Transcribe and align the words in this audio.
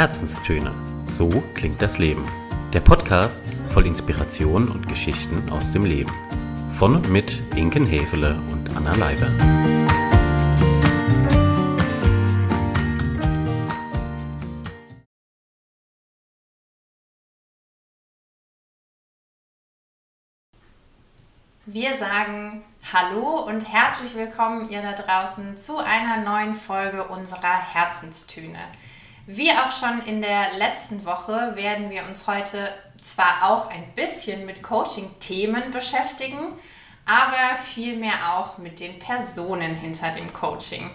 Herzenstöne. 0.00 0.74
So 1.08 1.28
klingt 1.54 1.82
das 1.82 1.98
Leben. 1.98 2.24
Der 2.72 2.80
Podcast 2.80 3.44
voll 3.68 3.86
Inspiration 3.86 4.70
und 4.70 4.88
Geschichten 4.88 5.50
aus 5.50 5.72
dem 5.72 5.84
Leben. 5.84 6.10
Von 6.72 6.96
und 6.96 7.10
mit 7.10 7.42
Inken 7.54 7.84
Hefele 7.84 8.40
und 8.50 8.74
Anna 8.74 8.94
Leiber. 8.94 9.28
Wir 21.66 21.98
sagen 21.98 22.64
Hallo 22.90 23.40
und 23.40 23.70
herzlich 23.70 24.14
willkommen 24.14 24.70
ihr 24.70 24.80
da 24.80 24.94
draußen 24.94 25.58
zu 25.58 25.76
einer 25.76 26.24
neuen 26.24 26.54
Folge 26.54 27.06
unserer 27.08 27.74
Herzenstöne. 27.74 28.60
Wie 29.32 29.52
auch 29.52 29.70
schon 29.70 30.02
in 30.06 30.22
der 30.22 30.58
letzten 30.58 31.04
Woche 31.04 31.52
werden 31.54 31.88
wir 31.88 32.04
uns 32.04 32.26
heute 32.26 32.72
zwar 33.00 33.48
auch 33.48 33.70
ein 33.70 33.84
bisschen 33.94 34.44
mit 34.44 34.60
Coaching-Themen 34.60 35.70
beschäftigen, 35.70 36.54
aber 37.06 37.56
vielmehr 37.62 38.34
auch 38.34 38.58
mit 38.58 38.80
den 38.80 38.98
Personen 38.98 39.72
hinter 39.72 40.10
dem 40.10 40.32
Coaching. 40.32 40.90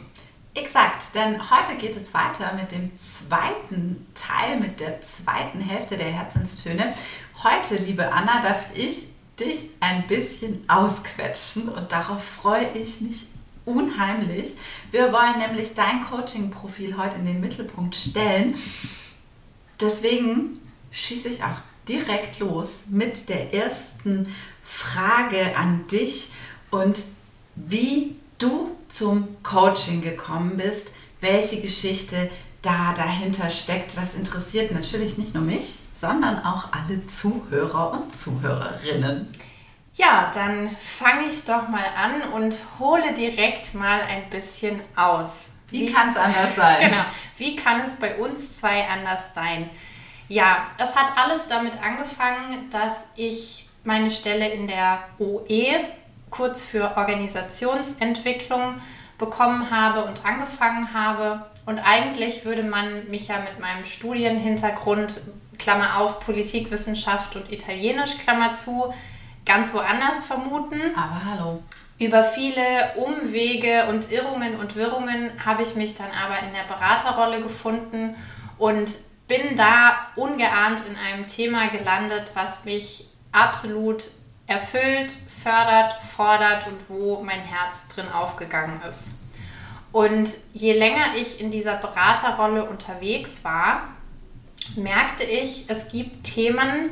Exakt, 0.53 1.15
denn 1.15 1.49
heute 1.49 1.75
geht 1.75 1.95
es 1.95 2.13
weiter 2.13 2.51
mit 2.55 2.73
dem 2.73 2.91
zweiten 2.99 4.05
Teil, 4.13 4.59
mit 4.59 4.81
der 4.81 4.99
zweiten 4.99 5.61
Hälfte 5.61 5.95
der 5.95 6.11
Herzenstöne. 6.11 6.93
Heute, 7.41 7.75
liebe 7.75 8.11
Anna, 8.11 8.41
darf 8.41 8.65
ich 8.73 9.07
dich 9.39 9.69
ein 9.79 10.07
bisschen 10.07 10.69
ausquetschen 10.69 11.69
und 11.69 11.89
darauf 11.93 12.21
freue 12.21 12.67
ich 12.73 12.99
mich 12.99 13.27
unheimlich. 13.65 14.55
Wir 14.91 15.11
wollen 15.11 15.39
nämlich 15.39 15.73
dein 15.73 16.03
Coaching-Profil 16.03 16.97
heute 16.97 17.17
in 17.17 17.25
den 17.25 17.41
Mittelpunkt 17.41 17.95
stellen. 17.95 18.55
Deswegen 19.81 20.59
schieße 20.91 21.27
ich 21.27 21.43
auch 21.43 21.57
direkt 21.87 22.39
los 22.39 22.81
mit 22.87 23.29
der 23.29 23.53
ersten 23.53 24.33
Frage 24.63 25.55
an 25.57 25.87
dich 25.87 26.29
und 26.71 27.03
wie 27.55 28.15
du 28.37 28.75
zum 28.87 29.27
Coaching 29.43 30.01
gekommen 30.01 30.57
bist, 30.57 30.91
welche 31.21 31.61
Geschichte 31.61 32.29
da 32.61 32.93
dahinter 32.93 33.49
steckt. 33.49 33.97
Das 33.97 34.15
interessiert 34.15 34.71
natürlich 34.71 35.17
nicht 35.17 35.33
nur 35.33 35.43
mich, 35.43 35.79
sondern 35.93 36.43
auch 36.43 36.71
alle 36.73 37.05
Zuhörer 37.07 37.91
und 37.91 38.11
Zuhörerinnen. 38.11 39.27
Ja, 39.95 40.29
dann 40.33 40.75
fange 40.77 41.27
ich 41.29 41.45
doch 41.45 41.69
mal 41.69 41.85
an 41.97 42.21
und 42.33 42.57
hole 42.79 43.13
direkt 43.13 43.73
mal 43.73 44.01
ein 44.01 44.29
bisschen 44.29 44.81
aus. 44.95 45.51
Wie, 45.69 45.87
wie 45.87 45.93
kann 45.93 46.09
es 46.09 46.17
anders 46.17 46.55
sein? 46.55 46.77
Genau, 46.79 47.03
wie 47.37 47.55
kann 47.55 47.79
es 47.79 47.95
bei 47.95 48.15
uns 48.15 48.55
zwei 48.55 48.87
anders 48.87 49.29
sein? 49.33 49.69
Ja, 50.27 50.67
es 50.77 50.95
hat 50.95 51.17
alles 51.17 51.47
damit 51.47 51.81
angefangen, 51.81 52.69
dass 52.69 53.07
ich 53.15 53.69
meine 53.85 54.11
Stelle 54.11 54.49
in 54.49 54.67
der 54.67 55.03
OE, 55.19 55.85
kurz 56.29 56.61
für 56.61 56.97
Organisationsentwicklung, 56.97 58.81
bekommen 59.17 59.71
habe 59.71 60.03
und 60.03 60.25
angefangen 60.25 60.93
habe. 60.93 61.45
Und 61.65 61.79
eigentlich 61.79 62.43
würde 62.43 62.63
man 62.63 63.09
mich 63.09 63.29
ja 63.29 63.39
mit 63.39 63.59
meinem 63.59 63.85
Studienhintergrund, 63.85 65.21
Klammer 65.57 65.99
auf, 65.99 66.19
Politikwissenschaft 66.19 67.37
und 67.37 67.49
Italienisch, 67.51 68.17
Klammer 68.17 68.51
zu, 68.51 68.93
ganz 69.45 69.73
woanders 69.73 70.25
vermuten. 70.25 70.81
Aber 70.95 71.25
hallo. 71.25 71.63
Über 71.97 72.23
viele 72.23 72.93
Umwege 72.95 73.85
und 73.87 74.11
Irrungen 74.11 74.57
und 74.57 74.75
Wirrungen 74.75 75.31
habe 75.45 75.63
ich 75.63 75.75
mich 75.75 75.95
dann 75.95 76.09
aber 76.11 76.39
in 76.45 76.53
der 76.53 76.63
Beraterrolle 76.63 77.39
gefunden 77.39 78.15
und 78.57 78.91
bin 79.27 79.55
da 79.55 80.07
ungeahnt 80.15 80.83
in 80.87 80.95
einem 80.97 81.25
Thema 81.25 81.67
gelandet, 81.67 82.31
was 82.33 82.65
mich 82.65 83.07
absolut 83.31 84.09
erfüllt, 84.47 85.17
fördert, 85.27 86.01
fordert 86.01 86.67
und 86.67 86.89
wo 86.89 87.23
mein 87.23 87.39
Herz 87.39 87.87
drin 87.87 88.09
aufgegangen 88.09 88.81
ist. 88.87 89.13
Und 89.91 90.31
je 90.53 90.73
länger 90.73 91.15
ich 91.17 91.39
in 91.39 91.49
dieser 91.49 91.75
Beraterrolle 91.75 92.65
unterwegs 92.65 93.43
war, 93.43 93.87
merkte 94.75 95.23
ich, 95.23 95.69
es 95.69 95.87
gibt 95.87 96.25
Themen, 96.25 96.89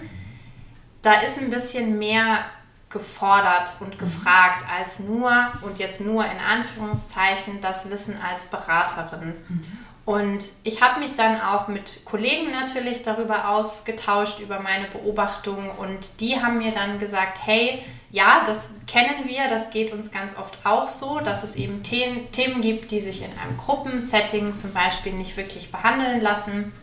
da 1.03 1.21
ist 1.21 1.37
ein 1.37 1.51
bisschen 1.51 1.99
mehr 1.99 2.45
gefordert 2.89 3.75
und 3.79 3.99
gefragt 3.99 4.65
als 4.71 4.99
nur 4.99 5.51
und 5.61 5.79
jetzt 5.79 5.99
nur 6.01 6.25
in 6.25 6.39
Anführungszeichen 6.39 7.59
das 7.61 7.89
Wissen 7.89 8.15
als 8.21 8.45
Beraterin. 8.45 9.35
Mhm. 9.47 9.63
Und 10.05 10.43
ich 10.63 10.81
habe 10.81 10.99
mich 10.99 11.15
dann 11.15 11.39
auch 11.39 11.69
mit 11.69 12.03
Kollegen 12.03 12.51
natürlich 12.51 13.03
darüber 13.03 13.49
ausgetauscht, 13.49 14.39
über 14.39 14.59
meine 14.59 14.87
Beobachtungen 14.87 15.69
und 15.69 16.19
die 16.19 16.41
haben 16.41 16.57
mir 16.57 16.71
dann 16.71 16.99
gesagt, 16.99 17.39
hey, 17.45 17.81
ja, 18.11 18.43
das 18.45 18.69
kennen 18.85 19.25
wir, 19.27 19.47
das 19.47 19.69
geht 19.69 19.91
uns 19.91 20.11
ganz 20.11 20.37
oft 20.37 20.65
auch 20.65 20.89
so, 20.89 21.19
dass 21.19 21.43
es 21.43 21.55
eben 21.55 21.83
Themen 21.83 22.61
gibt, 22.61 22.91
die 22.91 23.01
sich 23.01 23.23
in 23.23 23.31
einem 23.39 23.57
Gruppensetting 23.57 24.53
zum 24.53 24.73
Beispiel 24.73 25.13
nicht 25.13 25.35
wirklich 25.37 25.71
behandeln 25.71 26.19
lassen. 26.21 26.73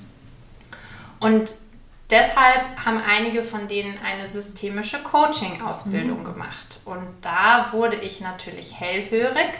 Und 1.20 1.52
Deshalb 2.10 2.84
haben 2.84 3.00
einige 3.00 3.42
von 3.42 3.68
denen 3.68 3.98
eine 4.04 4.26
systemische 4.26 4.98
Coaching-Ausbildung 5.02 6.20
mhm. 6.20 6.24
gemacht. 6.24 6.80
Und 6.84 7.06
da 7.20 7.68
wurde 7.72 7.96
ich 7.96 8.20
natürlich 8.20 8.80
hellhörig 8.80 9.50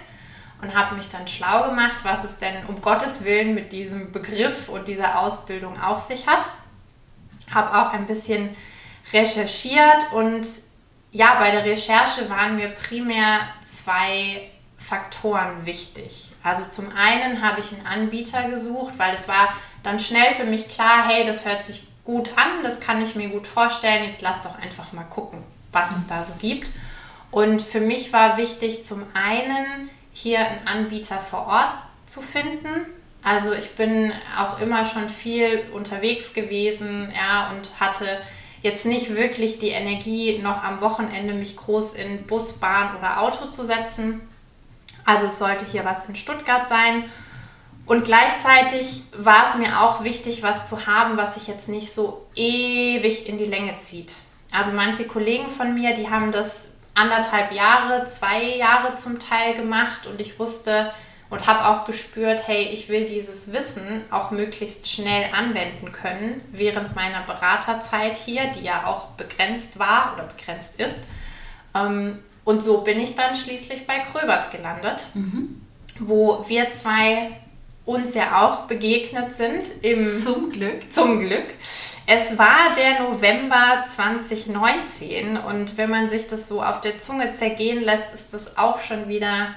und 0.60 0.74
habe 0.74 0.96
mich 0.96 1.08
dann 1.08 1.28
schlau 1.28 1.68
gemacht, 1.68 1.98
was 2.02 2.24
es 2.24 2.38
denn 2.38 2.66
um 2.66 2.80
Gottes 2.80 3.24
Willen 3.24 3.54
mit 3.54 3.72
diesem 3.72 4.12
Begriff 4.12 4.68
und 4.68 4.88
dieser 4.88 5.20
Ausbildung 5.20 5.80
auf 5.80 6.00
sich 6.00 6.26
hat. 6.26 6.50
Habe 7.54 7.78
auch 7.78 7.92
ein 7.92 8.06
bisschen 8.06 8.50
recherchiert 9.12 10.12
und 10.12 10.46
ja, 11.12 11.36
bei 11.38 11.50
der 11.50 11.64
Recherche 11.64 12.28
waren 12.28 12.56
mir 12.56 12.68
primär 12.68 13.40
zwei 13.64 14.50
Faktoren 14.78 15.66
wichtig. 15.66 16.32
Also 16.42 16.64
zum 16.64 16.94
einen 16.96 17.42
habe 17.42 17.60
ich 17.60 17.72
einen 17.72 17.86
Anbieter 17.86 18.44
gesucht, 18.48 18.94
weil 18.98 19.14
es 19.14 19.28
war 19.28 19.54
dann 19.82 19.98
schnell 19.98 20.32
für 20.32 20.44
mich 20.44 20.68
klar, 20.68 21.08
hey, 21.08 21.24
das 21.24 21.44
hört 21.44 21.64
sich 21.64 21.89
gut 22.04 22.30
an, 22.36 22.62
das 22.62 22.80
kann 22.80 23.02
ich 23.02 23.14
mir 23.14 23.28
gut 23.28 23.46
vorstellen. 23.46 24.04
Jetzt 24.04 24.22
lass 24.22 24.42
doch 24.42 24.58
einfach 24.58 24.92
mal 24.92 25.04
gucken, 25.04 25.42
was 25.72 25.96
es 25.96 26.06
da 26.06 26.22
so 26.22 26.34
gibt. 26.38 26.70
Und 27.30 27.62
für 27.62 27.80
mich 27.80 28.12
war 28.12 28.36
wichtig, 28.36 28.84
zum 28.84 29.04
einen 29.14 29.90
hier 30.12 30.40
einen 30.40 30.66
Anbieter 30.66 31.18
vor 31.18 31.46
Ort 31.46 31.74
zu 32.06 32.20
finden. 32.20 32.86
Also 33.22 33.52
ich 33.52 33.74
bin 33.74 34.12
auch 34.38 34.60
immer 34.60 34.84
schon 34.84 35.08
viel 35.08 35.64
unterwegs 35.72 36.32
gewesen, 36.32 37.12
ja, 37.14 37.50
und 37.50 37.78
hatte 37.78 38.06
jetzt 38.62 38.86
nicht 38.86 39.14
wirklich 39.14 39.58
die 39.58 39.68
Energie, 39.68 40.38
noch 40.38 40.64
am 40.64 40.80
Wochenende 40.80 41.34
mich 41.34 41.56
groß 41.56 41.94
in 41.94 42.26
Bus, 42.26 42.54
Bahn 42.54 42.96
oder 42.96 43.20
Auto 43.20 43.46
zu 43.46 43.64
setzen. 43.64 44.20
Also 45.04 45.26
es 45.26 45.38
sollte 45.38 45.64
hier 45.66 45.84
was 45.84 46.04
in 46.08 46.16
Stuttgart 46.16 46.68
sein. 46.68 47.04
Und 47.90 48.04
gleichzeitig 48.04 49.02
war 49.16 49.48
es 49.48 49.56
mir 49.56 49.80
auch 49.80 50.04
wichtig, 50.04 50.44
was 50.44 50.64
zu 50.64 50.86
haben, 50.86 51.16
was 51.16 51.34
sich 51.34 51.48
jetzt 51.48 51.68
nicht 51.68 51.92
so 51.92 52.24
ewig 52.36 53.28
in 53.28 53.36
die 53.36 53.46
Länge 53.46 53.76
zieht. 53.78 54.12
Also 54.52 54.70
manche 54.70 55.08
Kollegen 55.08 55.48
von 55.48 55.74
mir, 55.74 55.92
die 55.92 56.08
haben 56.08 56.30
das 56.30 56.68
anderthalb 56.94 57.50
Jahre, 57.50 58.04
zwei 58.04 58.44
Jahre 58.44 58.94
zum 58.94 59.18
Teil 59.18 59.54
gemacht 59.54 60.06
und 60.06 60.20
ich 60.20 60.38
wusste 60.38 60.92
und 61.30 61.48
habe 61.48 61.66
auch 61.66 61.84
gespürt, 61.84 62.46
hey, 62.46 62.62
ich 62.62 62.88
will 62.88 63.06
dieses 63.06 63.52
Wissen 63.52 64.04
auch 64.12 64.30
möglichst 64.30 64.88
schnell 64.88 65.28
anwenden 65.32 65.90
können 65.90 66.42
während 66.52 66.94
meiner 66.94 67.22
Beraterzeit 67.22 68.16
hier, 68.16 68.52
die 68.52 68.62
ja 68.62 68.86
auch 68.86 69.06
begrenzt 69.16 69.80
war 69.80 70.12
oder 70.14 70.28
begrenzt 70.28 70.74
ist. 70.76 71.00
Ähm, 71.74 72.20
und 72.44 72.62
so 72.62 72.82
bin 72.82 73.00
ich 73.00 73.16
dann 73.16 73.34
schließlich 73.34 73.84
bei 73.88 73.98
Kröbers 73.98 74.52
gelandet, 74.52 75.08
mhm. 75.14 75.60
wo 75.98 76.44
wir 76.46 76.70
zwei 76.70 77.32
uns 77.84 78.14
ja 78.14 78.46
auch 78.46 78.66
begegnet 78.66 79.34
sind. 79.34 79.64
Im, 79.82 80.06
zum 80.06 80.48
Glück. 80.48 80.92
Zum 80.92 81.18
Glück. 81.18 81.46
Es 82.06 82.38
war 82.38 82.72
der 82.76 83.04
November 83.04 83.84
2019 83.86 85.36
und 85.36 85.76
wenn 85.76 85.90
man 85.90 86.08
sich 86.08 86.26
das 86.26 86.48
so 86.48 86.62
auf 86.62 86.80
der 86.80 86.98
Zunge 86.98 87.34
zergehen 87.34 87.80
lässt, 87.80 88.12
ist 88.12 88.34
das 88.34 88.56
auch 88.58 88.80
schon 88.80 89.08
wieder 89.08 89.54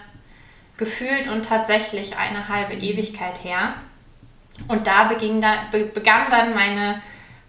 gefühlt 0.78 1.28
und 1.28 1.46
tatsächlich 1.46 2.18
eine 2.18 2.48
halbe 2.48 2.74
Ewigkeit 2.74 3.44
her. 3.44 3.74
Und 4.68 4.88
da, 4.88 5.06
da 5.10 5.78
begann 5.94 6.30
dann 6.30 6.54
meine 6.54 7.02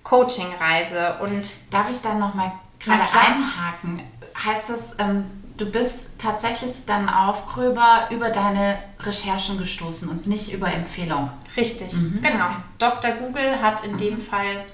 Coaching-Reise. 0.05 1.17
Und 1.21 1.51
darf 1.71 1.91
ich 1.91 2.01
dann 2.01 2.19
noch 2.19 2.35
mal 2.35 2.53
gerade 2.79 3.03
einhaken? 3.03 4.03
Heißt 4.45 4.71
das, 4.71 4.95
ähm, 4.99 5.44
du 5.57 5.67
bist 5.67 6.09
tatsächlich 6.19 6.85
dann 6.87 7.09
auf 7.09 7.47
Gröber 7.47 8.09
über 8.11 8.31
deine 8.31 8.79
Recherchen 9.01 9.59
gestoßen 9.59 10.09
und 10.09 10.27
nicht 10.27 10.53
über 10.53 10.73
Empfehlung. 10.73 11.31
Richtig, 11.57 11.93
mhm. 11.93 12.21
genau. 12.23 12.47
Dr. 12.79 13.13
Google 13.13 13.63
hat 13.63 13.85
in 13.85 13.93
mhm. 13.93 13.99
dem 13.99 14.19
Fall 14.19 14.65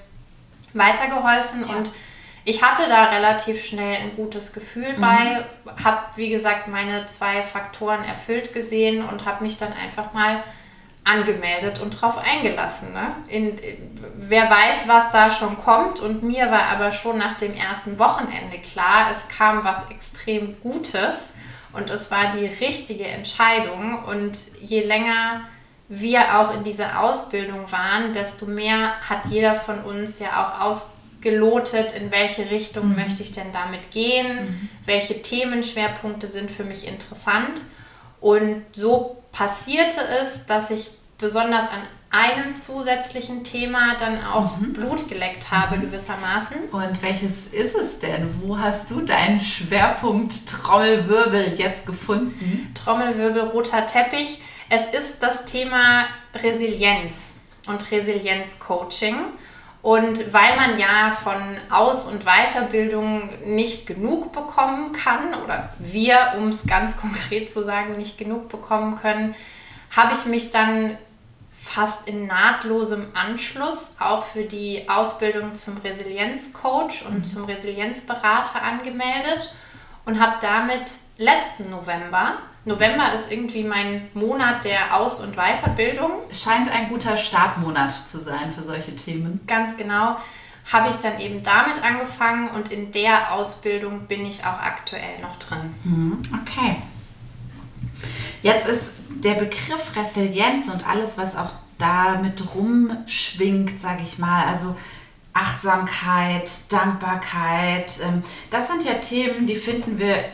weitergeholfen 0.73 1.67
ja. 1.67 1.75
und 1.75 1.91
ich 2.43 2.63
hatte 2.63 2.83
da 2.89 3.05
relativ 3.05 3.63
schnell 3.63 3.97
ein 3.97 4.15
gutes 4.15 4.51
Gefühl 4.51 4.93
mhm. 4.97 5.01
bei, 5.01 5.45
habe 5.83 5.99
wie 6.15 6.29
gesagt 6.29 6.67
meine 6.67 7.05
zwei 7.05 7.43
Faktoren 7.43 8.03
erfüllt 8.03 8.53
gesehen 8.53 9.03
und 9.03 9.25
habe 9.25 9.43
mich 9.43 9.57
dann 9.57 9.73
einfach 9.73 10.13
mal 10.13 10.41
angemeldet 11.03 11.79
und 11.79 11.99
drauf 11.99 12.17
eingelassen. 12.17 12.93
Ne? 12.93 13.15
In, 13.27 13.55
wer 14.15 14.43
weiß, 14.43 14.87
was 14.87 15.11
da 15.11 15.29
schon 15.29 15.57
kommt. 15.57 15.99
Und 15.99 16.23
mir 16.23 16.51
war 16.51 16.63
aber 16.65 16.91
schon 16.91 17.17
nach 17.17 17.35
dem 17.35 17.53
ersten 17.53 17.97
Wochenende 17.97 18.59
klar, 18.59 19.07
es 19.11 19.27
kam 19.27 19.63
was 19.63 19.89
extrem 19.89 20.59
Gutes 20.59 21.33
und 21.73 21.89
es 21.89 22.11
war 22.11 22.31
die 22.31 22.45
richtige 22.45 23.05
Entscheidung. 23.05 24.03
Und 24.05 24.37
je 24.59 24.83
länger 24.83 25.41
wir 25.89 26.39
auch 26.39 26.53
in 26.53 26.63
dieser 26.63 27.01
Ausbildung 27.01 27.71
waren, 27.71 28.13
desto 28.13 28.45
mehr 28.45 28.93
hat 29.09 29.25
jeder 29.25 29.55
von 29.55 29.83
uns 29.83 30.19
ja 30.19 30.43
auch 30.43 30.61
ausgelotet, 30.61 31.93
in 31.93 32.11
welche 32.11 32.49
Richtung 32.51 32.89
mhm. 32.89 32.95
möchte 32.95 33.23
ich 33.23 33.31
denn 33.31 33.51
damit 33.51 33.89
gehen, 33.91 34.45
mhm. 34.45 34.69
welche 34.85 35.21
Themenschwerpunkte 35.21 36.27
sind 36.27 36.51
für 36.51 36.63
mich 36.63 36.87
interessant. 36.87 37.61
Und 38.21 38.63
so 38.71 39.20
passierte 39.31 40.01
es, 40.21 40.45
dass 40.45 40.71
ich 40.71 40.89
besonders 41.17 41.65
an 41.69 41.81
einem 42.09 42.57
zusätzlichen 42.57 43.43
Thema 43.43 43.95
dann 43.95 44.23
auch 44.25 44.57
mhm. 44.57 44.73
Blut 44.73 45.07
geleckt 45.07 45.49
habe, 45.49 45.77
mhm. 45.77 45.81
gewissermaßen. 45.81 46.69
Und 46.71 47.01
welches 47.01 47.47
ist 47.47 47.75
es 47.75 47.99
denn? 47.99 48.41
Wo 48.41 48.57
hast 48.57 48.91
du 48.91 49.01
deinen 49.01 49.39
Schwerpunkt 49.39 50.47
Trommelwirbel 50.47 51.53
jetzt 51.57 51.85
gefunden? 51.85 52.71
Trommelwirbel, 52.73 53.43
roter 53.43 53.85
Teppich. 53.85 54.41
Es 54.69 54.87
ist 54.87 55.23
das 55.23 55.45
Thema 55.45 56.05
Resilienz 56.35 57.35
und 57.67 57.91
Resilienzcoaching. 57.91 59.15
Und 59.81 60.31
weil 60.31 60.55
man 60.55 60.77
ja 60.77 61.11
von 61.11 61.57
Aus- 61.71 62.05
und 62.05 62.23
Weiterbildung 62.25 63.29
nicht 63.45 63.87
genug 63.87 64.31
bekommen 64.31 64.91
kann, 64.91 65.33
oder 65.43 65.73
wir, 65.79 66.33
um 66.37 66.49
es 66.49 66.67
ganz 66.67 66.97
konkret 67.01 67.51
zu 67.51 67.63
sagen, 67.63 67.93
nicht 67.93 68.17
genug 68.17 68.49
bekommen 68.49 68.95
können, 68.95 69.35
habe 69.95 70.13
ich 70.13 70.25
mich 70.25 70.51
dann 70.51 70.97
fast 71.51 72.07
in 72.07 72.27
nahtlosem 72.27 73.07
Anschluss 73.13 73.95
auch 73.99 74.23
für 74.23 74.43
die 74.43 74.89
Ausbildung 74.89 75.53
zum 75.53 75.77
Resilienzcoach 75.77 77.05
und 77.07 77.19
mhm. 77.19 77.23
zum 77.23 77.45
Resilienzberater 77.45 78.63
angemeldet 78.63 79.53
und 80.05 80.19
habe 80.19 80.37
damit 80.41 80.91
letzten 81.17 81.69
November 81.69 82.37
November 82.63 83.13
ist 83.13 83.31
irgendwie 83.31 83.63
mein 83.63 84.07
Monat 84.13 84.65
der 84.65 84.95
Aus- 84.95 85.19
und 85.19 85.35
Weiterbildung. 85.35 86.11
Scheint 86.31 86.69
ein 86.69 86.89
guter 86.89 87.17
Startmonat 87.17 87.91
zu 87.91 88.19
sein 88.19 88.51
für 88.51 88.63
solche 88.63 88.95
Themen. 88.95 89.39
Ganz 89.47 89.77
genau. 89.77 90.17
Habe 90.71 90.89
ich 90.89 90.97
dann 90.97 91.19
eben 91.19 91.41
damit 91.41 91.83
angefangen 91.83 92.49
und 92.49 92.71
in 92.71 92.91
der 92.91 93.33
Ausbildung 93.33 94.01
bin 94.01 94.25
ich 94.25 94.45
auch 94.45 94.59
aktuell 94.59 95.19
noch 95.21 95.37
drin. 95.37 95.73
Mhm. 95.83 96.21
Okay. 96.43 96.77
Jetzt 98.43 98.67
ist 98.67 98.91
der 99.09 99.33
Begriff 99.33 99.95
Resilienz 99.95 100.67
und 100.67 100.87
alles, 100.87 101.17
was 101.17 101.35
auch 101.35 101.51
damit 101.79 102.43
rumschwingt, 102.53 103.79
sage 103.79 104.03
ich 104.03 104.19
mal, 104.19 104.45
also 104.45 104.75
Achtsamkeit, 105.33 106.49
Dankbarkeit, 106.69 107.99
ähm, 108.03 108.21
das 108.49 108.67
sind 108.67 108.83
ja 108.83 108.95
Themen, 108.95 109.47
die 109.47 109.55
finden 109.55 109.97
wir 109.97 110.25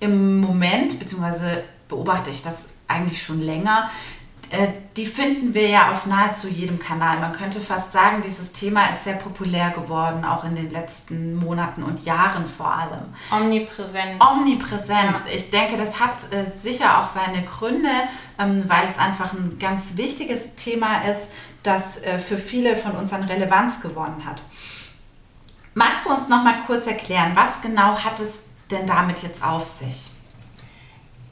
im 0.00 0.40
Moment, 0.40 0.98
beziehungsweise 0.98 1.64
beobachte 1.88 2.30
ich 2.30 2.42
das 2.42 2.66
eigentlich 2.86 3.22
schon 3.22 3.40
länger, 3.40 3.90
äh, 4.50 4.68
die 4.96 5.04
finden 5.04 5.52
wir 5.52 5.68
ja 5.68 5.90
auf 5.90 6.06
nahezu 6.06 6.48
jedem 6.48 6.78
Kanal. 6.78 7.20
Man 7.20 7.34
könnte 7.34 7.60
fast 7.60 7.92
sagen, 7.92 8.22
dieses 8.22 8.52
Thema 8.52 8.86
ist 8.88 9.04
sehr 9.04 9.14
populär 9.14 9.70
geworden, 9.70 10.24
auch 10.24 10.42
in 10.44 10.54
den 10.54 10.70
letzten 10.70 11.36
Monaten 11.36 11.82
und 11.82 12.04
Jahren 12.06 12.46
vor 12.46 12.72
allem. 12.72 13.14
Omnipräsent. 13.30 14.20
Omnipräsent. 14.20 15.18
Ja. 15.26 15.34
Ich 15.34 15.50
denke, 15.50 15.76
das 15.76 16.00
hat 16.00 16.32
äh, 16.32 16.46
sicher 16.46 16.98
auch 16.98 17.08
seine 17.08 17.44
Gründe, 17.44 17.90
ähm, 18.38 18.64
weil 18.66 18.88
es 18.90 18.98
einfach 18.98 19.34
ein 19.34 19.58
ganz 19.60 19.96
wichtiges 19.96 20.54
Thema 20.56 21.02
ist, 21.02 21.28
das 21.62 22.02
äh, 22.02 22.18
für 22.18 22.38
viele 22.38 22.74
von 22.74 22.92
uns 22.92 23.12
an 23.12 23.24
Relevanz 23.24 23.82
gewonnen 23.82 24.24
hat. 24.24 24.42
Magst 25.74 26.06
du 26.06 26.10
uns 26.10 26.28
noch 26.28 26.42
mal 26.42 26.62
kurz 26.66 26.86
erklären, 26.86 27.32
was 27.34 27.60
genau 27.60 27.98
hat 27.98 28.18
es 28.18 28.42
denn 28.70 28.86
damit 28.86 29.22
jetzt 29.22 29.42
auf 29.42 29.66
sich? 29.66 30.10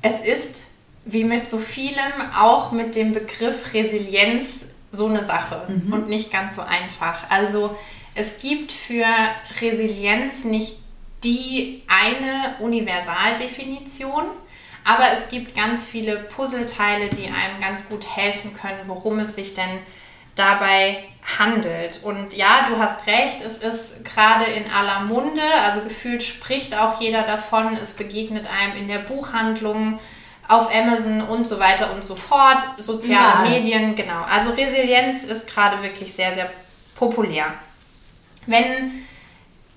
Es 0.03 0.21
ist 0.21 0.69
wie 1.05 1.25
mit 1.25 1.49
so 1.49 1.59
vielem 1.59 2.13
auch 2.37 2.73
mit 2.73 2.95
dem 2.95 3.13
Begriff 3.13 3.73
Resilienz 3.73 4.67
so 4.91 5.07
eine 5.07 5.23
Sache 5.23 5.63
mhm. 5.69 5.93
und 5.93 6.09
nicht 6.09 6.33
ganz 6.33 6.57
so 6.57 6.63
einfach. 6.63 7.31
Also 7.31 7.77
es 8.15 8.39
gibt 8.39 8.73
für 8.73 9.07
Resilienz 9.61 10.45
nicht 10.45 10.79
die 11.23 11.83
eine 11.87 12.57
Universaldefinition, 12.61 14.25
aber 14.85 15.13
es 15.13 15.29
gibt 15.29 15.55
ganz 15.55 15.85
viele 15.85 16.17
Puzzleteile, 16.17 17.11
die 17.11 17.27
einem 17.27 17.61
ganz 17.61 17.89
gut 17.89 18.17
helfen 18.17 18.55
können, 18.55 18.81
worum 18.87 19.19
es 19.19 19.35
sich 19.35 19.55
denn 19.55 19.79
dabei 20.37 21.05
handelt. 21.39 22.01
Und 22.05 22.35
ja, 22.35 22.67
du 22.69 22.79
hast 22.79 23.07
recht, 23.07 23.41
es 23.45 23.59
ist 23.59 24.05
gerade 24.05 24.45
in 24.45 24.71
aller 24.71 25.01
Munde, 25.01 25.43
also 25.65 25.81
gefühlt 25.81 26.23
spricht 26.23 26.79
auch 26.79 27.01
jeder 27.01 27.23
davon, 27.23 27.77
es 27.77 27.93
begegnet 27.93 28.49
einem 28.49 28.77
in 28.77 28.89
der 28.89 29.01
Buchhandlung, 29.01 29.99
auf 30.49 30.73
Amazon 30.73 31.23
und 31.23 31.45
so 31.45 31.59
weiter 31.59 31.93
und 31.93 32.05
so 32.05 32.15
fort, 32.15 32.59
soziale 32.79 33.45
ja. 33.45 33.51
Medien, 33.51 33.97
genau. 33.97 34.23
Also 34.31 34.51
Resilienz 34.51 35.25
ist 35.25 35.49
gerade 35.53 35.83
wirklich 35.83 36.15
sehr, 36.15 36.33
sehr 36.35 36.51
populär. 36.95 37.47
Wenn 38.47 39.05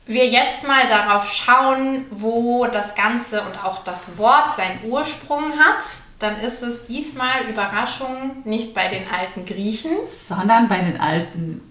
wir 0.05 0.27
jetzt 0.27 0.67
mal 0.67 0.85
darauf 0.85 1.31
schauen, 1.33 2.05
wo 2.11 2.67
das 2.67 2.93
Ganze 2.93 3.41
und 3.41 3.63
auch 3.63 3.83
das 3.83 4.17
Wort 4.17 4.55
seinen 4.55 4.83
Ursprung 4.85 5.57
hat, 5.59 5.83
dann 6.19 6.39
ist 6.41 6.61
es 6.61 6.85
diesmal 6.85 7.49
Überraschung 7.49 8.43
nicht 8.43 8.73
bei 8.73 8.89
den 8.89 9.09
alten 9.09 9.45
Griechen, 9.45 9.91
sondern 10.27 10.67
bei 10.67 10.79
den 10.79 10.99
alten 10.99 11.61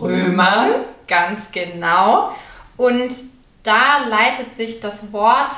Römern. 0.00 0.70
Ganz 1.06 1.52
genau. 1.52 2.34
Und 2.76 3.12
da 3.62 4.06
leitet 4.08 4.56
sich 4.56 4.80
das 4.80 5.12
Wort 5.12 5.54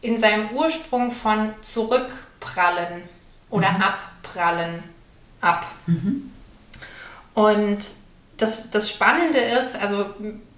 in 0.00 0.18
seinem 0.18 0.50
Ursprung 0.50 1.10
von 1.10 1.52
zurückprallen 1.60 3.02
oder 3.50 3.72
mhm. 3.72 3.82
abprallen 3.82 4.82
ab. 5.40 5.66
Mhm. 5.86 6.30
Und 7.34 7.78
das, 8.36 8.70
das 8.70 8.90
Spannende 8.90 9.38
ist, 9.38 9.76
also 9.76 10.06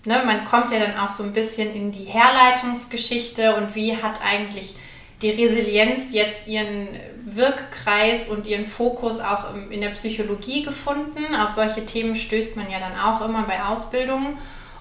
ne, 0.04 0.22
man 0.24 0.44
kommt 0.44 0.70
ja 0.70 0.78
dann 0.78 0.96
auch 0.98 1.10
so 1.10 1.22
ein 1.22 1.32
bisschen 1.32 1.74
in 1.74 1.92
die 1.92 2.04
Herleitungsgeschichte 2.04 3.56
und 3.56 3.74
wie 3.74 3.96
hat 3.96 4.20
eigentlich 4.24 4.74
die 5.22 5.30
Resilienz 5.30 6.12
jetzt 6.12 6.46
ihren 6.46 6.88
Wirkkreis 7.24 8.28
und 8.28 8.46
ihren 8.46 8.64
Fokus 8.64 9.20
auch 9.20 9.54
in 9.70 9.80
der 9.80 9.90
Psychologie 9.90 10.62
gefunden. 10.62 11.34
Auf 11.34 11.50
solche 11.50 11.84
Themen 11.84 12.16
stößt 12.16 12.56
man 12.56 12.70
ja 12.70 12.78
dann 12.78 12.98
auch 12.98 13.24
immer 13.24 13.42
bei 13.42 13.62
Ausbildungen. 13.62 14.38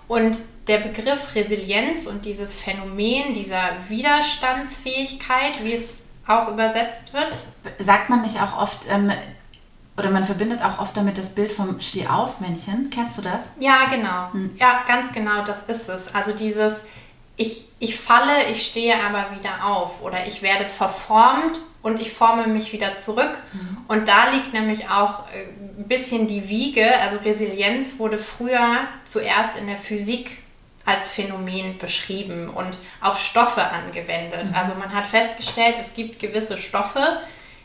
Und 0.08 0.40
der 0.68 0.78
Begriff 0.78 1.36
Resilienz 1.36 2.06
und 2.06 2.26
dieses 2.26 2.56
Phänomen 2.56 3.34
dieser 3.34 3.72
Widerstandsfähigkeit, 3.90 5.64
wie 5.64 5.74
es 5.74 5.94
auch 6.28 6.48
übersetzt 6.48 7.14
wird. 7.14 7.40
Sagt 7.80 8.10
man 8.10 8.22
nicht 8.22 8.40
auch 8.40 8.58
oft, 8.62 8.80
ähm, 8.90 9.12
oder 9.98 10.12
man 10.12 10.24
verbindet 10.24 10.62
auch 10.62 10.80
oft 10.80 10.96
damit 10.96 11.18
das 11.18 11.36
Bild 11.36 11.52
vom 11.52 11.80
Stehaufmännchen. 11.80 12.90
Kennst 12.92 13.18
du 13.18 13.22
das? 13.22 13.42
Ja, 13.60 13.88
genau. 13.90 14.32
Hm. 14.32 14.56
Ja, 14.60 14.84
ganz 14.88 15.12
genau, 15.12 15.44
das 15.44 15.64
ist 15.68 15.90
es. 15.90 16.14
Also 16.16 16.32
dieses 16.32 16.84
ich, 17.40 17.64
ich 17.80 17.98
falle, 17.98 18.52
ich 18.52 18.66
stehe 18.66 19.02
aber 19.02 19.28
wieder 19.34 19.66
auf 19.66 20.02
oder 20.02 20.28
ich 20.28 20.42
werde 20.42 20.66
verformt 20.66 21.62
und 21.82 22.02
ich 22.02 22.12
forme 22.12 22.48
mich 22.48 22.74
wieder 22.74 22.98
zurück. 22.98 23.40
Mhm. 23.54 23.78
Und 23.88 24.10
da 24.10 24.32
liegt 24.32 24.52
nämlich 24.52 24.90
auch 24.90 25.24
äh, 25.30 25.46
ein 25.80 25.88
bisschen 25.88 26.28
die 26.28 26.50
Wiege. 26.50 27.00
Also 27.00 27.18
Resilienz 27.20 27.98
wurde 27.98 28.18
früher 28.18 28.80
zuerst 29.06 29.56
in 29.56 29.68
der 29.68 29.78
Physik 29.78 30.40
als 30.84 31.08
Phänomen 31.08 31.78
beschrieben 31.78 32.50
und 32.50 32.78
auf 33.00 33.18
Stoffe 33.18 33.64
angewendet. 33.64 34.50
Mhm. 34.50 34.56
Also 34.56 34.76
man 34.76 34.94
hat 34.94 35.08
festgestellt, 35.08 35.78
es 35.80 35.94
gibt 35.94 36.20
gewisse 36.20 36.58
Stoffe, 36.58 37.22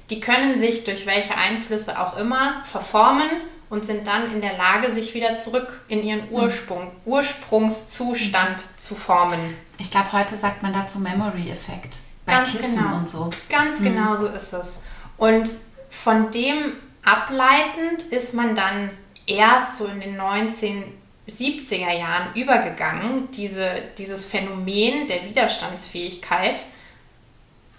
die 0.09 0.21
können 0.21 0.57
sich 0.57 0.85
durch 0.85 1.05
welche 1.05 1.37
Einflüsse 1.37 1.99
auch 2.01 2.17
immer 2.17 2.63
verformen 2.63 3.29
und 3.71 3.85
sind 3.85 4.07
dann 4.07 4.33
in 4.33 4.41
der 4.41 4.57
Lage, 4.57 4.93
sich 4.93 5.15
wieder 5.15 5.35
zurück 5.35 5.81
in 5.89 6.05
ihren 6.05 6.29
mhm. 6.29 6.37
Ursprung, 6.37 6.93
Ursprungszustand 7.05 8.59
mhm. 8.59 8.79
zu 8.79 8.95
formen. 8.95 9.57
Ich 9.79 9.91
glaube, 9.91 10.13
heute 10.13 10.39
sagt 10.39 10.63
man 10.63 10.73
dazu 10.73 10.99
Memory-Effekt. 10.99 11.97
Ganz 12.27 12.53
Kissen 12.53 12.77
genau. 12.77 12.97
und 12.97 13.09
so. 13.09 13.31
Ganz 13.49 13.81
mhm. 13.81 13.85
genau 13.85 14.17
so 14.17 14.27
ist 14.29 14.53
es. 14.53 14.83
Und 15.17 15.49
von 15.91 16.31
dem 16.31 16.73
ableitend 17.05 18.03
ist 18.11 18.35
man 18.35 18.55
dann 18.55 18.91
erst 19.27 19.77
so 19.77 19.87
in 19.87 20.01
den 20.01 20.21
1970er 20.21 21.93
Jahren 21.93 22.35
übergegangen, 22.35 23.31
diese, 23.33 23.83
dieses 23.99 24.25
Phänomen 24.25 25.07
der 25.07 25.25
Widerstandsfähigkeit 25.25 26.65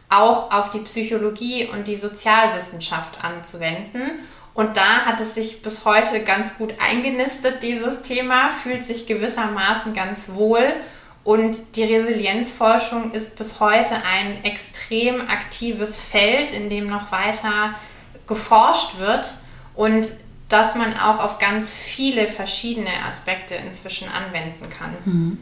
auch 0.07 0.51
auf 0.51 0.69
die 0.69 0.79
Psychologie 0.79 1.67
und 1.67 1.87
die 1.87 1.95
Sozialwissenschaft 1.95 3.23
anzuwenden 3.23 4.19
und 4.55 4.77
da 4.77 5.05
hat 5.05 5.19
es 5.19 5.35
sich 5.35 5.61
bis 5.61 5.83
heute 5.83 6.21
ganz 6.23 6.57
gut 6.57 6.75
eingenistet, 6.79 7.61
dieses 7.61 8.01
Thema, 8.01 8.49
fühlt 8.49 8.85
sich 8.85 9.05
gewissermaßen 9.05 9.93
ganz 9.93 10.29
wohl. 10.29 10.63
Und 11.25 11.75
die 11.75 11.84
Resilienzforschung 11.84 13.12
ist 13.12 13.36
bis 13.36 13.60
heute 13.60 13.96
ein 14.05 14.44
extrem 14.44 15.22
aktives 15.22 15.96
Feld, 16.00 16.51
in 16.51 16.70
dem 16.70 16.86
noch 16.86 17.12
weiter 17.12 17.74
geforscht 18.27 19.00
wird 19.00 19.36
und 19.74 20.08
dass 20.50 20.75
man 20.75 20.94
auch 20.94 21.20
auf 21.20 21.39
ganz 21.39 21.72
viele 21.72 22.27
verschiedene 22.27 23.03
Aspekte 23.08 23.55
inzwischen 23.55 24.08
anwenden 24.08 24.70
kann. 24.70 24.91
Mhm. 25.05 25.38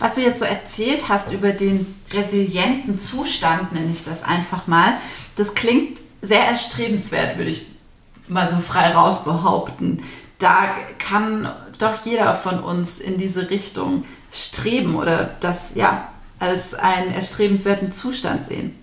Was 0.00 0.14
du 0.14 0.22
jetzt 0.22 0.40
so 0.40 0.44
erzählt 0.44 1.08
hast 1.08 1.30
über 1.30 1.52
den 1.52 1.94
resilienten 2.10 2.98
Zustand, 2.98 3.72
nenne 3.72 3.92
ich 3.92 4.04
das 4.04 4.24
einfach 4.24 4.66
mal, 4.66 4.94
das 5.36 5.54
klingt 5.54 6.00
sehr 6.22 6.44
erstrebenswert, 6.44 7.38
würde 7.38 7.50
ich 7.50 7.66
mal 8.26 8.48
so 8.48 8.56
frei 8.56 8.90
raus 8.90 9.22
behaupten. 9.22 10.02
Da 10.40 10.74
kann 10.98 11.52
doch 11.78 12.04
jeder 12.04 12.34
von 12.34 12.60
uns 12.60 13.00
in 13.00 13.18
diese 13.18 13.50
Richtung 13.50 14.04
streben 14.32 14.96
oder 14.96 15.34
das 15.40 15.74
ja 15.74 16.08
als 16.38 16.74
einen 16.74 17.12
erstrebenswerten 17.12 17.92
Zustand 17.92 18.46
sehen. 18.46 18.78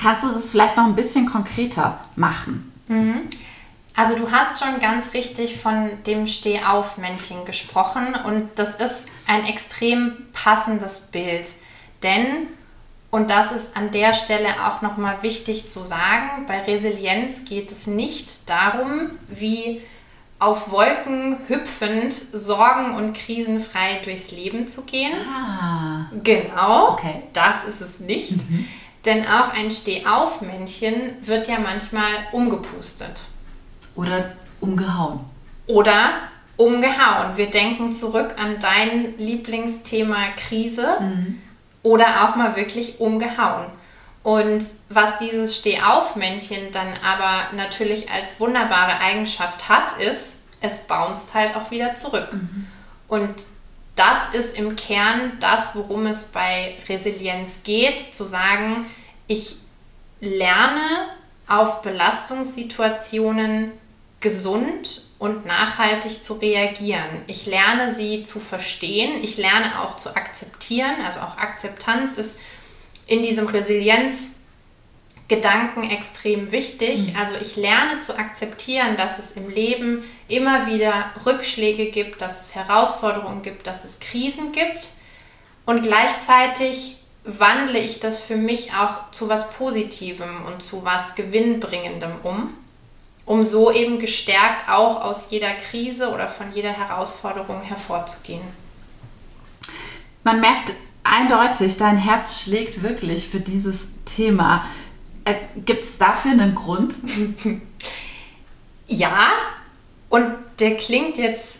Kannst 0.00 0.24
du 0.24 0.28
es 0.28 0.50
vielleicht 0.50 0.76
noch 0.76 0.84
ein 0.84 0.96
bisschen 0.96 1.26
konkreter 1.26 2.00
machen? 2.16 2.72
Mhm. 2.88 3.22
Also 3.96 4.14
du 4.14 4.30
hast 4.30 4.62
schon 4.62 4.78
ganz 4.78 5.12
richtig 5.12 5.56
von 5.56 5.90
dem 6.06 6.28
Stehauf-Männchen 6.28 7.44
gesprochen 7.44 8.14
und 8.14 8.48
das 8.54 8.74
ist 8.76 9.08
ein 9.26 9.44
extrem 9.44 10.12
passendes 10.32 11.00
Bild. 11.00 11.48
Denn, 12.04 12.46
und 13.10 13.30
das 13.30 13.50
ist 13.50 13.76
an 13.76 13.90
der 13.90 14.12
Stelle 14.12 14.50
auch 14.66 14.82
nochmal 14.82 15.22
wichtig 15.22 15.68
zu 15.68 15.82
sagen, 15.82 16.46
bei 16.46 16.60
Resilienz 16.60 17.44
geht 17.44 17.72
es 17.72 17.88
nicht 17.88 18.48
darum, 18.48 19.10
wie 19.26 19.82
auf 20.38 20.70
Wolken 20.70 21.36
hüpfend, 21.48 22.14
sorgen- 22.32 22.94
und 22.94 23.14
krisenfrei 23.14 24.00
durchs 24.04 24.30
Leben 24.30 24.66
zu 24.66 24.84
gehen. 24.84 25.12
Ah. 25.28 26.10
Genau, 26.22 26.92
okay. 26.92 27.24
das 27.32 27.64
ist 27.64 27.80
es 27.80 28.00
nicht. 28.00 28.48
Mhm. 28.48 28.68
Denn 29.04 29.26
auch 29.26 29.52
ein 29.52 29.70
Stehaufmännchen 29.70 31.16
wird 31.22 31.48
ja 31.48 31.58
manchmal 31.58 32.10
umgepustet. 32.32 33.26
Oder 33.96 34.32
umgehauen. 34.60 35.20
Oder 35.66 36.10
umgehauen. 36.56 37.36
Wir 37.36 37.46
denken 37.46 37.92
zurück 37.92 38.34
an 38.38 38.58
dein 38.60 39.16
Lieblingsthema 39.18 40.28
Krise 40.36 40.98
mhm. 41.00 41.42
oder 41.82 42.24
auch 42.24 42.36
mal 42.36 42.56
wirklich 42.56 43.00
umgehauen. 43.00 43.66
Und 44.28 44.62
was 44.90 45.16
dieses 45.16 45.56
Stehaufmännchen 45.56 46.70
dann 46.70 46.92
aber 47.02 47.56
natürlich 47.56 48.10
als 48.10 48.38
wunderbare 48.38 49.00
Eigenschaft 49.00 49.70
hat, 49.70 49.96
ist, 49.96 50.36
es 50.60 50.80
bounced 50.80 51.32
halt 51.32 51.56
auch 51.56 51.70
wieder 51.70 51.94
zurück. 51.94 52.28
Mhm. 52.34 52.66
Und 53.08 53.34
das 53.96 54.28
ist 54.34 54.54
im 54.54 54.76
Kern 54.76 55.38
das, 55.40 55.74
worum 55.74 56.04
es 56.04 56.24
bei 56.24 56.76
Resilienz 56.90 57.60
geht, 57.64 58.14
zu 58.14 58.24
sagen, 58.24 58.84
ich 59.28 59.56
lerne 60.20 60.82
auf 61.46 61.80
Belastungssituationen 61.80 63.72
gesund 64.20 65.04
und 65.18 65.46
nachhaltig 65.46 66.22
zu 66.22 66.34
reagieren. 66.34 67.22
Ich 67.28 67.46
lerne 67.46 67.94
sie 67.94 68.24
zu 68.24 68.40
verstehen, 68.40 69.24
ich 69.24 69.38
lerne 69.38 69.80
auch 69.80 69.96
zu 69.96 70.14
akzeptieren, 70.14 70.96
also 71.02 71.20
auch 71.20 71.38
Akzeptanz 71.38 72.12
ist 72.12 72.38
in 73.08 73.24
diesem 73.24 73.48
Resilienzgedanken 73.48 75.90
extrem 75.90 76.52
wichtig. 76.52 77.08
Mhm. 77.08 77.16
Also 77.18 77.34
ich 77.40 77.56
lerne 77.56 77.98
zu 77.98 78.16
akzeptieren, 78.16 78.96
dass 78.96 79.18
es 79.18 79.32
im 79.32 79.50
Leben 79.50 80.04
immer 80.28 80.68
wieder 80.68 81.10
Rückschläge 81.26 81.86
gibt, 81.86 82.22
dass 82.22 82.40
es 82.40 82.54
Herausforderungen 82.54 83.42
gibt, 83.42 83.66
dass 83.66 83.84
es 83.84 83.98
Krisen 83.98 84.52
gibt. 84.52 84.90
Und 85.66 85.82
gleichzeitig 85.82 86.98
wandle 87.24 87.78
ich 87.78 88.00
das 88.00 88.20
für 88.20 88.36
mich 88.36 88.72
auch 88.72 89.10
zu 89.10 89.28
was 89.28 89.50
Positivem 89.50 90.46
und 90.46 90.62
zu 90.62 90.84
was 90.84 91.14
Gewinnbringendem 91.14 92.12
um, 92.22 92.54
um 93.26 93.44
so 93.44 93.70
eben 93.70 93.98
gestärkt 93.98 94.70
auch 94.70 95.02
aus 95.02 95.26
jeder 95.30 95.52
Krise 95.52 96.10
oder 96.10 96.28
von 96.28 96.52
jeder 96.52 96.72
Herausforderung 96.72 97.60
hervorzugehen. 97.60 98.40
Man 100.24 100.40
merkt 100.40 100.72
eindeutig, 101.08 101.76
dein 101.76 101.96
Herz 101.96 102.42
schlägt 102.42 102.82
wirklich 102.82 103.28
für 103.28 103.40
dieses 103.40 103.88
Thema. 104.04 104.64
Äh, 105.24 105.34
Gibt 105.56 105.84
es 105.84 105.98
dafür 105.98 106.32
einen 106.32 106.54
Grund? 106.54 106.94
ja, 108.86 109.28
und 110.08 110.26
der 110.58 110.76
klingt 110.76 111.18
jetzt 111.18 111.58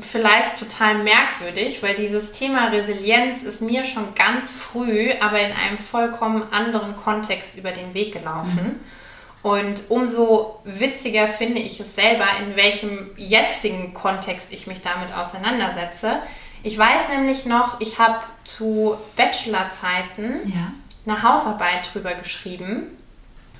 vielleicht 0.00 0.58
total 0.58 1.02
merkwürdig, 1.02 1.82
weil 1.82 1.94
dieses 1.94 2.30
Thema 2.32 2.68
Resilienz 2.68 3.42
ist 3.42 3.60
mir 3.60 3.84
schon 3.84 4.14
ganz 4.14 4.50
früh, 4.50 5.10
aber 5.20 5.40
in 5.40 5.52
einem 5.52 5.78
vollkommen 5.78 6.42
anderen 6.52 6.96
Kontext 6.96 7.56
über 7.56 7.72
den 7.72 7.94
Weg 7.94 8.12
gelaufen. 8.12 8.80
Mhm. 8.80 8.80
Und 9.42 9.84
umso 9.88 10.60
witziger 10.64 11.26
finde 11.26 11.60
ich 11.60 11.80
es 11.80 11.94
selber, 11.94 12.26
in 12.40 12.56
welchem 12.56 13.10
jetzigen 13.16 13.94
Kontext 13.94 14.52
ich 14.52 14.66
mich 14.66 14.82
damit 14.82 15.14
auseinandersetze. 15.14 16.20
Ich 16.62 16.76
weiß 16.76 17.08
nämlich 17.08 17.46
noch, 17.46 17.80
ich 17.80 17.98
habe 17.98 18.20
zu 18.44 18.96
Bachelorzeiten 19.16 20.40
ja. 20.44 20.72
eine 21.06 21.22
Hausarbeit 21.22 21.92
drüber 21.92 22.12
geschrieben, 22.12 22.98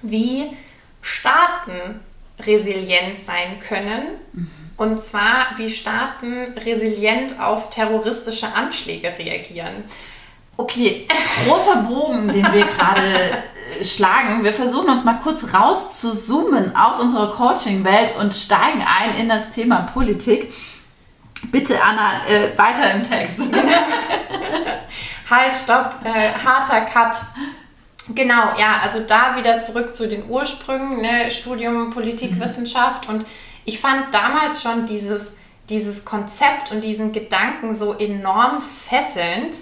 wie 0.03 0.57
Staaten 1.01 2.01
resilient 2.41 3.19
sein 3.19 3.59
können. 3.59 4.03
Mhm. 4.33 4.51
Und 4.77 4.99
zwar, 4.99 5.49
wie 5.57 5.69
Staaten 5.69 6.55
resilient 6.57 7.39
auf 7.39 7.71
terroristische 7.71 8.55
Anschläge 8.55 9.13
reagieren. 9.19 9.85
Okay, 10.57 11.07
großer 11.47 11.83
Bogen, 11.83 12.29
den 12.29 12.51
wir 12.53 12.67
gerade 12.67 13.31
äh, 13.81 13.85
schlagen. 13.85 14.45
Wir 14.45 14.53
versuchen 14.53 14.91
uns 14.91 15.05
mal 15.05 15.21
kurz 15.23 15.55
raus 15.55 16.01
zu 16.01 16.13
zoomen 16.15 16.77
aus 16.77 17.01
unserer 17.01 17.33
Coaching-Welt 17.33 18.15
und 18.19 18.35
steigen 18.35 18.83
ein 18.83 19.17
in 19.19 19.29
das 19.29 19.51
Thema 19.51 19.83
Politik. 19.83 20.53
Bitte, 21.45 21.83
Anna, 21.83 22.27
äh, 22.27 22.57
weiter 22.57 22.93
im 22.93 23.03
Text. 23.03 23.41
halt, 25.31 25.55
stopp, 25.55 25.97
äh, 26.05 26.33
harter 26.45 26.83
Cut. 26.83 27.17
Genau, 28.15 28.59
ja, 28.59 28.81
also 28.83 29.01
da 29.01 29.37
wieder 29.37 29.61
zurück 29.61 29.95
zu 29.95 30.09
den 30.09 30.29
Ursprüngen, 30.29 31.01
ne, 31.01 31.31
Studium 31.31 31.91
Politikwissenschaft. 31.91 33.09
Mhm. 33.09 33.15
Und 33.15 33.27
ich 33.65 33.79
fand 33.79 34.13
damals 34.13 34.63
schon 34.63 34.87
dieses, 34.87 35.33
dieses 35.69 36.05
Konzept 36.05 36.73
und 36.73 36.83
diesen 36.83 37.13
Gedanken 37.13 37.75
so 37.75 37.95
enorm 37.95 38.61
fesselnd, 38.61 39.57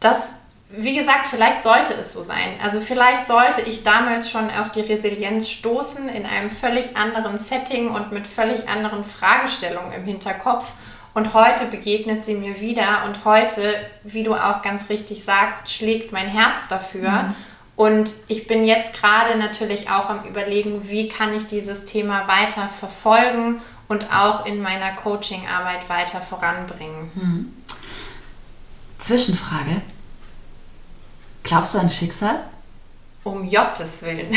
dass, 0.00 0.32
wie 0.76 0.96
gesagt, 0.96 1.26
vielleicht 1.26 1.62
sollte 1.62 1.94
es 1.94 2.12
so 2.12 2.22
sein. 2.22 2.58
Also 2.62 2.80
vielleicht 2.80 3.26
sollte 3.26 3.62
ich 3.62 3.82
damals 3.82 4.30
schon 4.30 4.50
auf 4.50 4.70
die 4.70 4.80
Resilienz 4.80 5.48
stoßen 5.48 6.08
in 6.08 6.26
einem 6.26 6.50
völlig 6.50 6.96
anderen 6.96 7.38
Setting 7.38 7.90
und 7.90 8.12
mit 8.12 8.26
völlig 8.26 8.68
anderen 8.68 9.04
Fragestellungen 9.04 9.92
im 9.92 10.04
Hinterkopf. 10.04 10.72
Und 11.14 11.32
heute 11.32 11.66
begegnet 11.66 12.24
sie 12.24 12.34
mir 12.34 12.60
wieder 12.60 13.04
und 13.06 13.24
heute, 13.24 13.74
wie 14.02 14.24
du 14.24 14.34
auch 14.34 14.62
ganz 14.62 14.88
richtig 14.88 15.24
sagst, 15.24 15.72
schlägt 15.72 16.12
mein 16.12 16.26
Herz 16.26 16.66
dafür. 16.68 17.10
Mhm. 17.10 17.34
Und 17.76 18.14
ich 18.28 18.46
bin 18.46 18.64
jetzt 18.64 18.92
gerade 18.94 19.38
natürlich 19.38 19.90
auch 19.90 20.10
am 20.10 20.24
Überlegen, 20.24 20.88
wie 20.88 21.08
kann 21.08 21.32
ich 21.32 21.46
dieses 21.46 21.84
Thema 21.84 22.26
weiter 22.26 22.68
verfolgen 22.68 23.60
und 23.88 24.12
auch 24.12 24.46
in 24.46 24.60
meiner 24.62 24.92
Coachingarbeit 24.92 25.88
weiter 25.88 26.20
voranbringen. 26.20 27.10
Mhm. 27.14 27.52
Zwischenfrage. 28.98 29.82
Glaubst 31.44 31.74
du 31.74 31.78
an 31.78 31.90
Schicksal? 31.90 32.40
Um 33.22 33.44
Jottes 33.44 34.02
Willen. 34.02 34.34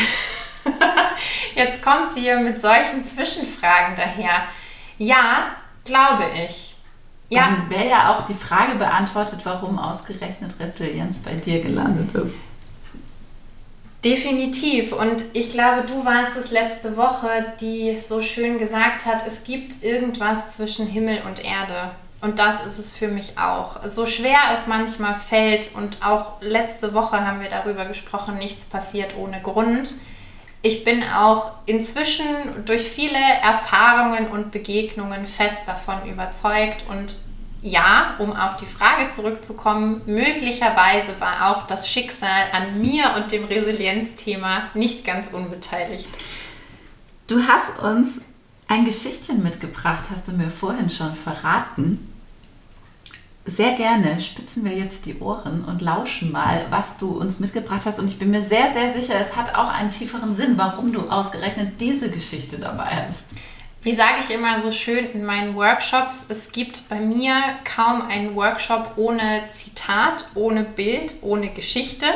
Jetzt 1.54 1.82
kommt 1.82 2.12
sie 2.12 2.20
hier 2.20 2.38
mit 2.38 2.60
solchen 2.60 3.02
Zwischenfragen 3.02 3.96
daher. 3.96 4.44
Ja, 4.98 5.56
glaube 5.84 6.24
ich. 6.44 6.76
Ja. 7.30 7.44
Dann 7.44 7.70
wäre 7.70 7.88
ja 7.88 8.14
auch 8.14 8.24
die 8.24 8.34
Frage 8.34 8.76
beantwortet, 8.76 9.40
warum 9.44 9.78
ausgerechnet 9.78 10.54
Resilienz 10.60 11.18
bei 11.18 11.34
dir 11.34 11.60
gelandet 11.60 12.14
ist. 12.14 12.36
Definitiv. 14.04 14.92
Und 14.92 15.24
ich 15.32 15.48
glaube, 15.48 15.86
du 15.86 16.04
warst 16.04 16.36
es 16.36 16.50
letzte 16.50 16.96
Woche, 16.96 17.54
die 17.60 17.96
so 17.96 18.22
schön 18.22 18.58
gesagt 18.58 19.06
hat, 19.06 19.26
es 19.26 19.44
gibt 19.44 19.82
irgendwas 19.82 20.50
zwischen 20.50 20.86
Himmel 20.86 21.22
und 21.26 21.44
Erde. 21.44 21.90
Und 22.20 22.40
das 22.40 22.66
ist 22.66 22.78
es 22.78 22.92
für 22.92 23.08
mich 23.08 23.38
auch. 23.38 23.84
So 23.86 24.04
schwer 24.04 24.38
es 24.52 24.66
manchmal 24.66 25.14
fällt, 25.14 25.74
und 25.74 26.04
auch 26.04 26.40
letzte 26.40 26.92
Woche 26.92 27.24
haben 27.24 27.40
wir 27.40 27.48
darüber 27.48 27.84
gesprochen, 27.84 28.38
nichts 28.38 28.64
passiert 28.64 29.16
ohne 29.16 29.40
Grund. 29.40 29.94
Ich 30.60 30.82
bin 30.82 31.04
auch 31.04 31.52
inzwischen 31.66 32.26
durch 32.64 32.82
viele 32.82 33.18
Erfahrungen 33.42 34.28
und 34.28 34.50
Begegnungen 34.50 35.24
fest 35.24 35.62
davon 35.66 36.04
überzeugt 36.08 36.84
und 36.90 37.16
ja, 37.60 38.14
um 38.18 38.32
auf 38.32 38.56
die 38.56 38.66
Frage 38.66 39.08
zurückzukommen, 39.08 40.02
möglicherweise 40.06 41.20
war 41.20 41.50
auch 41.50 41.66
das 41.66 41.88
Schicksal 41.88 42.50
an 42.52 42.80
mir 42.80 43.14
und 43.16 43.32
dem 43.32 43.44
Resilienzthema 43.44 44.64
nicht 44.74 45.04
ganz 45.04 45.28
unbeteiligt. 45.28 46.08
Du 47.26 47.42
hast 47.46 47.78
uns 47.82 48.20
ein 48.68 48.84
Geschichtchen 48.84 49.42
mitgebracht, 49.42 50.04
hast 50.10 50.28
du 50.28 50.32
mir 50.32 50.50
vorhin 50.50 50.90
schon 50.90 51.14
verraten. 51.14 52.07
Sehr 53.48 53.72
gerne 53.72 54.20
spitzen 54.20 54.64
wir 54.64 54.72
jetzt 54.72 55.06
die 55.06 55.18
Ohren 55.18 55.64
und 55.64 55.82
lauschen 55.82 56.30
mal, 56.30 56.66
was 56.70 56.96
du 56.98 57.18
uns 57.18 57.40
mitgebracht 57.40 57.82
hast. 57.86 57.98
Und 57.98 58.08
ich 58.08 58.18
bin 58.18 58.30
mir 58.30 58.42
sehr, 58.42 58.72
sehr 58.72 58.92
sicher, 58.92 59.14
es 59.20 59.36
hat 59.36 59.54
auch 59.54 59.68
einen 59.68 59.90
tieferen 59.90 60.34
Sinn, 60.34 60.54
warum 60.56 60.92
du 60.92 61.08
ausgerechnet 61.08 61.80
diese 61.80 62.10
Geschichte 62.10 62.58
dabei 62.58 63.08
hast. 63.08 63.24
Wie 63.82 63.94
sage 63.94 64.16
ich 64.20 64.34
immer 64.34 64.58
so 64.58 64.72
schön 64.72 65.06
in 65.12 65.24
meinen 65.24 65.54
Workshops, 65.54 66.26
es 66.28 66.50
gibt 66.50 66.88
bei 66.88 67.00
mir 67.00 67.34
kaum 67.64 68.02
einen 68.02 68.34
Workshop 68.34 68.94
ohne 68.96 69.44
Zitat, 69.50 70.26
ohne 70.34 70.64
Bild, 70.64 71.16
ohne 71.22 71.48
Geschichte. 71.48 72.06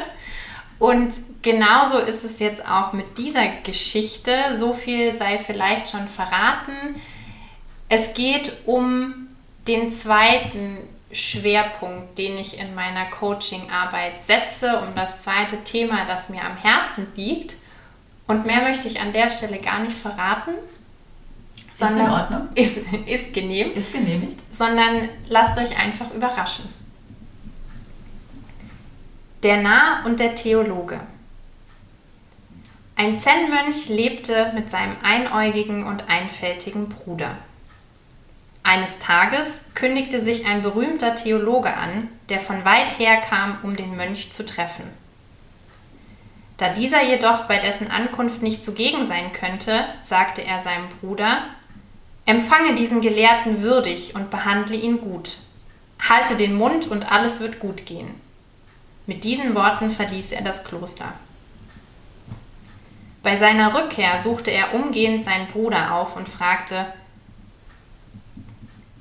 Und 0.79 1.15
genauso 1.43 1.99
ist 1.99 2.25
es 2.25 2.41
jetzt 2.41 2.69
auch 2.69 2.93
mit 2.93 3.17
dieser 3.17 3.47
Geschichte. 3.63 4.33
So 4.57 4.73
viel 4.73 5.15
sei 5.15 5.39
vielleicht 5.39 5.89
schon 5.89 6.09
verraten. 6.09 6.97
Es 7.89 8.13
geht 8.15 8.53
um 8.67 9.29
den 9.69 9.91
zweiten 9.91 10.79
Schwerpunkt, 11.13 12.17
den 12.19 12.39
ich 12.39 12.59
in 12.59 12.75
meiner 12.75 13.05
Coaching-Arbeit 13.07 14.23
setze, 14.23 14.81
um 14.81 14.95
das 14.95 15.19
zweite 15.19 15.63
Thema, 15.63 16.07
das 16.07 16.31
mir 16.31 16.43
am 16.43 16.57
Herzen 16.57 17.07
liegt. 17.15 17.57
Und 18.27 18.47
mehr 18.47 18.63
möchte 18.63 18.89
ich 18.89 19.01
an 19.01 19.13
der 19.13 19.29
Stelle 19.29 19.59
gar 19.59 19.81
nicht 19.81 19.95
verraten. 19.95 20.53
Ist 21.73 21.83
in 21.83 22.01
Ordnung? 22.01 22.49
Ist, 22.55 22.79
ist 23.07 23.33
genehmigt. 23.33 23.77
Ist 23.77 23.93
genehmigt. 23.93 24.37
Sondern 24.51 25.09
lasst 25.27 25.59
euch 25.59 25.79
einfach 25.79 26.11
überraschen. 26.13 26.69
Der 29.43 29.59
Narr 29.59 30.05
und 30.07 30.21
der 30.21 30.35
Theologe. 30.35 31.01
Ein 32.97 33.17
Zen-Mönch 33.17 33.89
lebte 33.89 34.53
mit 34.55 34.71
seinem 34.71 34.97
einäugigen 35.03 35.85
und 35.85 36.09
einfältigen 36.09 36.89
Bruder. 36.89 37.37
Eines 38.63 38.99
Tages 38.99 39.65
kündigte 39.75 40.21
sich 40.21 40.47
ein 40.47 40.63
berühmter 40.63 41.15
Theologe 41.15 41.75
an, 41.75 42.09
der 42.29 42.41
von 42.41 42.65
weit 42.65 42.99
her 42.99 43.17
kam, 43.17 43.59
um 43.63 43.77
den 43.77 43.97
Mönch 43.97 44.31
zu 44.33 44.45
treffen. 44.45 44.85
Da 46.59 46.69
dieser 46.69 47.03
jedoch 47.03 47.45
bei 47.49 47.59
dessen 47.59 47.91
Ankunft 47.91 48.41
nicht 48.41 48.63
zugegen 48.63 49.05
sein 49.05 49.33
könnte, 49.33 49.85
sagte 50.05 50.45
er 50.45 50.61
seinem 50.61 50.89
Bruder, 51.01 51.45
Empfange 52.25 52.77
diesen 52.77 53.01
Gelehrten 53.01 53.63
würdig 53.63 54.15
und 54.15 54.31
behandle 54.31 54.77
ihn 54.77 55.01
gut. 55.01 55.39
Halte 56.09 56.37
den 56.37 56.55
Mund 56.55 56.87
und 56.87 57.11
alles 57.11 57.41
wird 57.41 57.59
gut 57.59 57.85
gehen. 57.85 58.15
Mit 59.07 59.25
diesen 59.25 59.57
Worten 59.57 59.91
verließ 59.91 60.31
er 60.31 60.43
das 60.43 60.63
Kloster. 60.63 61.13
Bei 63.25 63.35
seiner 63.35 63.75
Rückkehr 63.75 64.19
suchte 64.19 64.53
er 64.53 64.75
umgehend 64.75 65.21
seinen 65.21 65.49
Bruder 65.49 65.95
auf 65.95 66.17
und 66.17 66.29
fragte, 66.29 66.87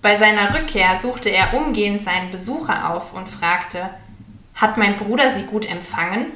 bei 0.02 0.16
seiner 0.16 0.54
Rückkehr 0.54 0.96
suchte 0.96 1.30
er 1.30 1.54
umgehend 1.54 2.04
seinen 2.04 2.32
Besucher 2.32 2.94
auf 2.94 3.14
und 3.14 3.30
fragte, 3.30 3.90
hat 4.56 4.78
mein 4.78 4.96
Bruder 4.96 5.34
sie 5.34 5.44
gut 5.44 5.70
empfangen? 5.70 6.28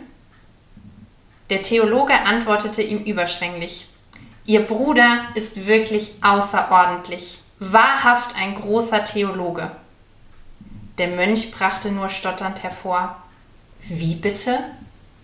Der 1.50 1.62
Theologe 1.62 2.13
antwortete 2.13 2.81
ihm 2.81 3.00
überschwänglich, 3.03 3.88
Ihr 4.48 4.62
Bruder 4.62 5.25
ist 5.34 5.65
wirklich 5.65 6.13
außerordentlich, 6.22 7.39
wahrhaft 7.57 8.36
ein 8.36 8.53
großer 8.53 9.03
Theologe. 9.03 9.72
Der 11.00 11.07
Mönch 11.07 11.50
brachte 11.50 11.91
nur 11.91 12.10
stotternd 12.10 12.62
hervor, 12.62 13.15
Wie 13.81 14.15
bitte? 14.15 14.60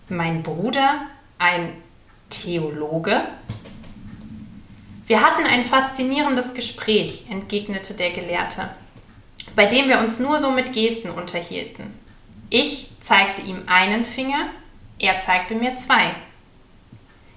Mein 0.08 0.42
Bruder? 0.42 1.02
Ein 1.38 1.72
Theologe? 2.30 3.22
Wir 5.06 5.20
hatten 5.20 5.44
ein 5.44 5.64
faszinierendes 5.64 6.54
Gespräch, 6.54 7.26
entgegnete 7.28 7.94
der 7.94 8.10
Gelehrte, 8.10 8.70
bei 9.56 9.66
dem 9.66 9.88
wir 9.88 9.98
uns 9.98 10.18
nur 10.18 10.38
so 10.38 10.50
mit 10.50 10.72
Gesten 10.72 11.10
unterhielten. 11.10 11.98
Ich 12.50 12.90
zeigte 13.00 13.42
ihm 13.42 13.62
einen 13.66 14.04
Finger, 14.04 14.50
er 14.98 15.18
zeigte 15.18 15.54
mir 15.54 15.74
zwei. 15.76 16.14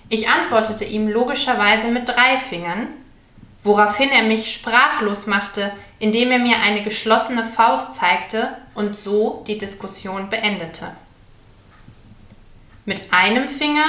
Ich 0.10 0.30
antwortete 0.30 0.86
ihm 0.86 1.08
logischerweise 1.08 1.88
mit 1.88 2.08
drei 2.08 2.38
Fingern, 2.38 2.88
woraufhin 3.64 4.10
er 4.10 4.24
mich 4.24 4.54
sprachlos 4.54 5.25
machte, 5.25 5.72
indem 5.98 6.30
er 6.30 6.40
mir 6.40 6.58
eine 6.62 6.84
geschlossene 6.84 7.44
Faust 7.44 7.96
zeigte 7.96 8.56
und 8.75 8.96
so 8.96 9.44
die 9.48 9.58
Diskussion 9.58 10.30
beendete. 10.30 10.96
Mit 12.86 13.12
einem 13.12 13.48
Finger 13.48 13.86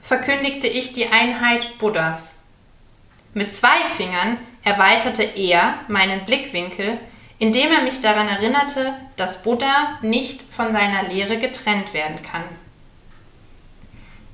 verkündigte 0.00 0.66
ich 0.66 0.94
die 0.94 1.08
Einheit 1.08 1.76
Buddhas 1.76 2.43
mit 3.34 3.52
zwei 3.52 3.84
Fingern 3.96 4.38
erweiterte 4.62 5.22
er 5.22 5.80
meinen 5.88 6.24
Blickwinkel, 6.24 6.98
indem 7.38 7.72
er 7.72 7.82
mich 7.82 8.00
daran 8.00 8.28
erinnerte, 8.28 8.94
dass 9.16 9.42
Buddha 9.42 9.98
nicht 10.02 10.42
von 10.42 10.70
seiner 10.70 11.02
Lehre 11.02 11.38
getrennt 11.38 11.92
werden 11.92 12.22
kann. 12.22 12.44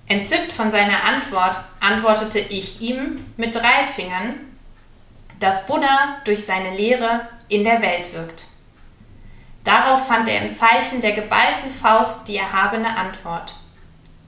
Entzückt 0.07 0.53
von 0.53 0.71
seiner 0.71 1.05
Antwort 1.05 1.61
antwortete 1.81 2.39
ich 2.39 2.81
ihm 2.81 3.25
mit 3.37 3.55
drei 3.55 3.85
Fingern, 3.95 4.35
dass 5.39 5.67
Buddha 5.67 6.17
durch 6.25 6.45
seine 6.45 6.77
Lehre 6.77 7.29
in 7.49 7.65
der 7.65 7.81
Welt 7.81 8.13
wirkt. 8.13 8.47
Darauf 9.65 10.07
fand 10.07 10.29
er 10.29 10.45
im 10.45 10.53
Zeichen 10.53 11.01
der 11.01 11.13
geballten 11.13 11.71
Faust 11.71 12.29
die 12.29 12.37
erhabene 12.37 12.97
Antwort. 12.97 13.55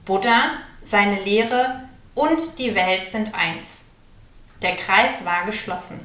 Buddha, 0.05 0.51
seine 0.83 1.19
Lehre 1.21 1.83
und 2.13 2.59
die 2.59 2.75
Welt 2.75 3.09
sind 3.09 3.33
eins. 3.33 3.82
Der 4.63 4.77
Kreis 4.77 5.25
war 5.25 5.45
geschlossen. 5.45 5.99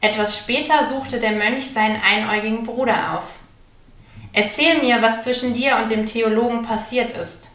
Etwas 0.00 0.38
später 0.38 0.84
suchte 0.84 1.18
der 1.18 1.32
Mönch 1.32 1.70
seinen 1.70 2.00
einäugigen 2.00 2.62
Bruder 2.62 3.18
auf. 3.18 3.38
Erzähl 4.32 4.80
mir, 4.80 5.02
was 5.02 5.24
zwischen 5.24 5.52
dir 5.52 5.76
und 5.76 5.90
dem 5.90 6.06
Theologen 6.06 6.62
passiert 6.62 7.10
ist. 7.10 7.50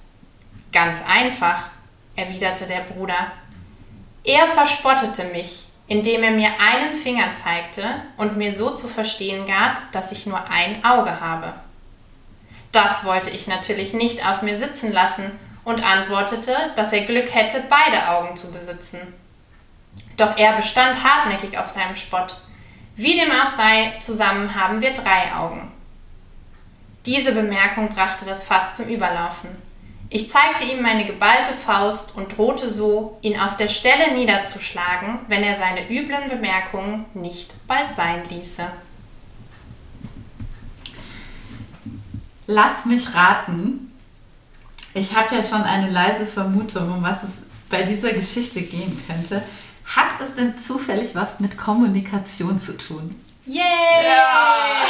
Ganz 0.73 0.99
einfach, 1.07 1.69
erwiderte 2.15 2.67
der 2.67 2.81
Bruder. 2.81 3.31
Er 4.25 4.47
verspottete 4.47 5.23
mich, 5.25 5.67
indem 5.87 6.21
er 6.23 6.31
mir 6.31 6.49
einen 6.59 6.93
Finger 6.93 7.33
zeigte 7.33 7.83
und 8.17 8.37
mir 8.37 8.51
so 8.51 8.75
zu 8.75 8.89
verstehen 8.89 9.45
gab, 9.45 9.91
dass 9.93 10.11
ich 10.11 10.25
nur 10.25 10.49
ein 10.49 10.83
Auge 10.83 11.21
habe. 11.21 11.53
Das 12.73 13.05
wollte 13.05 13.29
ich 13.29 13.47
natürlich 13.47 13.93
nicht 13.93 14.27
auf 14.27 14.41
mir 14.41 14.57
sitzen 14.57 14.91
lassen 14.91 15.31
und 15.67 15.83
antwortete, 15.83 16.55
dass 16.75 16.93
er 16.93 17.01
Glück 17.01 17.35
hätte, 17.35 17.61
beide 17.69 18.07
Augen 18.07 18.37
zu 18.37 18.49
besitzen. 18.49 18.99
Doch 20.15 20.37
er 20.37 20.53
bestand 20.53 21.03
hartnäckig 21.03 21.57
auf 21.57 21.67
seinem 21.67 21.97
Spott. 21.97 22.37
Wie 22.95 23.19
dem 23.19 23.29
auch 23.29 23.49
sei, 23.49 23.97
zusammen 23.99 24.55
haben 24.55 24.79
wir 24.79 24.93
drei 24.93 25.33
Augen. 25.35 25.69
Diese 27.05 27.33
Bemerkung 27.33 27.89
brachte 27.89 28.23
das 28.23 28.45
Fass 28.45 28.75
zum 28.75 28.87
Überlaufen. 28.87 29.49
Ich 30.09 30.29
zeigte 30.29 30.63
ihm 30.63 30.81
meine 30.81 31.03
geballte 31.03 31.51
Faust 31.51 32.15
und 32.15 32.37
drohte 32.37 32.69
so, 32.69 33.17
ihn 33.21 33.37
auf 33.37 33.57
der 33.57 33.67
Stelle 33.67 34.13
niederzuschlagen, 34.13 35.19
wenn 35.27 35.43
er 35.43 35.55
seine 35.55 35.89
üblen 35.89 36.29
Bemerkungen 36.29 37.03
nicht 37.13 37.53
bald 37.67 37.93
sein 37.93 38.23
ließe. 38.29 38.65
Lass 42.45 42.85
mich 42.85 43.13
raten, 43.13 43.86
ich 44.97 45.15
habe 45.15 45.35
ja 45.35 45.43
schon 45.43 45.63
eine 45.63 45.89
leise 45.89 46.25
Vermutung, 46.25 46.91
um 46.91 47.03
was 47.03 47.23
es 47.23 47.29
bei 47.69 47.83
dieser 47.83 48.13
Geschichte 48.13 48.61
gehen 48.61 49.01
könnte. 49.07 49.43
Hat 49.85 50.19
es 50.21 50.35
denn 50.35 50.57
zufällig 50.57 51.15
was 51.15 51.39
mit 51.39 51.57
Kommunikation 51.57 52.59
zu 52.59 52.77
tun? 52.77 53.15
Yay! 53.45 53.63
Ja. 54.03 54.85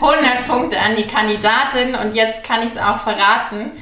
100 0.00 0.44
Punkte 0.46 0.78
an 0.80 0.94
die 0.96 1.06
Kandidatin 1.06 1.94
und 1.94 2.14
jetzt 2.14 2.44
kann 2.44 2.60
ich 2.60 2.74
es 2.74 2.76
auch 2.76 2.98
verraten. 2.98 3.72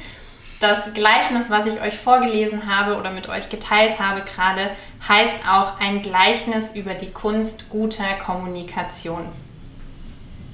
Das 0.59 0.93
Gleichnis, 0.93 1.49
was 1.49 1.65
ich 1.65 1.81
euch 1.81 1.95
vorgelesen 1.95 2.73
habe 2.73 2.95
oder 2.97 3.11
mit 3.11 3.27
euch 3.27 3.49
geteilt 3.49 3.99
habe 3.99 4.21
gerade, 4.21 4.71
heißt 5.07 5.35
auch 5.47 5.79
ein 5.79 6.01
Gleichnis 6.01 6.71
über 6.71 6.93
die 6.93 7.11
Kunst 7.11 7.69
guter 7.69 8.13
Kommunikation. 8.13 9.27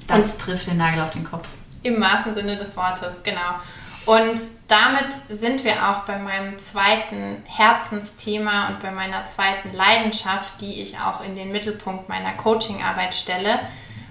Das 0.08 0.34
und 0.34 0.41
trifft 0.41 0.67
den 0.67 0.77
Nagel 0.77 1.03
auf 1.03 1.12
den 1.12 1.23
Kopf. 1.23 1.47
Im 1.83 2.01
wahrsten 2.01 2.33
Sinne 2.33 2.57
des 2.57 2.75
Wortes, 2.75 3.21
genau. 3.23 3.55
Und 4.05 4.39
damit 4.67 5.13
sind 5.29 5.63
wir 5.63 5.87
auch 5.87 5.99
bei 5.99 6.17
meinem 6.17 6.57
zweiten 6.57 7.43
Herzensthema 7.45 8.69
und 8.69 8.79
bei 8.79 8.91
meiner 8.91 9.25
zweiten 9.27 9.71
Leidenschaft, 9.71 10.61
die 10.61 10.81
ich 10.81 10.97
auch 10.97 11.23
in 11.23 11.35
den 11.35 11.51
Mittelpunkt 11.51 12.09
meiner 12.09 12.33
Coachingarbeit 12.33 13.13
stelle, 13.13 13.59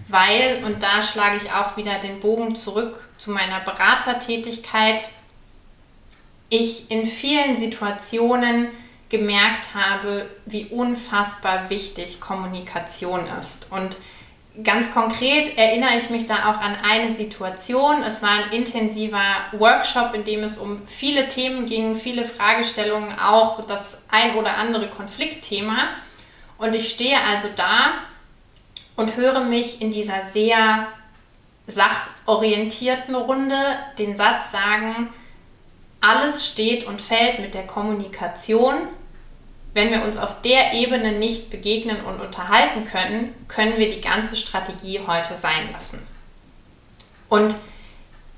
weil, 0.06 0.62
und 0.64 0.82
da 0.82 1.02
schlage 1.02 1.36
ich 1.36 1.52
auch 1.52 1.76
wieder 1.76 1.98
den 1.98 2.20
Bogen 2.20 2.54
zurück 2.54 3.08
zu 3.18 3.30
meiner 3.30 3.60
Beratertätigkeit, 3.60 5.08
ich 6.48 6.90
in 6.90 7.04
vielen 7.04 7.56
Situationen 7.56 8.68
gemerkt 9.08 9.74
habe, 9.74 10.28
wie 10.46 10.66
unfassbar 10.66 11.70
wichtig 11.70 12.20
Kommunikation 12.20 13.26
ist. 13.40 13.66
Und 13.70 13.96
Ganz 14.64 14.90
konkret 14.90 15.56
erinnere 15.56 15.98
ich 15.98 16.10
mich 16.10 16.26
da 16.26 16.50
auch 16.50 16.60
an 16.60 16.76
eine 16.82 17.14
Situation. 17.14 18.02
Es 18.02 18.22
war 18.22 18.30
ein 18.30 18.50
intensiver 18.50 19.22
Workshop, 19.52 20.14
in 20.14 20.24
dem 20.24 20.40
es 20.40 20.58
um 20.58 20.84
viele 20.84 21.28
Themen 21.28 21.66
ging, 21.66 21.94
viele 21.94 22.24
Fragestellungen, 22.24 23.16
auch 23.20 23.64
das 23.66 24.02
ein 24.08 24.34
oder 24.34 24.56
andere 24.56 24.88
Konfliktthema. 24.88 25.88
Und 26.56 26.74
ich 26.74 26.88
stehe 26.88 27.18
also 27.30 27.48
da 27.54 27.92
und 28.96 29.14
höre 29.16 29.40
mich 29.40 29.80
in 29.80 29.92
dieser 29.92 30.24
sehr 30.24 30.88
sachorientierten 31.68 33.14
Runde 33.14 33.58
den 33.98 34.16
Satz 34.16 34.50
sagen, 34.50 35.08
alles 36.00 36.48
steht 36.48 36.84
und 36.84 37.00
fällt 37.00 37.38
mit 37.38 37.54
der 37.54 37.66
Kommunikation. 37.66 38.74
Wenn 39.74 39.90
wir 39.90 40.02
uns 40.02 40.16
auf 40.16 40.40
der 40.42 40.72
Ebene 40.72 41.12
nicht 41.12 41.50
begegnen 41.50 42.00
und 42.04 42.20
unterhalten 42.20 42.84
können, 42.84 43.34
können 43.48 43.78
wir 43.78 43.90
die 43.90 44.00
ganze 44.00 44.36
Strategie 44.36 45.00
heute 45.06 45.36
sein 45.36 45.70
lassen. 45.72 45.98
Und 47.28 47.54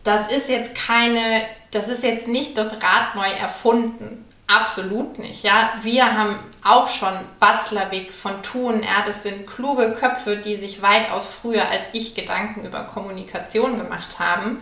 das 0.02 0.30
ist 0.30 0.48
jetzt 0.48 0.74
keine, 0.74 1.42
das 1.70 1.88
ist 1.88 2.02
jetzt 2.02 2.26
nicht 2.26 2.56
das 2.56 2.74
Rad 2.82 3.14
neu 3.14 3.28
erfunden. 3.28 4.26
Absolut 4.46 5.18
nicht. 5.20 5.44
Ja, 5.44 5.74
wir 5.82 6.16
haben 6.16 6.40
auch 6.64 6.88
schon 6.88 7.12
Watzlawick 7.38 8.12
von 8.12 8.42
Thun. 8.42 8.82
Ja, 8.82 9.04
das 9.06 9.22
sind 9.22 9.46
kluge 9.46 9.92
Köpfe, 9.92 10.38
die 10.38 10.56
sich 10.56 10.82
weitaus 10.82 11.28
früher 11.28 11.68
als 11.68 11.86
ich 11.92 12.14
Gedanken 12.16 12.64
über 12.64 12.82
Kommunikation 12.82 13.76
gemacht 13.76 14.18
haben. 14.18 14.60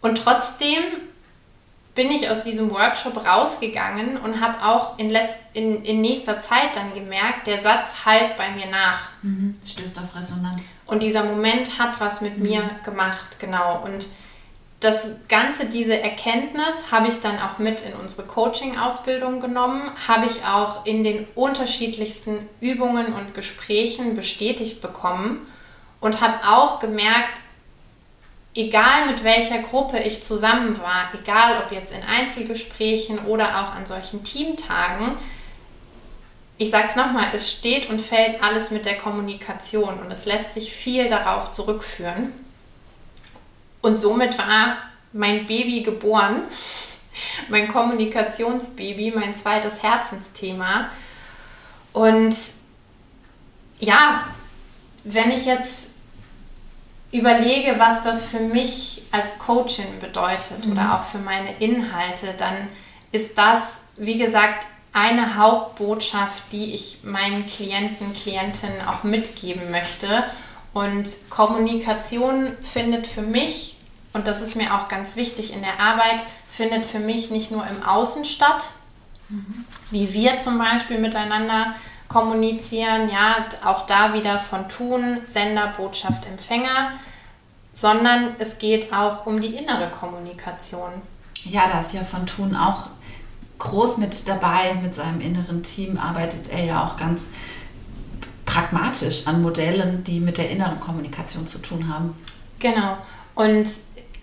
Und 0.00 0.22
trotzdem 0.24 0.82
bin 1.98 2.12
ich 2.12 2.30
aus 2.30 2.44
diesem 2.44 2.70
Workshop 2.70 3.26
rausgegangen 3.26 4.18
und 4.18 4.40
habe 4.40 4.64
auch 4.64 5.00
in, 5.00 5.10
letzt, 5.10 5.36
in, 5.52 5.82
in 5.82 6.00
nächster 6.00 6.38
Zeit 6.38 6.76
dann 6.76 6.94
gemerkt, 6.94 7.48
der 7.48 7.58
Satz 7.58 8.06
halt 8.06 8.36
bei 8.36 8.52
mir 8.52 8.66
nach. 8.66 9.08
Mhm. 9.22 9.58
Stößt 9.66 9.98
auf 9.98 10.14
Resonanz. 10.14 10.70
Und 10.86 11.02
dieser 11.02 11.24
Moment 11.24 11.76
hat 11.80 11.98
was 11.98 12.20
mit 12.20 12.38
mhm. 12.38 12.44
mir 12.44 12.70
gemacht, 12.84 13.40
genau. 13.40 13.82
Und 13.84 14.06
das 14.78 15.08
Ganze, 15.28 15.66
diese 15.66 16.00
Erkenntnis 16.00 16.92
habe 16.92 17.08
ich 17.08 17.20
dann 17.20 17.36
auch 17.40 17.58
mit 17.58 17.80
in 17.80 17.94
unsere 17.94 18.28
Coaching-Ausbildung 18.28 19.40
genommen, 19.40 19.90
habe 20.06 20.26
ich 20.26 20.44
auch 20.44 20.86
in 20.86 21.02
den 21.02 21.26
unterschiedlichsten 21.34 22.48
Übungen 22.60 23.12
und 23.12 23.34
Gesprächen 23.34 24.14
bestätigt 24.14 24.80
bekommen 24.80 25.48
und 25.98 26.20
habe 26.20 26.38
auch 26.48 26.78
gemerkt, 26.78 27.42
egal 28.54 29.06
mit 29.06 29.24
welcher 29.24 29.58
Gruppe 29.58 29.98
ich 29.98 30.22
zusammen 30.22 30.78
war, 30.80 31.10
egal 31.14 31.62
ob 31.62 31.72
jetzt 31.72 31.92
in 31.92 32.02
Einzelgesprächen 32.02 33.20
oder 33.20 33.62
auch 33.62 33.72
an 33.74 33.86
solchen 33.86 34.24
Teamtagen, 34.24 35.16
ich 36.60 36.70
sage 36.70 36.88
es 36.88 36.96
nochmal, 36.96 37.28
es 37.32 37.50
steht 37.50 37.88
und 37.88 38.00
fällt 38.00 38.42
alles 38.42 38.72
mit 38.72 38.84
der 38.84 38.96
Kommunikation 38.96 40.00
und 40.00 40.10
es 40.10 40.24
lässt 40.24 40.52
sich 40.52 40.72
viel 40.72 41.08
darauf 41.08 41.52
zurückführen. 41.52 42.32
Und 43.80 43.98
somit 43.98 44.36
war 44.38 44.76
mein 45.12 45.46
Baby 45.46 45.82
geboren, 45.82 46.42
mein 47.48 47.68
Kommunikationsbaby, 47.68 49.12
mein 49.14 49.34
zweites 49.34 49.84
Herzensthema. 49.84 50.90
Und 51.92 52.34
ja, 53.78 54.26
wenn 55.04 55.30
ich 55.30 55.46
jetzt 55.46 55.87
überlege, 57.12 57.78
was 57.78 58.02
das 58.02 58.24
für 58.24 58.40
mich 58.40 59.02
als 59.12 59.38
Coachin 59.38 59.98
bedeutet 60.00 60.66
mhm. 60.66 60.72
oder 60.72 60.94
auch 60.94 61.04
für 61.04 61.18
meine 61.18 61.56
Inhalte, 61.58 62.34
dann 62.36 62.68
ist 63.12 63.38
das, 63.38 63.80
wie 63.96 64.18
gesagt, 64.18 64.66
eine 64.92 65.36
Hauptbotschaft, 65.36 66.42
die 66.52 66.74
ich 66.74 67.00
meinen 67.04 67.46
Klienten, 67.46 68.12
Klientinnen 68.12 68.86
auch 68.86 69.04
mitgeben 69.04 69.70
möchte. 69.70 70.24
Und 70.72 71.08
Kommunikation 71.30 72.52
findet 72.60 73.06
für 73.06 73.22
mich, 73.22 73.76
und 74.12 74.26
das 74.26 74.40
ist 74.40 74.56
mir 74.56 74.74
auch 74.74 74.88
ganz 74.88 75.16
wichtig 75.16 75.52
in 75.52 75.62
der 75.62 75.80
Arbeit, 75.80 76.22
findet 76.48 76.84
für 76.84 76.98
mich 76.98 77.30
nicht 77.30 77.50
nur 77.50 77.66
im 77.66 77.82
Außen 77.82 78.24
statt, 78.24 78.66
mhm. 79.28 79.64
wie 79.90 80.12
wir 80.12 80.38
zum 80.38 80.58
Beispiel 80.58 80.98
miteinander 80.98 81.74
kommunizieren, 82.08 83.08
ja, 83.10 83.46
auch 83.64 83.86
da 83.86 84.14
wieder 84.14 84.38
von 84.38 84.68
Tun, 84.68 85.18
Sender, 85.30 85.72
Botschaft, 85.76 86.26
Empfänger, 86.26 86.92
sondern 87.72 88.34
es 88.38 88.58
geht 88.58 88.92
auch 88.92 89.26
um 89.26 89.40
die 89.40 89.54
innere 89.54 89.90
Kommunikation. 89.90 90.90
Ja, 91.44 91.68
da 91.70 91.80
ist 91.80 91.92
ja 91.92 92.02
von 92.02 92.26
Tun 92.26 92.56
auch 92.56 92.84
groß 93.58 93.98
mit 93.98 94.26
dabei, 94.28 94.74
mit 94.74 94.94
seinem 94.94 95.20
inneren 95.20 95.62
Team 95.62 95.98
arbeitet 95.98 96.48
er 96.50 96.64
ja 96.64 96.84
auch 96.84 96.96
ganz 96.96 97.22
pragmatisch 98.46 99.26
an 99.26 99.42
Modellen, 99.42 100.04
die 100.04 100.20
mit 100.20 100.38
der 100.38 100.50
inneren 100.50 100.80
Kommunikation 100.80 101.46
zu 101.46 101.58
tun 101.58 101.92
haben. 101.92 102.14
Genau. 102.58 102.96
Und 103.34 103.68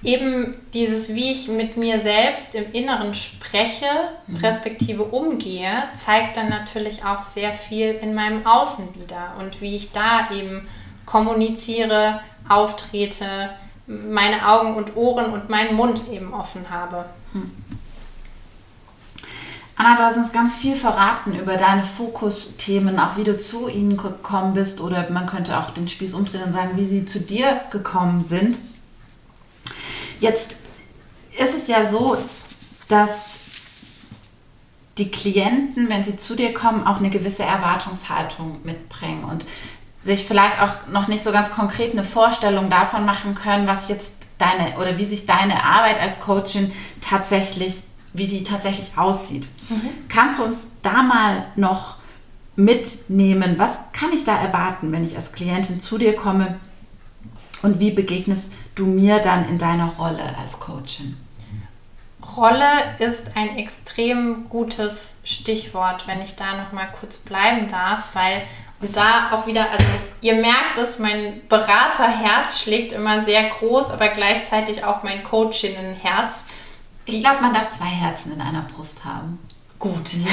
eben 0.06 0.56
dieses, 0.74 1.14
wie 1.14 1.32
ich 1.32 1.48
mit 1.48 1.78
mir 1.78 2.00
selbst 2.00 2.56
im 2.56 2.72
Inneren 2.72 3.14
spreche, 3.14 3.86
mhm. 4.28 4.38
respektive 4.38 5.04
umgehe, 5.04 5.72
zeigt 5.94 6.38
dann 6.38 6.50
natürlich 6.50 7.04
auch 7.04 7.24
sehr 7.24 7.54
viel 7.54 7.92
in 7.92 8.14
meinem 8.14 8.46
Außen 8.46 8.96
wieder 8.96 9.34
und 9.40 9.62
wie 9.62 9.76
ich 9.76 9.92
da 9.92 10.30
eben 10.32 10.68
kommuniziere, 11.06 12.22
auftrete, 12.48 13.26
meine 13.88 14.48
Augen 14.48 14.76
und 14.76 14.96
Ohren 14.96 15.32
und 15.32 15.50
meinen 15.50 15.76
Mund 15.76 16.04
eben 16.12 16.34
offen 16.34 16.70
habe. 16.70 17.06
Mhm. 17.34 17.52
Anna, 19.78 19.98
du 19.98 20.04
hast 20.04 20.18
uns 20.18 20.32
ganz 20.32 20.56
viel 20.56 20.76
verraten 20.76 21.38
über 21.38 21.58
deine 21.58 21.84
Fokusthemen, 21.84 22.98
auch 22.98 23.18
wie 23.18 23.26
du 23.26 23.38
zu 23.38 23.68
ihnen 23.68 23.98
gekommen 23.98 24.54
bist 24.54 24.80
oder 24.80 25.10
man 25.12 25.26
könnte 25.26 25.60
auch 25.60 25.72
den 25.72 25.90
Spieß 25.90 26.14
umdrehen 26.14 26.44
und 26.44 26.54
sagen, 26.54 26.72
wie 26.76 26.86
sie 26.86 27.04
zu 27.04 27.20
dir 27.20 27.60
gekommen 27.72 28.24
sind. 28.24 28.58
Jetzt 30.20 30.58
ist 31.38 31.56
es 31.56 31.68
ja 31.68 31.90
so, 31.90 32.18
dass 32.88 33.10
die 34.98 35.12
Klienten, 35.12 35.90
wenn 35.90 36.04
sie 36.04 36.16
zu 36.16 36.36
dir 36.36 36.54
kommen, 36.54 36.88
auch 36.88 36.98
eine 36.98 37.10
gewisse 37.10 37.44
Erwartungshaltung 37.44 38.60
mitbringen 38.64 39.26
und 39.26 39.46
sich 40.02 40.26
vielleicht 40.26 40.62
auch 40.62 40.88
noch 40.88 41.08
nicht 41.08 41.24
so 41.24 41.32
ganz 41.32 41.50
konkret 41.52 41.92
eine 41.92 42.04
Vorstellung 42.04 42.70
davon 42.70 43.06
machen 43.06 43.36
können, 43.36 43.68
was 43.68 43.90
jetzt 43.90 44.14
deine 44.38 44.78
oder 44.78 44.98
wie 44.98 45.06
sich 45.06 45.26
deine 45.26 45.64
Arbeit 45.64 46.00
als 46.00 46.20
Coachin 46.20 46.72
tatsächlich 47.02 47.82
wie 48.16 48.28
die 48.28 48.44
tatsächlich 48.44 48.98
aussieht. 48.98 49.48
Mhm. 49.70 49.90
Kannst 50.08 50.40
du 50.40 50.44
uns 50.44 50.70
da 50.82 51.04
mal 51.04 51.48
noch 51.56 51.96
mitnehmen? 52.56 53.56
Was 53.58 53.78
kann 53.92 54.14
ich 54.14 54.24
da 54.24 54.38
erwarten, 54.38 54.92
wenn 54.92 55.04
ich 55.04 55.18
als 55.18 55.34
Klientin 55.34 55.80
zu 55.80 55.98
dir 55.98 56.16
komme? 56.16 56.60
Und 57.62 57.80
wie 57.80 57.92
begegnest 57.92 58.54
du 58.76 58.86
mir 58.86 59.20
dann 59.20 59.48
in 59.48 59.58
deiner 59.58 59.94
Rolle 59.98 60.36
als 60.40 60.60
Coachin? 60.60 61.18
Rolle 62.38 62.96
ist 63.00 63.32
ein 63.36 63.58
extrem 63.58 64.50
gutes 64.50 65.16
Stichwort, 65.24 66.08
wenn 66.08 66.22
ich 66.22 66.36
da 66.36 66.58
noch 66.58 66.72
mal 66.72 66.88
kurz 66.88 67.18
bleiben 67.18 67.68
darf, 67.68 68.16
weil 68.16 68.44
und 68.82 68.96
da 68.96 69.32
auch 69.32 69.48
wieder, 69.48 69.72
also 69.72 69.86
ihr 70.22 70.36
merkt 70.36 70.78
es, 70.78 71.00
mein 71.00 71.42
Beraterherz 71.48 72.60
schlägt 72.60 72.92
immer 72.92 73.22
sehr 73.22 73.44
groß, 73.44 73.92
aber 73.92 74.10
gleichzeitig 74.10 74.84
auch 74.84 75.02
mein 75.02 75.24
Coachinnenherz. 75.24 76.44
Ich 77.06 77.22
glaube, 77.22 77.42
man 77.42 77.54
darf 77.54 77.70
zwei 77.70 77.86
Herzen 77.86 78.34
in 78.34 78.42
einer 78.42 78.64
Brust 78.64 79.06
haben. 79.06 79.40
Gut. 79.80 80.14
Ja. 80.14 80.32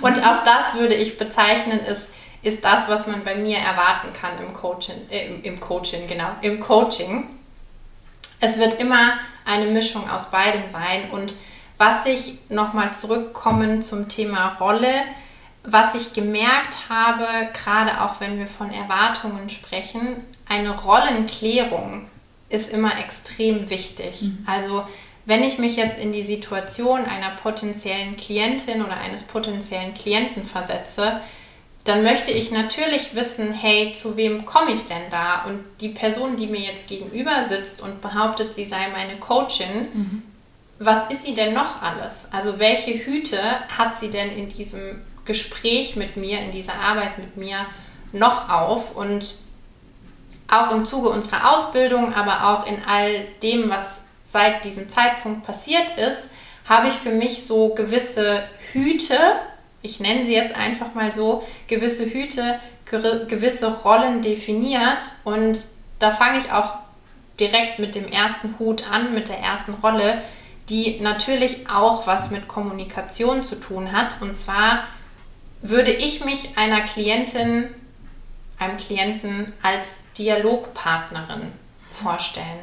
und 0.02 0.26
auch 0.26 0.42
das 0.42 0.74
würde 0.74 0.94
ich 0.94 1.16
bezeichnen, 1.16 1.80
ist, 1.80 2.10
ist 2.42 2.64
das, 2.64 2.88
was 2.88 3.06
man 3.06 3.22
bei 3.22 3.36
mir 3.36 3.58
erwarten 3.58 4.12
kann 4.12 4.32
im 4.44 4.52
Coaching, 4.52 5.08
äh, 5.10 5.26
im, 5.26 5.42
im 5.42 5.60
Coaching, 5.60 6.06
genau, 6.06 6.30
im 6.42 6.60
Coaching. 6.60 7.28
Es 8.40 8.58
wird 8.58 8.80
immer 8.80 9.14
eine 9.44 9.66
Mischung 9.66 10.08
aus 10.10 10.30
beidem 10.30 10.66
sein. 10.66 11.10
Und 11.10 11.34
was 11.78 12.06
ich 12.06 12.38
nochmal 12.48 12.92
zurückkommen 12.94 13.82
zum 13.82 14.08
Thema 14.08 14.56
Rolle, 14.60 14.92
was 15.64 15.94
ich 15.94 16.12
gemerkt 16.12 16.88
habe, 16.88 17.26
gerade 17.52 18.02
auch 18.02 18.20
wenn 18.20 18.38
wir 18.38 18.48
von 18.48 18.72
Erwartungen 18.72 19.48
sprechen, 19.48 20.24
eine 20.48 20.70
Rollenklärung 20.70 22.08
ist 22.48 22.70
immer 22.70 22.98
extrem 22.98 23.70
wichtig. 23.70 24.22
Mhm. 24.22 24.46
Also 24.46 24.84
wenn 25.24 25.44
ich 25.44 25.58
mich 25.58 25.76
jetzt 25.76 25.98
in 25.98 26.12
die 26.12 26.24
Situation 26.24 27.04
einer 27.04 27.30
potenziellen 27.36 28.16
Klientin 28.16 28.82
oder 28.82 28.96
eines 28.96 29.22
potenziellen 29.22 29.94
Klienten 29.94 30.44
versetze, 30.44 31.20
dann 31.84 32.04
möchte 32.04 32.30
ich 32.30 32.50
natürlich 32.52 33.14
wissen, 33.14 33.52
hey, 33.52 33.92
zu 33.92 34.16
wem 34.16 34.44
komme 34.44 34.70
ich 34.72 34.86
denn 34.86 35.10
da? 35.10 35.44
Und 35.46 35.64
die 35.80 35.88
Person, 35.88 36.36
die 36.36 36.46
mir 36.46 36.60
jetzt 36.60 36.86
gegenüber 36.86 37.42
sitzt 37.42 37.82
und 37.82 38.00
behauptet, 38.00 38.54
sie 38.54 38.64
sei 38.64 38.88
meine 38.90 39.18
Coachin, 39.18 39.88
mhm. 39.92 40.22
was 40.78 41.10
ist 41.10 41.22
sie 41.22 41.34
denn 41.34 41.54
noch 41.54 41.82
alles? 41.82 42.28
Also 42.32 42.60
welche 42.60 42.92
Hüte 42.92 43.40
hat 43.76 43.96
sie 43.96 44.10
denn 44.10 44.30
in 44.30 44.48
diesem 44.48 45.02
Gespräch 45.24 45.96
mit 45.96 46.16
mir, 46.16 46.40
in 46.40 46.52
dieser 46.52 46.74
Arbeit 46.74 47.18
mit 47.18 47.36
mir 47.36 47.66
noch 48.12 48.48
auf? 48.48 48.94
Und 48.94 49.34
auch 50.48 50.70
im 50.70 50.84
Zuge 50.84 51.08
unserer 51.08 51.52
Ausbildung, 51.52 52.14
aber 52.14 52.48
auch 52.50 52.66
in 52.66 52.76
all 52.86 53.26
dem, 53.42 53.70
was 53.70 54.02
seit 54.22 54.64
diesem 54.64 54.88
Zeitpunkt 54.88 55.44
passiert 55.44 55.98
ist, 55.98 56.28
habe 56.68 56.88
ich 56.88 56.94
für 56.94 57.10
mich 57.10 57.44
so 57.44 57.74
gewisse 57.74 58.44
Hüte, 58.72 59.18
ich 59.82 60.00
nenne 60.00 60.24
sie 60.24 60.34
jetzt 60.34 60.54
einfach 60.54 60.94
mal 60.94 61.12
so, 61.12 61.46
gewisse 61.66 62.06
Hüte, 62.06 62.58
gewisse 62.84 63.82
Rollen 63.82 64.22
definiert 64.22 65.04
und 65.24 65.58
da 65.98 66.10
fange 66.10 66.38
ich 66.38 66.52
auch 66.52 66.74
direkt 67.38 67.78
mit 67.78 67.94
dem 67.94 68.06
ersten 68.06 68.58
Hut 68.58 68.84
an, 68.90 69.14
mit 69.14 69.28
der 69.28 69.38
ersten 69.38 69.74
Rolle, 69.74 70.22
die 70.68 71.00
natürlich 71.00 71.68
auch 71.68 72.06
was 72.06 72.30
mit 72.30 72.48
Kommunikation 72.48 73.42
zu 73.42 73.56
tun 73.56 73.92
hat. 73.92 74.20
Und 74.20 74.36
zwar 74.36 74.84
würde 75.60 75.92
ich 75.92 76.24
mich 76.24 76.56
einer 76.56 76.82
Klientin 76.82 77.68
einem 78.58 78.76
Klienten 78.76 79.52
als 79.62 79.98
Dialogpartnerin 80.18 81.52
vorstellen. 81.90 82.60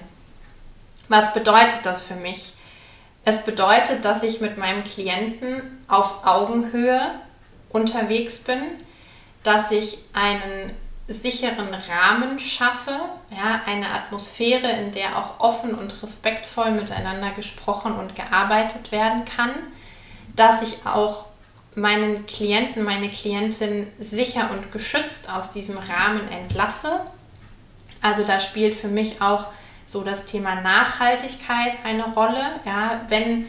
Was 1.10 1.34
bedeutet 1.34 1.80
das 1.84 2.02
für 2.02 2.16
mich? 2.16 2.54
Es 3.26 3.44
bedeutet, 3.44 4.06
dass 4.06 4.24
ich 4.24 4.42
mit 4.42 4.58
meinem 4.58 4.84
Klienten 4.84 5.84
auf 5.88 6.26
Augenhöhe 6.26 7.02
unterwegs 7.70 8.40
bin, 8.40 8.62
dass 9.44 9.72
ich 9.72 10.00
einen 10.14 10.74
sicheren 11.08 11.74
Rahmen 11.74 12.38
schaffe, 12.40 12.92
ja, 13.32 13.62
eine 13.66 13.90
Atmosphäre, 13.90 14.70
in 14.72 14.92
der 14.92 15.18
auch 15.18 15.40
offen 15.40 15.74
und 15.74 16.02
respektvoll 16.04 16.72
miteinander 16.72 17.32
gesprochen 17.32 17.94
und 17.94 18.16
gearbeitet 18.16 18.92
werden 18.92 19.26
kann, 19.26 19.52
dass 20.36 20.62
ich 20.62 20.86
auch 20.86 21.28
meinen 21.76 22.26
Klienten, 22.26 22.84
meine 22.84 23.10
Klientin 23.10 23.88
sicher 24.00 24.52
und 24.52 24.72
geschützt 24.72 25.32
aus 25.32 25.50
diesem 25.52 25.78
Rahmen 25.78 26.28
entlasse. 26.30 27.02
Also 28.02 28.24
da 28.24 28.40
spielt 28.40 28.76
für 28.76 28.88
mich 28.88 29.22
auch 29.22 29.48
so 29.92 30.04
das 30.04 30.26
Thema 30.26 30.56
Nachhaltigkeit 30.62 31.80
eine 31.84 32.04
Rolle. 32.04 32.44
Ja, 32.66 33.02
wenn 33.10 33.48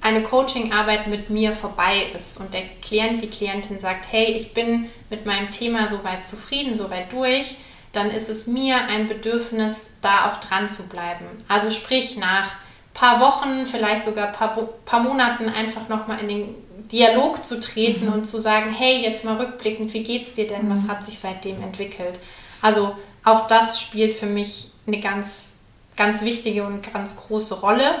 eine 0.00 0.22
Coachingarbeit 0.22 1.06
mit 1.06 1.30
mir 1.30 1.52
vorbei 1.52 2.10
ist 2.16 2.38
und 2.38 2.52
der 2.52 2.62
Klient, 2.82 3.22
die 3.22 3.30
Klientin 3.30 3.80
sagt, 3.80 4.06
hey, 4.10 4.26
ich 4.26 4.52
bin 4.52 4.90
mit 5.08 5.24
meinem 5.24 5.50
Thema 5.50 5.88
soweit 5.88 6.26
zufrieden, 6.26 6.74
soweit 6.74 7.12
durch, 7.12 7.56
dann 7.92 8.10
ist 8.10 8.28
es 8.28 8.46
mir 8.46 8.76
ein 8.88 9.06
Bedürfnis, 9.06 9.94
da 10.02 10.26
auch 10.26 10.40
dran 10.40 10.68
zu 10.68 10.88
bleiben. 10.88 11.24
Also 11.48 11.70
sprich 11.70 12.16
nach 12.16 12.50
paar 12.92 13.20
Wochen, 13.20 13.66
vielleicht 13.66 14.04
sogar 14.04 14.28
paar, 14.28 14.54
paar 14.84 15.00
Monaten 15.00 15.48
einfach 15.48 15.88
nochmal 15.88 16.20
in 16.20 16.28
den 16.28 16.54
Dialog 16.92 17.44
zu 17.44 17.58
treten 17.60 18.06
mhm. 18.06 18.12
und 18.12 18.24
zu 18.24 18.40
sagen, 18.40 18.72
hey, 18.72 19.02
jetzt 19.02 19.24
mal 19.24 19.36
rückblickend, 19.36 19.92
wie 19.94 20.02
geht's 20.02 20.32
dir 20.32 20.46
denn? 20.46 20.66
Mhm. 20.66 20.72
Was 20.72 20.88
hat 20.88 21.04
sich 21.04 21.18
seitdem 21.18 21.62
entwickelt? 21.62 22.20
Also 22.60 22.94
auch 23.24 23.46
das 23.46 23.80
spielt 23.80 24.14
für 24.14 24.26
mich 24.26 24.68
eine 24.86 25.00
ganz, 25.00 25.52
ganz 25.96 26.22
wichtige 26.22 26.64
und 26.64 26.92
ganz 26.92 27.16
große 27.16 27.60
Rolle. 27.60 27.94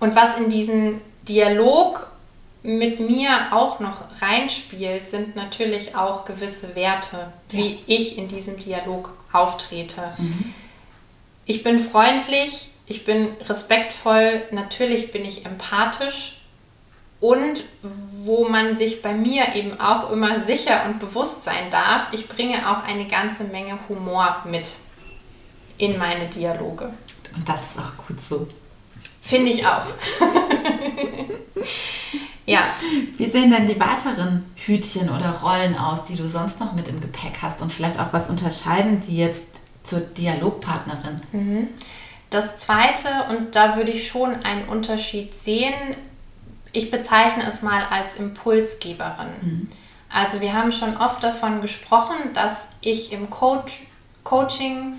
Und 0.00 0.14
was 0.14 0.36
in 0.36 0.48
diesen 0.48 1.00
Dialog 1.28 2.06
mit 2.62 3.00
mir 3.00 3.30
auch 3.52 3.80
noch 3.80 4.04
reinspielt, 4.20 5.08
sind 5.08 5.36
natürlich 5.36 5.94
auch 5.94 6.24
gewisse 6.24 6.74
Werte, 6.74 7.32
wie 7.50 7.74
ja. 7.74 7.78
ich 7.86 8.18
in 8.18 8.28
diesem 8.28 8.58
Dialog 8.58 9.16
auftrete. 9.32 10.12
Mhm. 10.18 10.54
Ich 11.44 11.62
bin 11.62 11.78
freundlich, 11.78 12.70
ich 12.86 13.04
bin 13.04 13.28
respektvoll, 13.48 14.42
natürlich 14.50 15.12
bin 15.12 15.24
ich 15.24 15.46
empathisch 15.46 16.40
und 17.20 17.64
wo 17.82 18.48
man 18.48 18.76
sich 18.76 19.02
bei 19.02 19.14
mir 19.14 19.54
eben 19.54 19.80
auch 19.80 20.10
immer 20.10 20.38
sicher 20.40 20.84
und 20.86 20.98
bewusst 20.98 21.44
sein 21.44 21.70
darf, 21.70 22.08
ich 22.12 22.28
bringe 22.28 22.70
auch 22.70 22.82
eine 22.82 23.06
ganze 23.06 23.44
Menge 23.44 23.78
Humor 23.88 24.42
mit 24.44 24.68
in 25.78 25.96
meine 25.98 26.26
Dialoge. 26.26 26.90
Und 27.34 27.48
das 27.48 27.70
ist 27.70 27.78
auch 27.78 28.06
gut 28.06 28.20
so. 28.20 28.46
Finde 29.20 29.50
ich 29.50 29.66
auch. 29.66 29.84
ja. 32.46 32.64
Wie 33.16 33.26
sehen 33.26 33.50
denn 33.50 33.66
die 33.66 33.78
weiteren 33.78 34.44
Hütchen 34.56 35.10
oder 35.10 35.30
Rollen 35.42 35.76
aus, 35.76 36.04
die 36.04 36.16
du 36.16 36.28
sonst 36.28 36.60
noch 36.60 36.72
mit 36.72 36.88
im 36.88 37.00
Gepäck 37.00 37.38
hast 37.42 37.62
und 37.62 37.72
vielleicht 37.72 38.00
auch 38.00 38.12
was 38.12 38.30
unterscheiden 38.30 39.00
die 39.00 39.16
jetzt 39.16 39.46
zur 39.82 40.00
Dialogpartnerin? 40.00 41.20
Mhm. 41.32 41.68
Das 42.30 42.58
zweite, 42.58 43.08
und 43.30 43.54
da 43.54 43.76
würde 43.76 43.90
ich 43.90 44.06
schon 44.08 44.34
einen 44.44 44.68
Unterschied 44.68 45.34
sehen, 45.34 45.74
ich 46.72 46.90
bezeichne 46.90 47.46
es 47.48 47.62
mal 47.62 47.82
als 47.90 48.16
Impulsgeberin. 48.16 49.28
Mhm. 49.40 49.68
Also 50.10 50.40
wir 50.40 50.54
haben 50.54 50.72
schon 50.72 50.96
oft 50.96 51.22
davon 51.22 51.60
gesprochen, 51.60 52.16
dass 52.34 52.68
ich 52.80 53.12
im 53.12 53.30
Coach, 53.30 53.82
Coaching 54.24 54.94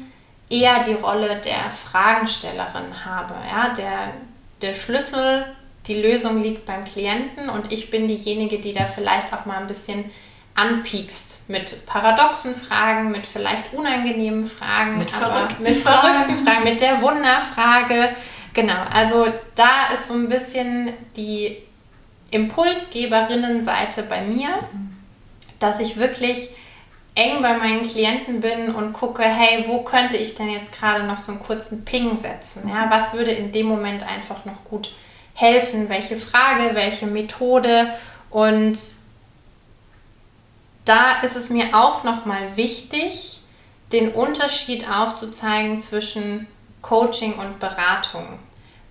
eher 0.49 0.83
die 0.83 0.93
Rolle 0.93 1.39
der 1.41 1.69
Fragenstellerin 1.69 3.05
habe. 3.05 3.35
Ja? 3.49 3.69
Der, 3.69 4.13
der 4.61 4.75
Schlüssel, 4.75 5.45
die 5.87 6.01
Lösung 6.01 6.41
liegt 6.41 6.65
beim 6.65 6.85
Klienten 6.85 7.49
und 7.49 7.71
ich 7.71 7.89
bin 7.89 8.07
diejenige, 8.07 8.59
die 8.59 8.73
da 8.73 8.85
vielleicht 8.85 9.33
auch 9.33 9.45
mal 9.45 9.57
ein 9.57 9.67
bisschen 9.67 10.05
anpiekst 10.55 11.49
mit 11.49 11.85
paradoxen 11.85 12.53
Fragen, 12.53 13.11
mit 13.11 13.25
vielleicht 13.25 13.73
unangenehmen 13.73 14.43
Fragen, 14.43 14.97
mit 14.97 15.09
verrückten, 15.09 15.63
mit 15.63 15.77
verrückten 15.77 16.35
Fragen. 16.35 16.45
Fragen, 16.45 16.63
mit 16.63 16.81
der 16.81 17.01
Wunderfrage. 17.01 18.09
Genau, 18.53 18.81
also 18.91 19.27
da 19.55 19.93
ist 19.93 20.07
so 20.07 20.13
ein 20.13 20.27
bisschen 20.27 20.91
die 21.15 21.57
Impulsgeberinnenseite 22.31 24.03
bei 24.03 24.21
mir, 24.21 24.49
dass 25.59 25.79
ich 25.79 25.97
wirklich 25.97 26.49
eng 27.19 27.41
bei 27.41 27.57
meinen 27.57 27.85
Klienten 27.85 28.39
bin 28.39 28.73
und 28.73 28.93
gucke, 28.93 29.23
hey, 29.23 29.65
wo 29.67 29.83
könnte 29.83 30.15
ich 30.15 30.35
denn 30.35 30.49
jetzt 30.49 30.71
gerade 30.71 31.03
noch 31.03 31.19
so 31.19 31.33
einen 31.33 31.41
kurzen 31.41 31.83
Ping 31.83 32.15
setzen? 32.15 32.67
Ja, 32.69 32.89
was 32.89 33.13
würde 33.13 33.31
in 33.31 33.51
dem 33.51 33.65
Moment 33.65 34.03
einfach 34.03 34.45
noch 34.45 34.63
gut 34.63 34.91
helfen? 35.33 35.89
Welche 35.89 36.15
Frage, 36.15 36.75
welche 36.75 37.07
Methode? 37.07 37.93
Und 38.29 38.79
da 40.85 41.19
ist 41.21 41.35
es 41.35 41.49
mir 41.49 41.75
auch 41.75 42.03
nochmal 42.03 42.55
wichtig, 42.55 43.41
den 43.91 44.13
Unterschied 44.13 44.89
aufzuzeigen 44.89 45.81
zwischen 45.81 46.47
Coaching 46.81 47.33
und 47.33 47.59
Beratung. 47.59 48.39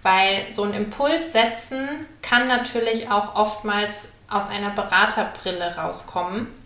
Weil 0.03 0.53
so 0.53 0.65
ein 0.65 0.75
Impuls 0.75 1.33
setzen 1.33 1.89
kann 2.21 2.47
natürlich 2.47 3.11
auch 3.11 3.37
oftmals 3.37 4.11
aus 4.29 4.51
einer 4.51 4.71
Beraterbrille 4.71 5.77
rauskommen. 5.77 6.58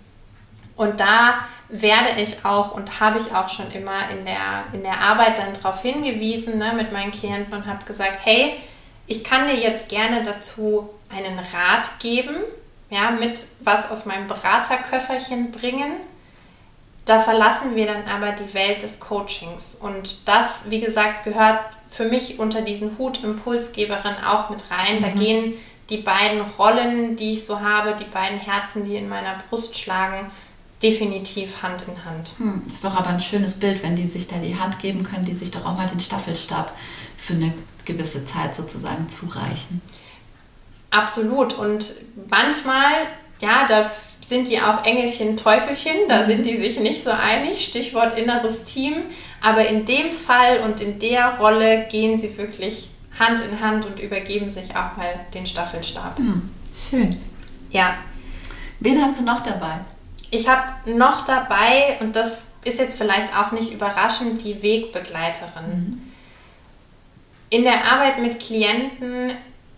Und 0.83 0.99
da 0.99 1.39
werde 1.69 2.21
ich 2.21 2.45
auch 2.45 2.73
und 2.73 2.99
habe 2.99 3.21
ich 3.21 3.33
auch 3.33 3.49
schon 3.49 3.71
immer 3.71 4.11
in 4.11 4.25
der, 4.25 4.65
in 4.73 4.83
der 4.83 5.01
Arbeit 5.01 5.39
dann 5.39 5.53
darauf 5.55 5.81
hingewiesen 5.81 6.59
ne, 6.59 6.73
mit 6.75 6.91
meinen 6.91 7.13
Klienten 7.13 7.55
und 7.55 7.67
habe 7.67 7.85
gesagt, 7.85 8.21
hey, 8.25 8.55
ich 9.07 9.23
kann 9.23 9.47
dir 9.47 9.55
jetzt 9.55 9.89
gerne 9.89 10.25
dazu 10.25 10.91
einen 11.09 11.39
Rat 11.39 12.01
geben, 12.01 12.35
ja, 12.91 13.13
mit 13.13 13.47
was 13.61 13.91
aus 13.91 14.07
meinem 14.07 14.27
Beraterköfferchen 14.27 15.53
bringen. 15.53 15.93
Da 17.05 17.21
verlassen 17.21 17.77
wir 17.77 17.87
dann 17.87 18.09
aber 18.09 18.33
die 18.33 18.53
Welt 18.53 18.83
des 18.83 18.99
Coachings. 18.99 19.77
Und 19.77 20.29
das, 20.29 20.65
wie 20.69 20.81
gesagt, 20.81 21.25
gehört 21.25 21.61
für 21.91 22.07
mich 22.07 22.41
unter 22.41 22.63
diesen 22.63 22.99
Hut 22.99 23.23
Impulsgeberin 23.23 24.17
auch 24.27 24.51
mit 24.51 24.65
rein. 24.71 24.97
Mhm. 24.97 25.01
Da 25.01 25.09
gehen 25.09 25.55
die 25.91 25.99
beiden 25.99 26.41
Rollen, 26.41 27.17
die 27.17 27.35
ich 27.35 27.45
so 27.45 27.61
habe, 27.61 27.95
die 27.95 28.11
beiden 28.11 28.39
Herzen, 28.39 28.85
die 28.85 28.97
in 28.97 29.09
meiner 29.09 29.37
Brust 29.49 29.77
schlagen, 29.79 30.31
definitiv 30.83 31.63
Hand 31.63 31.87
in 31.89 32.05
Hand. 32.05 32.33
Hm, 32.39 32.63
ist 32.67 32.85
doch 32.85 32.95
aber 32.95 33.11
ein 33.11 33.21
schönes 33.21 33.55
Bild, 33.55 33.83
wenn 33.83 33.97
die 33.97 34.09
sich 34.09 34.27
da 34.27 34.37
die 34.37 34.59
Hand 34.59 34.79
geben 34.81 35.05
können, 35.05 35.25
die 35.25 35.35
sich 35.35 35.51
doch 35.51 35.65
auch 35.65 35.77
mal 35.77 35.87
den 35.87 36.01
Staffelstab 36.01 36.75
für 37.17 37.35
eine 37.35 37.53
gewisse 37.85 38.25
Zeit 38.25 38.55
sozusagen 38.55 39.09
zureichen. 39.09 39.81
Absolut. 40.91 41.55
Und 41.55 41.95
manchmal, 42.29 42.93
ja, 43.41 43.67
da 43.67 43.91
sind 44.25 44.49
die 44.49 44.61
auch 44.61 44.85
Engelchen, 44.85 45.37
Teufelchen, 45.37 45.95
da 46.09 46.25
sind 46.25 46.47
die 46.47 46.57
sich 46.57 46.79
nicht 46.79 47.03
so 47.03 47.11
einig, 47.11 47.65
Stichwort 47.65 48.19
inneres 48.19 48.65
Team. 48.65 48.95
Aber 49.41 49.67
in 49.67 49.85
dem 49.85 50.13
Fall 50.13 50.61
und 50.61 50.81
in 50.81 50.99
der 50.99 51.39
Rolle 51.39 51.87
gehen 51.91 52.17
sie 52.19 52.37
wirklich 52.37 52.91
Hand 53.19 53.41
in 53.41 53.61
Hand 53.61 53.87
und 53.87 54.01
übergeben 54.01 54.49
sich 54.49 54.71
auch 54.71 54.97
mal 54.97 55.27
den 55.35 55.47
Staffelstab. 55.47 56.19
Hm, 56.19 56.51
schön. 56.75 57.21
Ja. 57.71 57.95
Wen 58.81 59.01
hast 59.01 59.21
du 59.21 59.25
noch 59.25 59.43
dabei? 59.43 59.81
Ich 60.33 60.49
habe 60.49 60.91
noch 60.91 61.27
dabei, 61.27 61.99
und 62.01 62.17
das 62.17 62.47
ist 62.65 62.79
jetzt 62.79 62.97
vielleicht 62.97 63.37
auch 63.37 63.53
nicht 63.53 63.71
überraschend, 63.71 64.43
die 64.43 64.63
Wegbegleiterin. 64.63 65.67
Mhm. 65.67 66.13
In 67.51 67.65
der 67.65 67.85
Arbeit 67.93 68.19
mit 68.19 68.41
Klienten 68.41 69.35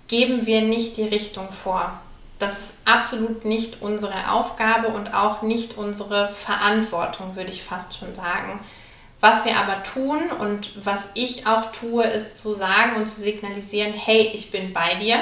geben 0.07 0.47
wir 0.47 0.63
nicht 0.63 0.97
die 0.97 1.03
Richtung 1.03 1.51
vor. 1.51 2.01
Das 2.39 2.61
ist 2.61 2.75
absolut 2.85 3.45
nicht 3.45 3.83
unsere 3.83 4.31
Aufgabe 4.31 4.89
und 4.89 5.13
auch 5.13 5.43
nicht 5.43 5.77
unsere 5.77 6.31
Verantwortung, 6.31 7.35
würde 7.35 7.51
ich 7.51 7.65
fast 7.65 7.99
schon 7.99 8.15
sagen. 8.15 8.61
Was 9.19 9.45
wir 9.45 9.57
aber 9.57 9.83
tun 9.83 10.31
und 10.39 10.71
was 10.85 11.09
ich 11.15 11.49
auch 11.49 11.73
tue, 11.73 12.05
ist 12.05 12.39
zu 12.39 12.53
sagen 12.53 12.95
und 12.95 13.09
zu 13.09 13.21
signalisieren, 13.21 13.93
hey, 13.93 14.31
ich 14.33 14.53
bin 14.53 14.73
bei 14.73 14.95
dir. 15.01 15.21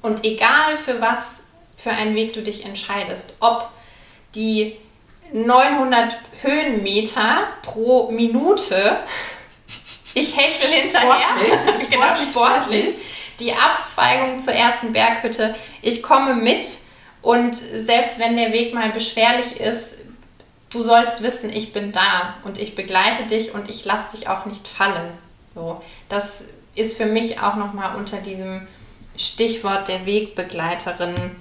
Und 0.00 0.24
egal 0.24 0.76
für 0.76 1.00
was, 1.00 1.40
für 1.76 1.90
einen 1.90 2.14
Weg 2.14 2.34
du 2.34 2.42
dich 2.42 2.64
entscheidest, 2.64 3.32
ob 3.40 3.72
die 4.36 4.76
900 5.32 6.18
Höhenmeter 6.42 7.48
pro 7.62 8.10
Minute. 8.10 8.98
Ich 10.14 10.36
hechle 10.36 10.68
hinterher. 10.68 11.26
Sportlich, 11.36 11.90
genau, 11.90 12.06
sportlich. 12.14 12.30
sportlich. 12.30 12.86
Die 13.40 13.52
Abzweigung 13.52 14.38
zur 14.38 14.54
ersten 14.54 14.92
Berghütte. 14.92 15.54
Ich 15.82 16.02
komme 16.02 16.34
mit 16.34 16.66
und 17.22 17.54
selbst 17.54 18.18
wenn 18.18 18.36
der 18.36 18.52
Weg 18.52 18.72
mal 18.72 18.90
beschwerlich 18.90 19.60
ist, 19.60 19.96
du 20.70 20.80
sollst 20.80 21.22
wissen, 21.22 21.50
ich 21.50 21.72
bin 21.72 21.92
da 21.92 22.36
und 22.44 22.58
ich 22.58 22.74
begleite 22.74 23.24
dich 23.24 23.52
und 23.52 23.68
ich 23.68 23.84
lasse 23.84 24.16
dich 24.16 24.28
auch 24.28 24.46
nicht 24.46 24.66
fallen. 24.66 25.12
So, 25.54 25.82
das 26.08 26.44
ist 26.74 26.96
für 26.96 27.06
mich 27.06 27.40
auch 27.40 27.56
nochmal 27.56 27.96
unter 27.96 28.18
diesem 28.18 28.66
Stichwort 29.16 29.88
der 29.88 30.06
Wegbegleiterin 30.06 31.32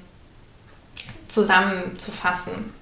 zusammenzufassen. 1.28 2.74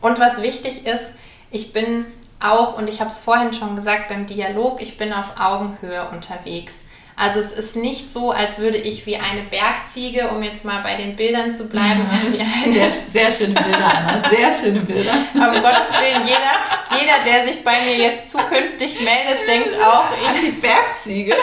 Und 0.00 0.18
was 0.18 0.42
wichtig 0.42 0.86
ist, 0.86 1.14
ich 1.50 1.72
bin 1.72 2.06
auch, 2.40 2.78
und 2.78 2.88
ich 2.88 3.00
habe 3.00 3.10
es 3.10 3.18
vorhin 3.18 3.52
schon 3.52 3.76
gesagt 3.76 4.08
beim 4.08 4.26
Dialog, 4.26 4.80
ich 4.80 4.96
bin 4.96 5.12
auf 5.12 5.38
Augenhöhe 5.38 6.08
unterwegs. 6.10 6.82
Also 7.20 7.38
es 7.38 7.52
ist 7.52 7.76
nicht 7.76 8.10
so, 8.10 8.30
als 8.30 8.58
würde 8.58 8.78
ich 8.78 9.04
wie 9.04 9.16
eine 9.16 9.42
Bergziege, 9.42 10.28
um 10.28 10.42
jetzt 10.42 10.64
mal 10.64 10.82
bei 10.82 10.94
den 10.94 11.16
Bildern 11.16 11.52
zu 11.52 11.68
bleiben. 11.68 12.08
sehr, 12.30 12.88
sehr 12.88 13.30
schöne 13.30 13.60
Bilder, 13.60 13.94
Anna. 13.94 14.30
Sehr 14.30 14.50
schöne 14.50 14.80
Bilder. 14.80 15.12
Aber 15.34 15.54
um 15.56 15.60
Gottes 15.60 15.92
Willen, 16.00 16.26
jeder, 16.26 16.98
jeder, 16.98 17.22
der 17.22 17.46
sich 17.46 17.62
bei 17.62 17.78
mir 17.82 17.98
jetzt 17.98 18.30
zukünftig 18.30 19.00
meldet, 19.02 19.46
denkt 19.46 19.74
auch, 19.82 20.04
ich 20.34 20.40
die 20.40 20.52
Bergziege. 20.52 21.36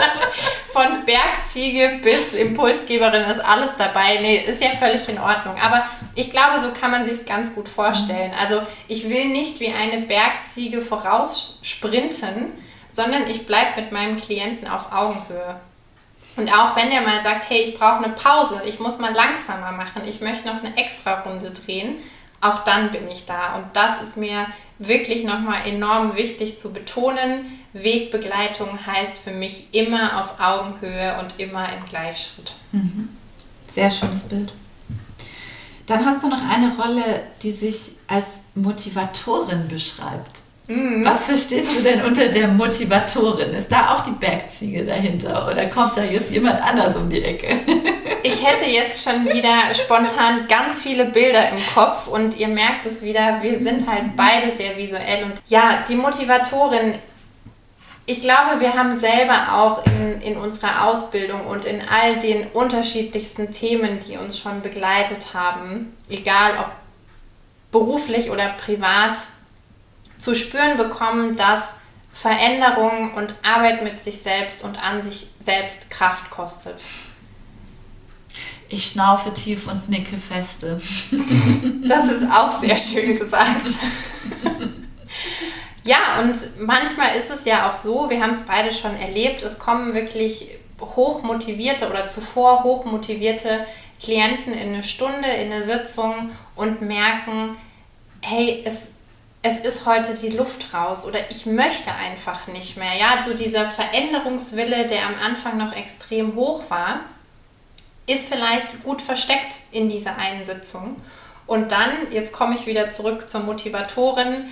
Von 0.74 1.06
Bergziege 1.06 1.98
bis 2.02 2.34
Impulsgeberin 2.34 3.22
ist 3.22 3.40
alles 3.40 3.74
dabei. 3.78 4.18
Nee, 4.20 4.44
ist 4.46 4.62
ja 4.62 4.68
völlig 4.72 5.08
in 5.08 5.18
Ordnung. 5.18 5.54
Aber 5.64 5.86
ich 6.14 6.30
glaube, 6.30 6.58
so 6.58 6.72
kann 6.78 6.90
man 6.90 7.06
sich 7.06 7.14
es 7.14 7.24
ganz 7.24 7.54
gut 7.54 7.70
vorstellen. 7.70 8.32
Also 8.38 8.60
ich 8.86 9.08
will 9.08 9.24
nicht 9.28 9.60
wie 9.60 9.72
eine 9.72 10.02
Bergziege 10.02 10.82
voraussprinten, 10.82 12.52
sondern 12.96 13.26
ich 13.26 13.46
bleibe 13.46 13.82
mit 13.82 13.92
meinem 13.92 14.18
Klienten 14.18 14.66
auf 14.66 14.90
Augenhöhe. 14.90 15.60
Und 16.36 16.50
auch 16.50 16.74
wenn 16.76 16.88
der 16.88 17.02
mal 17.02 17.22
sagt, 17.22 17.50
hey, 17.50 17.62
ich 17.62 17.78
brauche 17.78 18.02
eine 18.02 18.14
Pause, 18.14 18.62
ich 18.64 18.80
muss 18.80 18.98
mal 18.98 19.12
langsamer 19.12 19.72
machen, 19.72 20.02
ich 20.06 20.22
möchte 20.22 20.48
noch 20.48 20.62
eine 20.62 20.74
extra 20.78 21.20
Runde 21.20 21.50
drehen, 21.50 21.96
auch 22.40 22.64
dann 22.64 22.90
bin 22.90 23.06
ich 23.10 23.26
da. 23.26 23.56
Und 23.56 23.64
das 23.74 24.00
ist 24.00 24.16
mir 24.16 24.46
wirklich 24.78 25.24
nochmal 25.24 25.66
enorm 25.66 26.16
wichtig 26.16 26.58
zu 26.58 26.72
betonen. 26.72 27.60
Wegbegleitung 27.74 28.86
heißt 28.86 29.18
für 29.18 29.30
mich 29.30 29.74
immer 29.74 30.18
auf 30.18 30.40
Augenhöhe 30.40 31.18
und 31.20 31.38
immer 31.38 31.70
im 31.74 31.84
Gleichschritt. 31.86 32.54
Mhm. 32.72 33.10
Sehr 33.66 33.90
schönes 33.90 34.24
Bild. 34.24 34.54
Dann 35.84 36.04
hast 36.06 36.24
du 36.24 36.28
noch 36.28 36.42
eine 36.48 36.74
Rolle, 36.76 37.24
die 37.42 37.52
sich 37.52 37.92
als 38.08 38.40
Motivatorin 38.54 39.68
beschreibt. 39.68 40.45
Mhm. 40.68 41.04
Was 41.04 41.24
verstehst 41.24 41.76
du 41.76 41.82
denn 41.82 42.02
unter 42.02 42.28
der 42.28 42.48
Motivatorin? 42.48 43.52
Ist 43.54 43.70
da 43.70 43.94
auch 43.94 44.00
die 44.00 44.12
Bergziege 44.12 44.84
dahinter 44.84 45.48
oder 45.50 45.66
kommt 45.66 45.96
da 45.96 46.02
jetzt 46.02 46.32
jemand 46.32 46.60
anders 46.62 46.96
um 46.96 47.08
die 47.08 47.22
Ecke? 47.22 47.60
Ich 48.22 48.44
hätte 48.44 48.64
jetzt 48.64 49.04
schon 49.04 49.24
wieder 49.26 49.72
spontan 49.72 50.48
ganz 50.48 50.82
viele 50.82 51.04
Bilder 51.04 51.50
im 51.50 51.58
Kopf 51.72 52.08
und 52.08 52.36
ihr 52.36 52.48
merkt 52.48 52.84
es 52.84 53.00
wieder, 53.00 53.40
wir 53.40 53.56
sind 53.56 53.88
halt 53.88 54.16
beide 54.16 54.50
sehr 54.50 54.76
visuell 54.76 55.22
und 55.22 55.34
ja, 55.46 55.84
die 55.88 55.94
Motivatorin 55.94 56.94
ich 58.08 58.20
glaube, 58.20 58.60
wir 58.60 58.74
haben 58.74 58.92
selber 58.92 59.52
auch 59.54 59.84
in, 59.84 60.20
in 60.20 60.36
unserer 60.36 60.84
Ausbildung 60.84 61.44
und 61.46 61.64
in 61.64 61.82
all 61.88 62.18
den 62.18 62.46
unterschiedlichsten 62.48 63.50
Themen, 63.50 63.98
die 63.98 64.16
uns 64.16 64.38
schon 64.38 64.62
begleitet 64.62 65.34
haben, 65.34 65.96
egal 66.08 66.52
ob 66.58 66.70
beruflich 67.72 68.30
oder 68.30 68.50
privat, 68.50 69.18
zu 70.18 70.34
spüren 70.34 70.76
bekommen, 70.76 71.36
dass 71.36 71.74
Veränderung 72.12 73.14
und 73.14 73.34
Arbeit 73.42 73.84
mit 73.84 74.02
sich 74.02 74.22
selbst 74.22 74.64
und 74.64 74.82
an 74.82 75.02
sich 75.02 75.28
selbst 75.38 75.90
Kraft 75.90 76.30
kostet. 76.30 76.82
Ich 78.68 78.86
schnaufe 78.86 79.32
tief 79.32 79.68
und 79.68 79.88
nicke 79.88 80.18
feste. 80.18 80.80
Das 81.86 82.10
ist 82.10 82.24
auch 82.28 82.50
sehr 82.50 82.76
schön 82.76 83.14
gesagt. 83.14 83.70
Ja, 85.86 86.18
und 86.20 86.36
manchmal 86.58 87.14
ist 87.16 87.30
es 87.30 87.44
ja 87.44 87.70
auch 87.70 87.74
so, 87.76 88.10
wir 88.10 88.20
haben 88.20 88.30
es 88.30 88.44
beide 88.44 88.72
schon 88.72 88.96
erlebt, 88.96 89.42
es 89.42 89.60
kommen 89.60 89.94
wirklich 89.94 90.48
hochmotivierte 90.80 91.88
oder 91.88 92.08
zuvor 92.08 92.64
hochmotivierte 92.64 93.64
Klienten 94.02 94.52
in 94.52 94.74
eine 94.74 94.82
Stunde, 94.82 95.28
in 95.28 95.52
eine 95.52 95.62
Sitzung 95.62 96.30
und 96.56 96.82
merken, 96.82 97.56
hey, 98.24 98.62
es 98.66 98.90
es 99.46 99.58
ist 99.58 99.86
heute 99.86 100.14
die 100.14 100.30
Luft 100.30 100.74
raus 100.74 101.04
oder 101.06 101.30
ich 101.30 101.46
möchte 101.46 101.92
einfach 101.92 102.48
nicht 102.48 102.76
mehr. 102.76 102.94
Ja, 102.98 103.22
so 103.22 103.32
dieser 103.32 103.66
Veränderungswille, 103.66 104.86
der 104.86 105.06
am 105.06 105.14
Anfang 105.14 105.56
noch 105.56 105.72
extrem 105.72 106.34
hoch 106.34 106.68
war, 106.68 107.00
ist 108.08 108.26
vielleicht 108.26 108.82
gut 108.82 109.00
versteckt 109.00 109.58
in 109.70 109.88
dieser 109.88 110.16
einen 110.16 110.44
Sitzung. 110.44 110.96
Und 111.46 111.70
dann, 111.70 112.10
jetzt 112.10 112.32
komme 112.32 112.56
ich 112.56 112.66
wieder 112.66 112.90
zurück 112.90 113.28
zur 113.28 113.40
Motivatorin, 113.42 114.46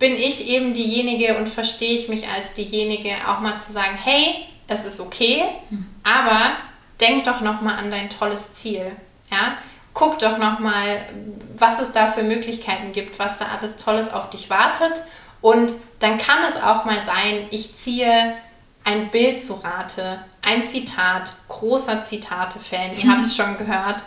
bin 0.00 0.14
ich 0.14 0.48
eben 0.48 0.74
diejenige 0.74 1.38
und 1.38 1.48
verstehe 1.48 1.94
ich 1.94 2.08
mich 2.08 2.26
als 2.26 2.52
diejenige, 2.54 3.14
auch 3.28 3.38
mal 3.38 3.56
zu 3.58 3.70
sagen, 3.70 3.96
hey, 4.02 4.46
es 4.66 4.84
ist 4.84 4.98
okay, 4.98 5.44
hm. 5.70 5.86
aber 6.02 6.56
denk 7.00 7.22
doch 7.22 7.40
noch 7.40 7.60
mal 7.60 7.76
an 7.76 7.92
dein 7.92 8.10
tolles 8.10 8.52
Ziel. 8.52 8.90
Ja, 9.30 9.58
guck 9.98 10.20
doch 10.20 10.38
nochmal, 10.38 11.04
was 11.56 11.80
es 11.80 11.90
da 11.90 12.06
für 12.06 12.22
Möglichkeiten 12.22 12.92
gibt, 12.92 13.18
was 13.18 13.36
da 13.38 13.46
alles 13.46 13.76
Tolles 13.76 14.12
auf 14.12 14.30
dich 14.30 14.48
wartet. 14.48 15.02
Und 15.40 15.74
dann 15.98 16.18
kann 16.18 16.38
es 16.48 16.54
auch 16.54 16.84
mal 16.84 17.04
sein, 17.04 17.48
ich 17.50 17.74
ziehe 17.74 18.34
ein 18.84 19.10
Bild 19.10 19.42
zu 19.42 19.54
Rate, 19.54 20.20
ein 20.40 20.62
Zitat, 20.62 21.32
großer 21.48 22.04
Zitate-Fan, 22.04 22.96
ihr 22.96 23.10
habt 23.10 23.24
es 23.24 23.36
schon 23.36 23.58
gehört. 23.58 24.04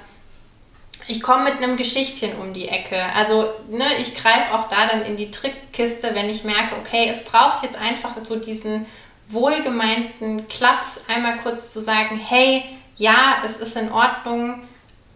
Ich 1.07 1.21
komme 1.21 1.43
mit 1.43 1.57
einem 1.61 1.75
Geschichtchen 1.75 2.37
um 2.37 2.53
die 2.53 2.69
Ecke. 2.69 3.03
Also, 3.13 3.49
ne, 3.69 3.83
ich 3.99 4.15
greife 4.15 4.53
auch 4.53 4.69
da 4.69 4.87
dann 4.87 5.03
in 5.03 5.17
die 5.17 5.29
Trickkiste, 5.29 6.15
wenn 6.15 6.29
ich 6.29 6.45
merke, 6.45 6.75
okay, 6.79 7.07
es 7.09 7.23
braucht 7.25 7.63
jetzt 7.63 7.77
einfach 7.77 8.11
so 8.23 8.37
diesen 8.37 8.85
wohlgemeinten 9.27 10.47
Klaps, 10.47 11.01
einmal 11.09 11.35
kurz 11.37 11.73
zu 11.73 11.81
sagen, 11.81 12.17
hey, 12.17 12.63
ja, 12.95 13.41
es 13.45 13.57
ist 13.57 13.75
in 13.75 13.91
Ordnung, 13.91 14.63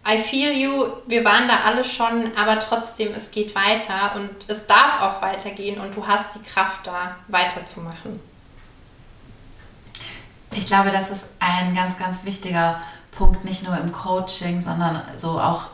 I 0.08 0.18
feel 0.18 0.52
you, 0.52 0.86
wir 1.06 1.24
waren 1.24 1.48
da 1.48 1.60
alle 1.64 1.82
schon, 1.84 2.30
aber 2.36 2.60
trotzdem, 2.60 3.12
es 3.12 3.32
geht 3.32 3.54
weiter 3.56 4.14
und 4.14 4.30
es 4.46 4.66
darf 4.66 5.02
auch 5.02 5.20
weitergehen 5.20 5.80
und 5.80 5.96
du 5.96 6.06
hast 6.06 6.36
die 6.36 6.42
Kraft 6.42 6.86
da 6.86 7.16
weiterzumachen. 7.26 8.20
Ich 10.52 10.66
glaube, 10.66 10.90
das 10.90 11.10
ist 11.10 11.24
ein 11.40 11.74
ganz, 11.74 11.98
ganz 11.98 12.24
wichtiger 12.24 12.80
Punkt, 13.10 13.44
nicht 13.44 13.64
nur 13.64 13.76
im 13.76 13.90
Coaching, 13.90 14.60
sondern 14.60 15.02
so 15.16 15.40
auch 15.40 15.66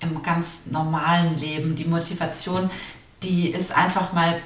im 0.00 0.22
ganz 0.22 0.66
normalen 0.66 1.36
Leben. 1.36 1.76
Die 1.76 1.84
Motivation, 1.84 2.70
die 3.22 3.50
ist 3.50 3.76
einfach 3.76 4.12
mal 4.12 4.40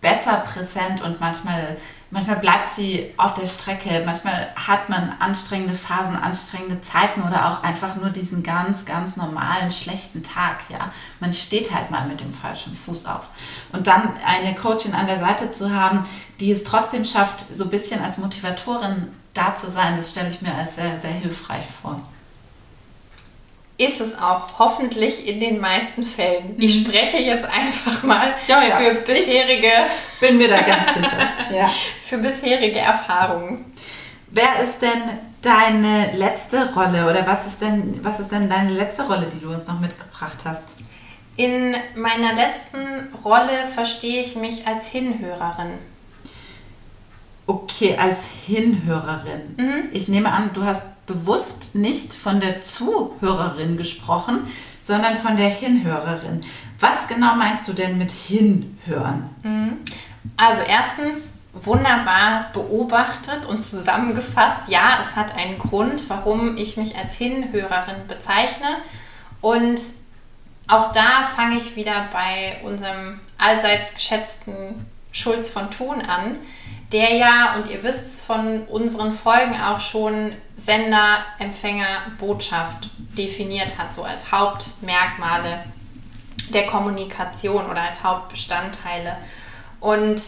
besser 0.00 0.36
präsent 0.36 1.00
und 1.00 1.18
manchmal 1.18 1.76
Manchmal 2.12 2.36
bleibt 2.36 2.68
sie 2.68 3.12
auf 3.16 3.34
der 3.34 3.46
Strecke, 3.46 4.02
manchmal 4.04 4.48
hat 4.56 4.88
man 4.88 5.14
anstrengende 5.20 5.76
Phasen, 5.76 6.16
anstrengende 6.16 6.80
Zeiten 6.80 7.22
oder 7.22 7.48
auch 7.48 7.62
einfach 7.62 7.94
nur 7.94 8.10
diesen 8.10 8.42
ganz, 8.42 8.84
ganz 8.84 9.16
normalen, 9.16 9.70
schlechten 9.70 10.24
Tag. 10.24 10.62
Ja? 10.68 10.92
Man 11.20 11.32
steht 11.32 11.72
halt 11.72 11.92
mal 11.92 12.08
mit 12.08 12.20
dem 12.20 12.34
falschen 12.34 12.74
Fuß 12.74 13.06
auf. 13.06 13.30
Und 13.72 13.86
dann 13.86 14.14
eine 14.26 14.56
Coachin 14.56 14.94
an 14.94 15.06
der 15.06 15.20
Seite 15.20 15.52
zu 15.52 15.72
haben, 15.72 16.02
die 16.40 16.50
es 16.50 16.64
trotzdem 16.64 17.04
schafft, 17.04 17.46
so 17.54 17.64
ein 17.64 17.70
bisschen 17.70 18.02
als 18.02 18.18
Motivatorin 18.18 19.08
da 19.32 19.54
zu 19.54 19.70
sein, 19.70 19.94
das 19.94 20.10
stelle 20.10 20.30
ich 20.30 20.42
mir 20.42 20.52
als 20.52 20.74
sehr, 20.74 21.00
sehr 21.00 21.12
hilfreich 21.12 21.64
vor 21.64 22.00
ist 23.80 24.00
es 24.00 24.18
auch 24.18 24.58
hoffentlich 24.58 25.26
in 25.26 25.40
den 25.40 25.58
meisten 25.58 26.04
Fällen. 26.04 26.54
Ich 26.58 26.78
mhm. 26.78 26.84
spreche 26.84 27.16
jetzt 27.16 27.46
einfach 27.46 28.02
mal 28.02 28.34
ja, 28.46 28.62
ja. 28.62 28.76
für 28.76 28.94
bisherige. 28.96 29.68
Ich 30.14 30.20
bin 30.20 30.36
mir 30.36 30.48
da 30.48 30.60
ganz 30.60 30.86
sicher. 30.94 31.18
Ja. 31.50 31.68
Für 32.00 32.18
bisherige 32.18 32.78
Erfahrungen. 32.78 33.64
Wer 34.28 34.60
ist 34.60 34.80
denn 34.80 35.18
deine 35.42 36.14
letzte 36.16 36.72
Rolle 36.74 37.10
oder 37.10 37.26
was 37.26 37.46
ist 37.46 37.60
denn 37.60 37.98
was 38.04 38.20
ist 38.20 38.30
denn 38.30 38.48
deine 38.48 38.70
letzte 38.70 39.02
Rolle, 39.02 39.26
die 39.26 39.40
du 39.40 39.50
uns 39.50 39.66
noch 39.66 39.80
mitgebracht 39.80 40.38
hast? 40.44 40.84
In 41.36 41.74
meiner 41.96 42.34
letzten 42.34 43.12
Rolle 43.24 43.64
verstehe 43.64 44.20
ich 44.20 44.36
mich 44.36 44.66
als 44.66 44.86
Hinhörerin. 44.86 45.78
Okay, 47.50 47.96
als 47.98 48.28
Hinhörerin. 48.46 49.56
Mhm. 49.56 49.88
Ich 49.90 50.06
nehme 50.06 50.30
an, 50.30 50.50
du 50.54 50.62
hast 50.62 50.86
bewusst 51.06 51.74
nicht 51.74 52.14
von 52.14 52.38
der 52.38 52.60
Zuhörerin 52.60 53.76
gesprochen, 53.76 54.46
sondern 54.84 55.16
von 55.16 55.36
der 55.36 55.48
Hinhörerin. 55.48 56.42
Was 56.78 57.08
genau 57.08 57.34
meinst 57.34 57.66
du 57.66 57.72
denn 57.72 57.98
mit 57.98 58.12
Hinhören? 58.12 59.30
Mhm. 59.42 59.78
Also 60.36 60.60
erstens 60.60 61.32
wunderbar 61.52 62.52
beobachtet 62.52 63.46
und 63.46 63.64
zusammengefasst. 63.64 64.60
Ja, 64.68 64.98
es 65.00 65.16
hat 65.16 65.34
einen 65.34 65.58
Grund, 65.58 66.08
warum 66.08 66.56
ich 66.56 66.76
mich 66.76 66.96
als 66.96 67.14
Hinhörerin 67.14 68.06
bezeichne. 68.06 68.76
Und 69.40 69.80
auch 70.68 70.92
da 70.92 71.24
fange 71.24 71.56
ich 71.56 71.74
wieder 71.74 72.08
bei 72.12 72.60
unserem 72.62 73.18
allseits 73.38 73.92
geschätzten 73.92 74.86
Schulz 75.10 75.48
von 75.48 75.68
Thun 75.72 76.00
an 76.02 76.38
der 76.92 77.14
ja, 77.14 77.54
und 77.54 77.70
ihr 77.70 77.82
wisst 77.82 78.14
es 78.14 78.24
von 78.24 78.62
unseren 78.64 79.12
Folgen 79.12 79.54
auch 79.60 79.78
schon, 79.78 80.32
Sender, 80.56 81.18
Empfänger, 81.38 82.02
Botschaft 82.18 82.90
definiert 83.16 83.78
hat, 83.78 83.94
so 83.94 84.02
als 84.02 84.30
Hauptmerkmale 84.32 85.64
der 86.52 86.66
Kommunikation 86.66 87.70
oder 87.70 87.82
als 87.82 88.02
Hauptbestandteile. 88.02 89.16
Und 89.78 90.20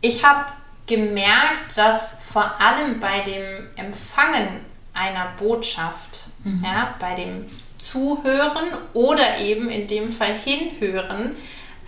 ich 0.00 0.24
habe 0.24 0.46
gemerkt, 0.86 1.76
dass 1.76 2.16
vor 2.20 2.60
allem 2.60 3.00
bei 3.00 3.20
dem 3.20 3.68
Empfangen 3.76 4.60
einer 4.92 5.32
Botschaft, 5.38 6.26
mhm. 6.44 6.64
ja, 6.64 6.94
bei 6.98 7.14
dem 7.14 7.46
zuhören 7.78 8.68
oder 8.92 9.38
eben 9.38 9.68
in 9.68 9.86
dem 9.86 10.10
Fall 10.10 10.34
hinhören 10.34 11.36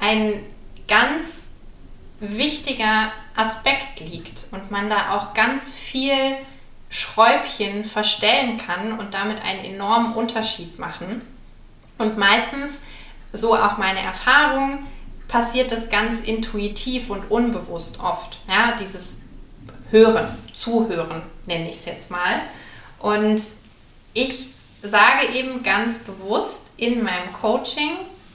ein 0.00 0.44
ganz 0.86 1.47
wichtiger 2.20 3.12
Aspekt 3.36 4.00
liegt 4.00 4.46
und 4.50 4.70
man 4.70 4.90
da 4.90 5.16
auch 5.16 5.34
ganz 5.34 5.72
viel 5.72 6.36
Schräubchen 6.90 7.84
verstellen 7.84 8.58
kann 8.58 8.98
und 8.98 9.14
damit 9.14 9.42
einen 9.42 9.64
enormen 9.64 10.14
Unterschied 10.14 10.78
machen. 10.78 11.22
Und 11.98 12.16
meistens, 12.16 12.80
so 13.32 13.54
auch 13.54 13.78
meine 13.78 14.00
Erfahrung, 14.00 14.86
passiert 15.28 15.70
das 15.70 15.90
ganz 15.90 16.20
intuitiv 16.20 17.10
und 17.10 17.30
unbewusst 17.30 18.00
oft. 18.00 18.40
Ja, 18.48 18.74
dieses 18.76 19.18
Hören, 19.90 20.26
Zuhören 20.52 21.22
nenne 21.46 21.68
ich 21.68 21.76
es 21.76 21.84
jetzt 21.84 22.10
mal. 22.10 22.42
Und 22.98 23.40
ich 24.14 24.48
sage 24.82 25.28
eben 25.34 25.62
ganz 25.62 25.98
bewusst 25.98 26.72
in 26.76 27.02
meinem 27.02 27.32
Coaching 27.32 27.90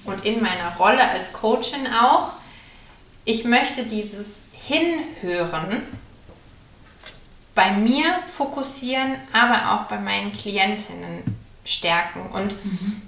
und 0.06 0.26
in 0.26 0.42
meiner 0.42 0.76
Rolle 0.78 1.10
als 1.10 1.34
Coachin 1.34 1.88
auch, 1.88 2.34
ich 3.26 3.44
möchte 3.46 3.84
dieses 3.84 4.28
Hinhören 4.52 5.84
bei 7.56 7.72
mir 7.72 8.06
fokussieren, 8.26 9.16
aber 9.32 9.74
auch 9.74 9.88
bei 9.88 10.00
meinen 10.00 10.32
Klientinnen 10.32 11.38
stärken. 11.66 12.22
Und 12.34 12.54
mhm. 12.66 13.02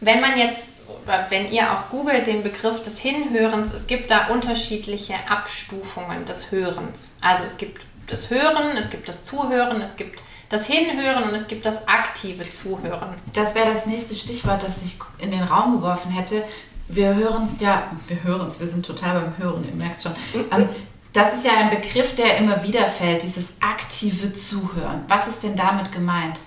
wenn 0.00 0.20
man 0.20 0.36
jetzt, 0.38 0.68
oder 1.04 1.26
wenn 1.30 1.50
ihr 1.50 1.72
auch 1.72 1.88
googelt 1.88 2.26
den 2.26 2.42
Begriff 2.42 2.82
des 2.82 2.98
Hinhörens, 2.98 3.72
es 3.72 3.86
gibt 3.86 4.10
da 4.10 4.26
unterschiedliche 4.26 5.14
Abstufungen 5.28 6.24
des 6.24 6.50
Hörens. 6.50 7.16
Also 7.20 7.44
es 7.44 7.56
gibt 7.56 7.86
das 8.08 8.30
Hören, 8.30 8.76
es 8.76 8.90
gibt 8.90 9.08
das 9.08 9.22
Zuhören, 9.22 9.80
es 9.80 9.96
gibt 9.96 10.22
das 10.48 10.66
Hinhören 10.66 11.22
und 11.24 11.34
es 11.34 11.46
gibt 11.46 11.64
das 11.64 11.86
aktive 11.86 12.50
Zuhören. 12.50 13.14
Das 13.32 13.54
wäre 13.54 13.72
das 13.72 13.86
nächste 13.86 14.16
Stichwort, 14.16 14.64
das 14.64 14.82
ich 14.82 14.98
in 15.18 15.30
den 15.30 15.44
Raum 15.44 15.76
geworfen 15.76 16.10
hätte. 16.10 16.42
Wir 16.92 17.14
hören 17.14 17.44
es 17.44 17.60
ja, 17.60 17.90
wir 18.08 18.22
hören 18.24 18.48
es, 18.48 18.58
wir 18.58 18.66
sind 18.66 18.84
total 18.84 19.20
beim 19.20 19.38
Hören, 19.38 19.64
ihr 19.64 19.74
merkt 19.74 20.02
schon. 20.02 20.12
Ähm, 20.34 20.68
das 21.12 21.34
ist 21.34 21.44
ja 21.44 21.52
ein 21.56 21.70
Begriff, 21.70 22.14
der 22.14 22.36
immer 22.36 22.62
wieder 22.62 22.86
fällt, 22.86 23.22
dieses 23.22 23.52
aktive 23.60 24.32
Zuhören. 24.32 25.04
Was 25.08 25.28
ist 25.28 25.42
denn 25.42 25.56
damit 25.56 25.92
gemeint? 25.92 26.40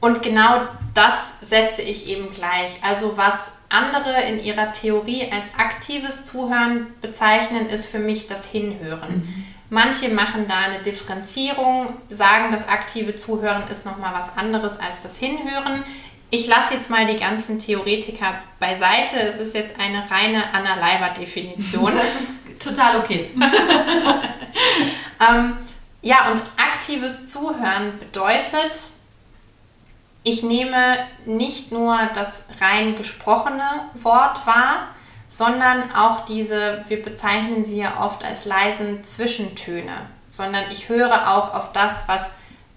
Und 0.00 0.22
genau 0.22 0.62
das 0.94 1.32
setze 1.40 1.82
ich 1.82 2.08
eben 2.08 2.28
gleich. 2.30 2.78
Also 2.82 3.16
was 3.16 3.52
andere 3.68 4.22
in 4.28 4.42
ihrer 4.42 4.72
Theorie 4.72 5.30
als 5.30 5.50
aktives 5.56 6.24
Zuhören 6.24 6.88
bezeichnen, 7.00 7.66
ist 7.68 7.86
für 7.86 7.98
mich 7.98 8.26
das 8.26 8.44
Hinhören. 8.44 9.18
Mhm. 9.18 9.44
Manche 9.70 10.10
machen 10.10 10.46
da 10.46 10.58
eine 10.58 10.82
Differenzierung, 10.82 11.94
sagen, 12.10 12.50
das 12.50 12.68
aktive 12.68 13.16
Zuhören 13.16 13.66
ist 13.68 13.86
nochmal 13.86 14.12
was 14.12 14.36
anderes 14.36 14.78
als 14.78 15.02
das 15.02 15.16
Hinhören. 15.16 15.82
Ich 16.34 16.46
lasse 16.46 16.72
jetzt 16.72 16.88
mal 16.88 17.04
die 17.04 17.18
ganzen 17.18 17.58
Theoretiker 17.58 18.32
beiseite. 18.58 19.16
Es 19.16 19.36
ist 19.36 19.54
jetzt 19.54 19.78
eine 19.78 20.10
reine 20.10 20.42
Anna 20.54 20.76
Leiber-Definition. 20.76 21.92
Das 21.92 22.14
ist 22.14 22.32
total 22.58 23.00
okay. 23.00 23.32
ähm, 25.20 25.58
ja, 26.00 26.30
und 26.30 26.40
aktives 26.56 27.26
Zuhören 27.26 27.98
bedeutet, 27.98 28.78
ich 30.22 30.42
nehme 30.42 31.06
nicht 31.26 31.70
nur 31.70 31.98
das 32.14 32.44
rein 32.62 32.94
gesprochene 32.94 33.90
Wort 33.92 34.46
wahr, 34.46 34.88
sondern 35.28 35.94
auch 35.94 36.24
diese, 36.24 36.82
wir 36.88 37.02
bezeichnen 37.02 37.66
sie 37.66 37.76
ja 37.76 38.02
oft 38.02 38.24
als 38.24 38.46
leisen 38.46 39.04
Zwischentöne, 39.04 40.06
sondern 40.30 40.70
ich 40.70 40.88
höre 40.88 41.36
auch 41.36 41.52
auf 41.52 41.72
das, 41.72 42.08
was 42.08 42.32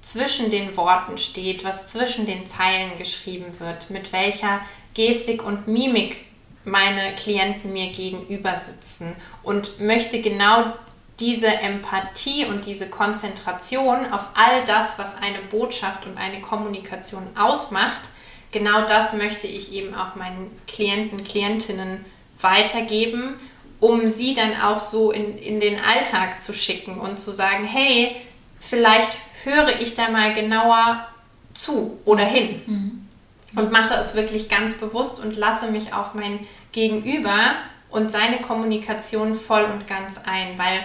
zwischen 0.06 0.51
den 0.51 0.78
Worten 0.78 1.18
steht, 1.18 1.64
was 1.64 1.88
zwischen 1.88 2.28
den 2.28 2.47
Zeilen 2.47 2.95
geschrieben 2.97 3.60
wird, 3.60 3.89
mit 3.89 4.14
welcher 4.14 4.62
Gestik 4.93 5.43
und 5.43 5.68
Mimik 5.68 6.26
meine 6.64 7.16
Klienten 7.16 7.74
mir 7.74 7.88
gegenüber 7.88 8.56
sitzen 8.56 9.16
und 9.41 9.80
möchte 9.80 10.22
genau 10.22 10.74
diese 11.20 11.47
Empathie 11.47 12.45
und 12.45 12.66
diese 12.66 12.88
Konzentration 12.88 14.12
auf 14.12 14.28
all 14.36 14.64
das, 14.66 14.99
was 14.99 15.16
eine 15.16 15.39
Botschaft 15.49 16.06
und 16.06 16.20
eine 16.20 16.39
Kommunikation 16.39 17.26
ausmacht, 17.36 18.10
genau 18.51 18.86
das 18.86 19.14
möchte 19.14 19.47
ich 19.47 19.74
eben 19.74 19.95
auch 19.95 20.14
meinen 20.16 20.51
Klienten, 20.68 21.24
Klientinnen 21.24 22.06
weitergeben, 22.39 23.39
um 23.80 24.08
sie 24.08 24.36
dann 24.36 24.62
auch 24.62 24.80
so 24.80 25.12
in, 25.12 25.36
in 25.39 25.60
den 25.60 25.80
Alltag 25.80 26.43
zu 26.43 26.53
schicken 26.53 26.99
und 26.99 27.20
zu 27.20 27.32
sagen, 27.32 27.66
hey, 27.66 28.18
vielleicht 28.60 29.18
höre 29.45 29.79
ich 29.79 29.93
da 29.93 30.09
mal 30.09 30.33
genauer 30.33 31.07
zu 31.53 31.99
oder 32.05 32.25
hin 32.25 32.61
mhm. 32.65 33.07
und 33.55 33.71
mache 33.71 33.93
es 33.95 34.15
wirklich 34.15 34.49
ganz 34.49 34.75
bewusst 34.75 35.23
und 35.23 35.37
lasse 35.37 35.71
mich 35.71 35.93
auf 35.93 36.13
mein 36.13 36.39
Gegenüber 36.71 37.55
und 37.89 38.11
seine 38.11 38.41
Kommunikation 38.41 39.35
voll 39.35 39.63
und 39.63 39.87
ganz 39.87 40.19
ein, 40.25 40.57
weil 40.57 40.81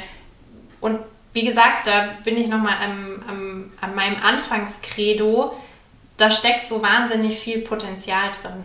und 0.81 1.01
wie 1.33 1.45
gesagt, 1.45 1.87
da 1.87 2.17
bin 2.25 2.37
ich 2.37 2.49
nochmal 2.49 2.77
am, 2.83 3.23
am, 3.29 3.73
an 3.81 3.95
meinem 3.95 4.17
Anfangskredo, 4.23 5.55
da 6.17 6.31
steckt 6.31 6.69
so 6.69 6.83
wahnsinnig 6.83 7.39
viel 7.39 7.61
Potenzial 7.61 8.31
drin 8.43 8.65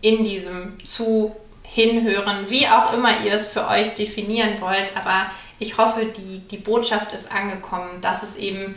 in 0.00 0.24
diesem 0.24 0.84
zu 0.84 1.34
hinhören, 1.62 2.48
wie 2.48 2.66
auch 2.68 2.92
immer 2.92 3.24
ihr 3.24 3.32
es 3.32 3.48
für 3.48 3.66
euch 3.68 3.94
definieren 3.94 4.60
wollt. 4.60 4.96
Aber 4.96 5.30
ich 5.58 5.78
hoffe, 5.78 6.06
die, 6.06 6.40
die 6.40 6.58
Botschaft 6.58 7.12
ist 7.12 7.32
angekommen, 7.32 8.00
dass 8.00 8.22
es 8.22 8.36
eben 8.36 8.74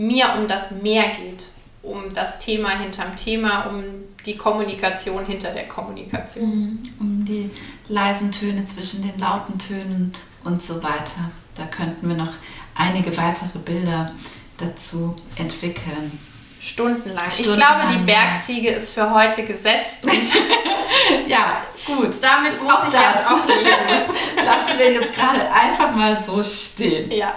mir 0.00 0.34
um 0.38 0.48
das 0.48 0.70
Mehr 0.70 1.08
geht, 1.10 1.46
um 1.82 2.12
das 2.14 2.38
Thema 2.38 2.70
hinterm 2.70 3.14
Thema, 3.16 3.66
um 3.66 3.84
die 4.24 4.36
Kommunikation 4.36 5.26
hinter 5.26 5.50
der 5.50 5.68
Kommunikation. 5.68 6.48
Mhm. 6.48 6.82
Um 6.98 7.24
die 7.24 7.50
leisen 7.88 8.32
Töne 8.32 8.64
zwischen 8.64 9.02
den 9.02 9.18
lauten 9.18 9.58
Tönen 9.58 10.14
und 10.44 10.62
so 10.62 10.82
weiter. 10.82 11.30
Da 11.54 11.64
könnten 11.66 12.08
wir 12.08 12.16
noch 12.16 12.32
einige 12.74 13.14
weitere 13.16 13.58
Bilder 13.58 14.12
dazu 14.56 15.16
entwickeln. 15.36 16.18
Stundenlang. 16.60 17.30
Stundenlang. 17.30 17.80
Ich 17.80 17.88
glaube, 17.88 17.98
die 17.98 18.06
Bergziege 18.06 18.68
ist 18.70 18.90
für 18.90 19.14
heute 19.14 19.44
gesetzt. 19.44 20.04
Und 20.04 20.12
ja, 21.26 21.62
gut. 21.86 22.22
Damit 22.22 22.62
muss 22.62 22.72
auch 22.72 22.86
ich 22.86 22.92
das. 22.92 23.14
jetzt 23.14 23.26
auch 23.26 23.46
leben. 23.46 24.44
Lassen 24.44 24.78
wir 24.78 24.92
jetzt 24.92 25.12
gerade 25.12 25.50
einfach 25.50 25.94
mal 25.94 26.22
so 26.22 26.42
stehen. 26.42 27.10
Ja. 27.10 27.34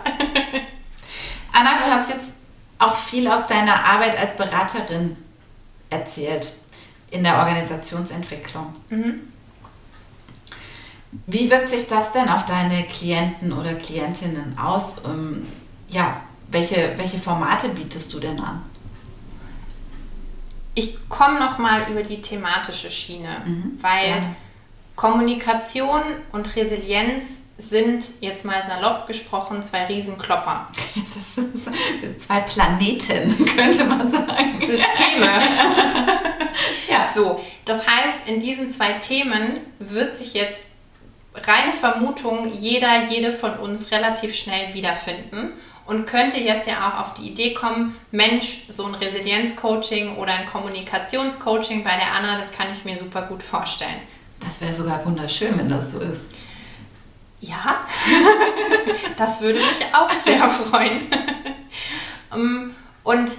Anna, 1.53 1.77
du 1.77 1.85
hast 1.85 2.09
jetzt 2.09 2.33
auch 2.83 2.95
viel 2.95 3.27
aus 3.27 3.47
deiner 3.47 3.85
Arbeit 3.85 4.17
als 4.17 4.35
Beraterin 4.35 5.17
erzählt 5.89 6.53
in 7.11 7.23
der 7.23 7.37
Organisationsentwicklung. 7.37 8.75
Mhm. 8.89 9.27
Wie 11.27 11.49
wirkt 11.51 11.69
sich 11.69 11.85
das 11.87 12.11
denn 12.11 12.27
auf 12.27 12.45
deine 12.45 12.83
Klienten 12.85 13.53
oder 13.53 13.75
Klientinnen 13.75 14.57
aus? 14.57 14.97
Ähm, 15.05 15.47
ja, 15.87 16.21
welche, 16.47 16.93
welche 16.97 17.19
Formate 17.19 17.69
bietest 17.69 18.11
du 18.13 18.19
denn 18.19 18.39
an? 18.39 18.63
Ich 20.73 21.07
komme 21.07 21.39
noch 21.39 21.59
mal 21.59 21.83
über 21.91 22.01
die 22.01 22.19
thematische 22.19 22.89
Schiene, 22.89 23.43
mhm, 23.45 23.77
weil 23.79 24.05
gerne. 24.05 24.35
Kommunikation 24.95 26.01
und 26.31 26.55
Resilienz 26.55 27.42
sind 27.57 28.05
jetzt 28.19 28.45
mal 28.45 28.61
salopp 28.63 29.07
gesprochen 29.07 29.61
zwei 29.61 29.85
Riesenklopper. 29.85 30.67
Das 31.13 31.35
sind 31.35 32.21
zwei 32.21 32.39
Planeten, 32.41 33.45
könnte 33.55 33.83
man 33.85 34.09
sagen. 34.09 34.59
Systeme. 34.59 35.27
ja. 36.89 37.07
So, 37.07 37.43
das 37.65 37.85
heißt, 37.85 38.27
in 38.27 38.39
diesen 38.39 38.69
zwei 38.69 38.93
Themen 38.93 39.59
wird 39.79 40.15
sich 40.15 40.33
jetzt 40.33 40.67
reine 41.35 41.73
Vermutung 41.73 42.51
jeder, 42.51 43.05
jede 43.09 43.31
von 43.31 43.55
uns 43.57 43.91
relativ 43.91 44.35
schnell 44.35 44.73
wiederfinden 44.73 45.53
und 45.85 46.05
könnte 46.05 46.39
jetzt 46.39 46.67
ja 46.67 46.87
auch 46.89 47.01
auf 47.01 47.13
die 47.15 47.29
Idee 47.29 47.53
kommen, 47.53 47.95
Mensch, 48.11 48.65
so 48.69 48.85
ein 48.85 48.95
Resilienzcoaching 48.95 50.17
oder 50.17 50.33
ein 50.33 50.45
Kommunikationscoaching 50.45 51.83
bei 51.83 51.95
der 51.95 52.13
Anna, 52.13 52.37
das 52.37 52.51
kann 52.51 52.67
ich 52.71 52.85
mir 52.85 52.95
super 52.95 53.23
gut 53.23 53.43
vorstellen. 53.43 54.01
Das 54.39 54.61
wäre 54.61 54.73
sogar 54.73 55.05
wunderschön, 55.05 55.57
wenn 55.57 55.69
das 55.69 55.91
so 55.91 55.99
ist. 55.99 56.25
Ja, 57.43 57.85
das 59.17 59.41
würde 59.41 59.59
mich 59.59 59.85
auch 59.93 60.09
sehr 60.11 60.49
freuen. 60.49 61.09
Ähm, 62.33 62.73
und 63.03 63.31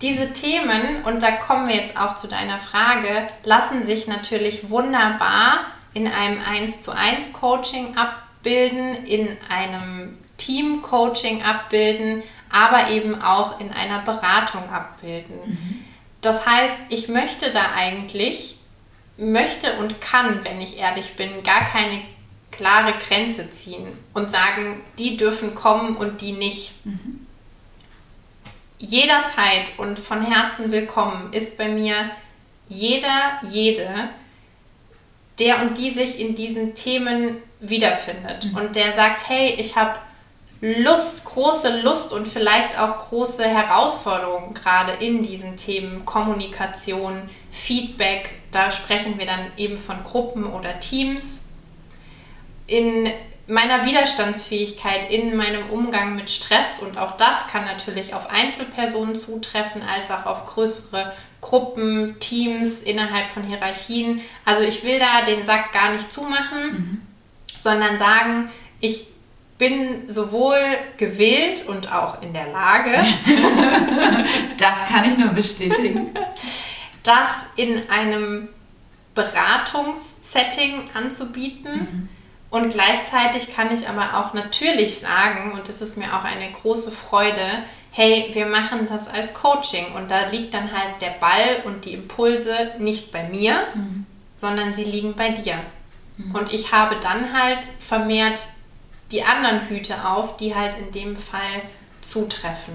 diese 0.00 0.32
Themen, 0.32 1.02
und 1.04 1.24
da 1.24 1.32
kommen 1.32 1.66
wir 1.66 1.74
jetzt 1.74 1.96
auch 1.96 2.14
zu 2.14 2.28
deiner 2.28 2.60
Frage, 2.60 3.26
lassen 3.42 3.82
sich 3.82 4.06
natürlich 4.06 4.70
wunderbar 4.70 5.66
in 5.92 6.06
einem 6.06 6.40
1 6.40 6.82
zu 6.82 6.92
1 6.92 7.32
Coaching 7.32 7.96
abbilden, 7.96 9.04
in 9.06 9.36
einem 9.48 10.18
Team-Coaching 10.36 11.42
abbilden, 11.42 12.22
aber 12.48 12.90
eben 12.90 13.20
auch 13.22 13.58
in 13.58 13.72
einer 13.72 13.98
Beratung 14.02 14.70
abbilden. 14.70 15.36
Mhm. 15.46 15.84
Das 16.20 16.46
heißt, 16.46 16.76
ich 16.90 17.08
möchte 17.08 17.50
da 17.50 17.72
eigentlich, 17.76 18.58
möchte 19.16 19.72
und 19.80 20.00
kann, 20.00 20.44
wenn 20.44 20.60
ich 20.60 20.78
ehrlich 20.78 21.14
bin, 21.14 21.42
gar 21.42 21.64
keine 21.64 22.02
klare 22.52 22.94
Grenze 22.98 23.50
ziehen 23.50 23.88
und 24.12 24.30
sagen, 24.30 24.80
die 24.98 25.16
dürfen 25.16 25.54
kommen 25.54 25.96
und 25.96 26.20
die 26.20 26.32
nicht. 26.32 26.72
Mhm. 26.84 27.26
jederzeit 28.78 29.78
und 29.78 29.98
von 29.98 30.20
Herzen 30.22 30.72
willkommen 30.72 31.32
ist 31.32 31.56
bei 31.56 31.68
mir 31.68 32.10
jeder, 32.68 33.38
jede, 33.48 34.08
der 35.38 35.62
und 35.62 35.78
die 35.78 35.90
sich 35.90 36.20
in 36.20 36.34
diesen 36.34 36.74
Themen 36.74 37.36
wiederfindet 37.60 38.46
mhm. 38.46 38.56
und 38.56 38.76
der 38.76 38.92
sagt, 38.92 39.28
hey, 39.28 39.54
ich 39.58 39.76
habe 39.76 39.98
Lust, 40.60 41.24
große 41.24 41.80
Lust 41.80 42.12
und 42.12 42.28
vielleicht 42.28 42.78
auch 42.78 42.96
große 42.98 43.44
Herausforderungen 43.44 44.54
gerade 44.54 44.92
in 44.92 45.24
diesen 45.24 45.56
Themen 45.56 46.04
Kommunikation, 46.04 47.22
Feedback. 47.50 48.36
Da 48.52 48.70
sprechen 48.70 49.18
wir 49.18 49.26
dann 49.26 49.46
eben 49.56 49.76
von 49.76 50.04
Gruppen 50.04 50.46
oder 50.46 50.78
Teams. 50.78 51.48
In 52.72 53.12
meiner 53.46 53.84
Widerstandsfähigkeit, 53.84 55.10
in 55.10 55.36
meinem 55.36 55.68
Umgang 55.68 56.16
mit 56.16 56.30
Stress 56.30 56.80
und 56.80 56.96
auch 56.96 57.18
das 57.18 57.48
kann 57.48 57.66
natürlich 57.66 58.14
auf 58.14 58.30
Einzelpersonen 58.30 59.14
zutreffen, 59.14 59.82
als 59.82 60.10
auch 60.10 60.24
auf 60.24 60.46
größere 60.46 61.12
Gruppen, 61.42 62.18
Teams 62.18 62.80
innerhalb 62.80 63.28
von 63.28 63.42
Hierarchien. 63.42 64.22
Also 64.46 64.62
ich 64.62 64.84
will 64.84 64.98
da 64.98 65.22
den 65.26 65.44
Sack 65.44 65.72
gar 65.72 65.92
nicht 65.92 66.10
zumachen, 66.10 66.72
mhm. 66.72 67.02
sondern 67.58 67.98
sagen, 67.98 68.50
ich 68.80 69.06
bin 69.58 70.08
sowohl 70.08 70.58
gewillt 70.96 71.66
und 71.66 71.92
auch 71.92 72.22
in 72.22 72.32
der 72.32 72.48
Lage, 72.48 72.92
das 74.56 74.88
kann 74.88 75.04
ich 75.06 75.18
nur 75.18 75.28
bestätigen, 75.28 76.14
das 77.02 77.28
in 77.56 77.90
einem 77.90 78.48
Beratungssetting 79.14 80.90
anzubieten. 80.94 81.74
Mhm. 81.74 82.08
Und 82.52 82.70
gleichzeitig 82.70 83.56
kann 83.56 83.72
ich 83.72 83.88
aber 83.88 84.18
auch 84.18 84.34
natürlich 84.34 85.00
sagen, 85.00 85.52
und 85.52 85.70
es 85.70 85.80
ist 85.80 85.96
mir 85.96 86.14
auch 86.14 86.22
eine 86.22 86.52
große 86.52 86.90
Freude, 86.90 87.64
hey, 87.92 88.28
wir 88.34 88.44
machen 88.44 88.84
das 88.84 89.08
als 89.08 89.32
Coaching. 89.32 89.86
Und 89.94 90.10
da 90.10 90.26
liegt 90.26 90.52
dann 90.52 90.70
halt 90.70 91.00
der 91.00 91.14
Ball 91.18 91.62
und 91.64 91.86
die 91.86 91.94
Impulse 91.94 92.72
nicht 92.78 93.10
bei 93.10 93.26
mir, 93.26 93.54
mhm. 93.74 94.04
sondern 94.36 94.74
sie 94.74 94.84
liegen 94.84 95.14
bei 95.14 95.30
dir. 95.30 95.54
Mhm. 96.18 96.34
Und 96.34 96.52
ich 96.52 96.72
habe 96.72 96.96
dann 97.00 97.32
halt 97.32 97.64
vermehrt 97.80 98.40
die 99.12 99.24
anderen 99.24 99.66
Hüte 99.70 100.06
auf, 100.06 100.36
die 100.36 100.54
halt 100.54 100.76
in 100.76 100.92
dem 100.92 101.16
Fall 101.16 101.62
zutreffen. 102.02 102.74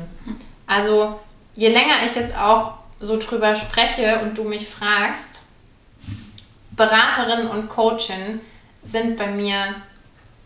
Also 0.66 1.20
je 1.54 1.70
länger 1.70 2.04
ich 2.04 2.16
jetzt 2.16 2.36
auch 2.36 2.74
so 3.00 3.20
drüber 3.20 3.54
spreche 3.54 4.22
und 4.24 4.40
du 4.40 4.44
mich 4.44 4.68
fragst, 4.68 5.42
Beraterin 6.72 7.46
und 7.46 7.70
Coachin 7.70 8.42
sind 8.88 9.18
bei 9.18 9.28
mir 9.28 9.76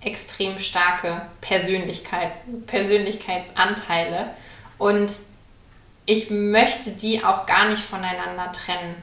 extrem 0.01 0.57
starke 0.59 1.21
Persönlichkeit, 1.41 2.31
Persönlichkeitsanteile 2.65 4.31
und 4.77 5.13
ich 6.05 6.31
möchte 6.31 6.91
die 6.91 7.23
auch 7.23 7.45
gar 7.45 7.69
nicht 7.69 7.81
voneinander 7.81 8.51
trennen. 8.51 8.95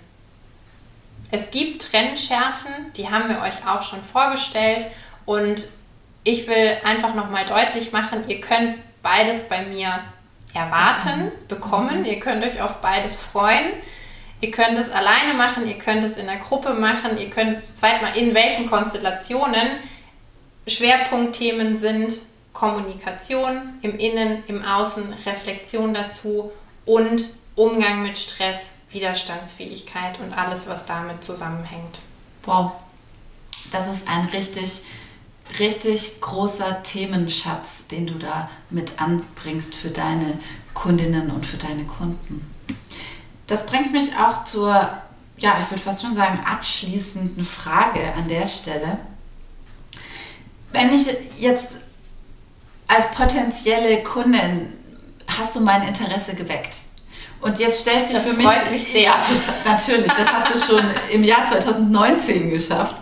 Es 1.31 1.51
gibt 1.51 1.83
Trennschärfen, 1.83 2.93
die 2.97 3.09
haben 3.09 3.29
wir 3.29 3.41
euch 3.43 3.67
auch 3.67 3.83
schon 3.83 4.03
vorgestellt 4.03 4.87
und 5.25 5.69
ich 6.25 6.49
will 6.49 6.79
einfach 6.85 7.15
nochmal 7.15 7.45
deutlich 7.45 7.93
machen, 7.93 8.29
ihr 8.29 8.41
könnt 8.41 8.79
beides 9.03 9.49
bei 9.49 9.63
mir 9.63 10.01
erwarten, 10.55 11.31
bekommen. 11.47 12.05
Ihr 12.05 12.21
könnt 12.21 12.45
euch 12.45 12.61
auf 12.61 12.77
beides 12.81 13.17
freuen. 13.17 13.73
Ihr 14.41 14.51
könnt 14.51 14.79
es 14.79 14.91
alleine 14.91 15.35
machen, 15.35 15.67
ihr 15.67 15.79
könnt 15.79 16.05
es 16.05 16.17
in 16.17 16.27
der 16.27 16.37
Gruppe 16.37 16.75
machen, 16.75 17.19
ihr 17.19 17.31
könnt 17.31 17.53
es 17.53 17.67
zu 17.67 17.75
zweit 17.75 18.03
mal 18.03 18.17
in 18.17 18.35
welchen 18.35 18.69
Konstellationen. 18.69 19.79
Schwerpunktthemen 20.67 21.77
sind 21.77 22.13
Kommunikation 22.53 23.79
im 23.83 23.99
Innen, 23.99 24.45
im 24.47 24.65
Außen, 24.65 25.13
Reflexion 25.27 25.95
dazu 25.95 26.53
und 26.85 27.25
Umgang 27.57 28.03
mit 28.03 28.17
Stress, 28.17 28.75
Widerstandsfähigkeit 28.91 30.21
und 30.21 30.33
alles, 30.33 30.69
was 30.69 30.87
damit 30.87 31.25
zusammenhängt. 31.25 32.01
Wow, 32.45 32.73
das 33.73 33.89
ist 33.89 34.09
ein 34.09 34.27
richtig 34.27 34.83
richtig 35.59 36.21
großer 36.21 36.83
Themenschatz, 36.83 37.87
den 37.87 38.07
du 38.07 38.15
da 38.15 38.51
mit 38.71 39.01
anbringst 39.01 39.75
für 39.75 39.91
deine 39.91 40.39
Kundinnen 40.75 41.31
und 41.31 41.47
für 41.47 41.57
deine 41.57 41.85
Kunden. 41.85 42.48
Das 43.49 43.67
bringt 43.67 43.93
mich 43.93 44.17
auch 44.17 44.45
zur, 44.45 44.71
ja, 45.39 45.59
ich 45.59 45.69
würde 45.71 45.83
fast 45.83 46.03
schon 46.03 46.15
sagen, 46.15 46.41
abschließenden 46.47 47.45
Frage 47.45 48.01
an 48.17 48.29
der 48.29 48.47
Stelle. 48.47 48.99
Wenn 50.71 50.93
ich 50.93 51.09
jetzt 51.39 51.79
als 52.87 53.11
potenzielle 53.11 54.03
Kundin 54.05 54.73
hast 55.27 55.57
du 55.57 55.61
mein 55.61 55.83
Interesse 55.83 56.35
geweckt. 56.35 56.79
Und 57.41 57.59
jetzt 57.59 57.83
stellt 57.83 58.07
sich 58.07 58.17
das 58.17 58.29
für 58.29 58.37
mich, 58.37 58.49
mich 58.71 58.85
sehr. 58.85 59.13
Natürlich, 59.65 60.13
das 60.13 60.33
hast 60.33 60.55
du 60.55 60.59
schon 60.59 60.85
im 61.11 61.23
Jahr 61.23 61.45
2019 61.45 62.51
geschafft. 62.51 62.97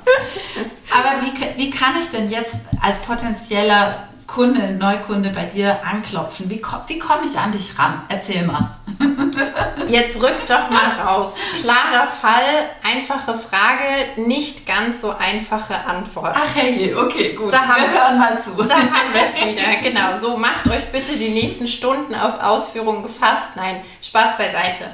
Aber 0.90 1.22
wie, 1.22 1.56
wie 1.56 1.70
kann 1.70 1.94
ich 2.00 2.08
denn 2.10 2.30
jetzt 2.30 2.56
als 2.82 2.98
potenzieller 2.98 4.08
Kunde, 4.26 4.72
Neukunde 4.72 5.30
bei 5.30 5.44
dir 5.44 5.84
anklopfen? 5.84 6.50
Wie, 6.50 6.60
wie 6.86 6.98
komme 6.98 7.24
ich 7.24 7.38
an 7.38 7.52
dich 7.52 7.78
ran? 7.78 8.02
Erzähl 8.08 8.44
mal. 8.44 8.76
Jetzt 9.88 10.20
rück 10.20 10.44
doch 10.46 10.68
mal 10.68 11.00
raus. 11.00 11.36
Klarer 11.60 12.06
Fall, 12.06 12.70
einfache 12.82 13.34
Frage, 13.34 13.84
nicht 14.16 14.66
ganz 14.66 15.00
so 15.00 15.10
einfache 15.16 15.84
Antwort. 15.86 16.34
Ach 16.36 16.54
hey, 16.54 16.94
okay, 16.94 17.34
gut. 17.34 17.52
Da 17.52 17.66
haben 17.66 17.82
wir 17.82 17.90
hören 17.90 18.18
mal 18.18 18.42
zu. 18.42 18.50
Da 18.62 18.74
haben 18.76 19.12
wir 19.12 19.24
es 19.24 19.36
wieder. 19.36 19.76
Genau, 19.82 20.16
so 20.16 20.36
macht 20.36 20.66
euch 20.68 20.86
bitte 20.86 21.16
die 21.16 21.30
nächsten 21.30 21.66
Stunden 21.66 22.14
auf 22.14 22.42
Ausführungen 22.42 23.02
gefasst. 23.02 23.50
Nein, 23.54 23.82
Spaß 24.02 24.36
beiseite. 24.36 24.84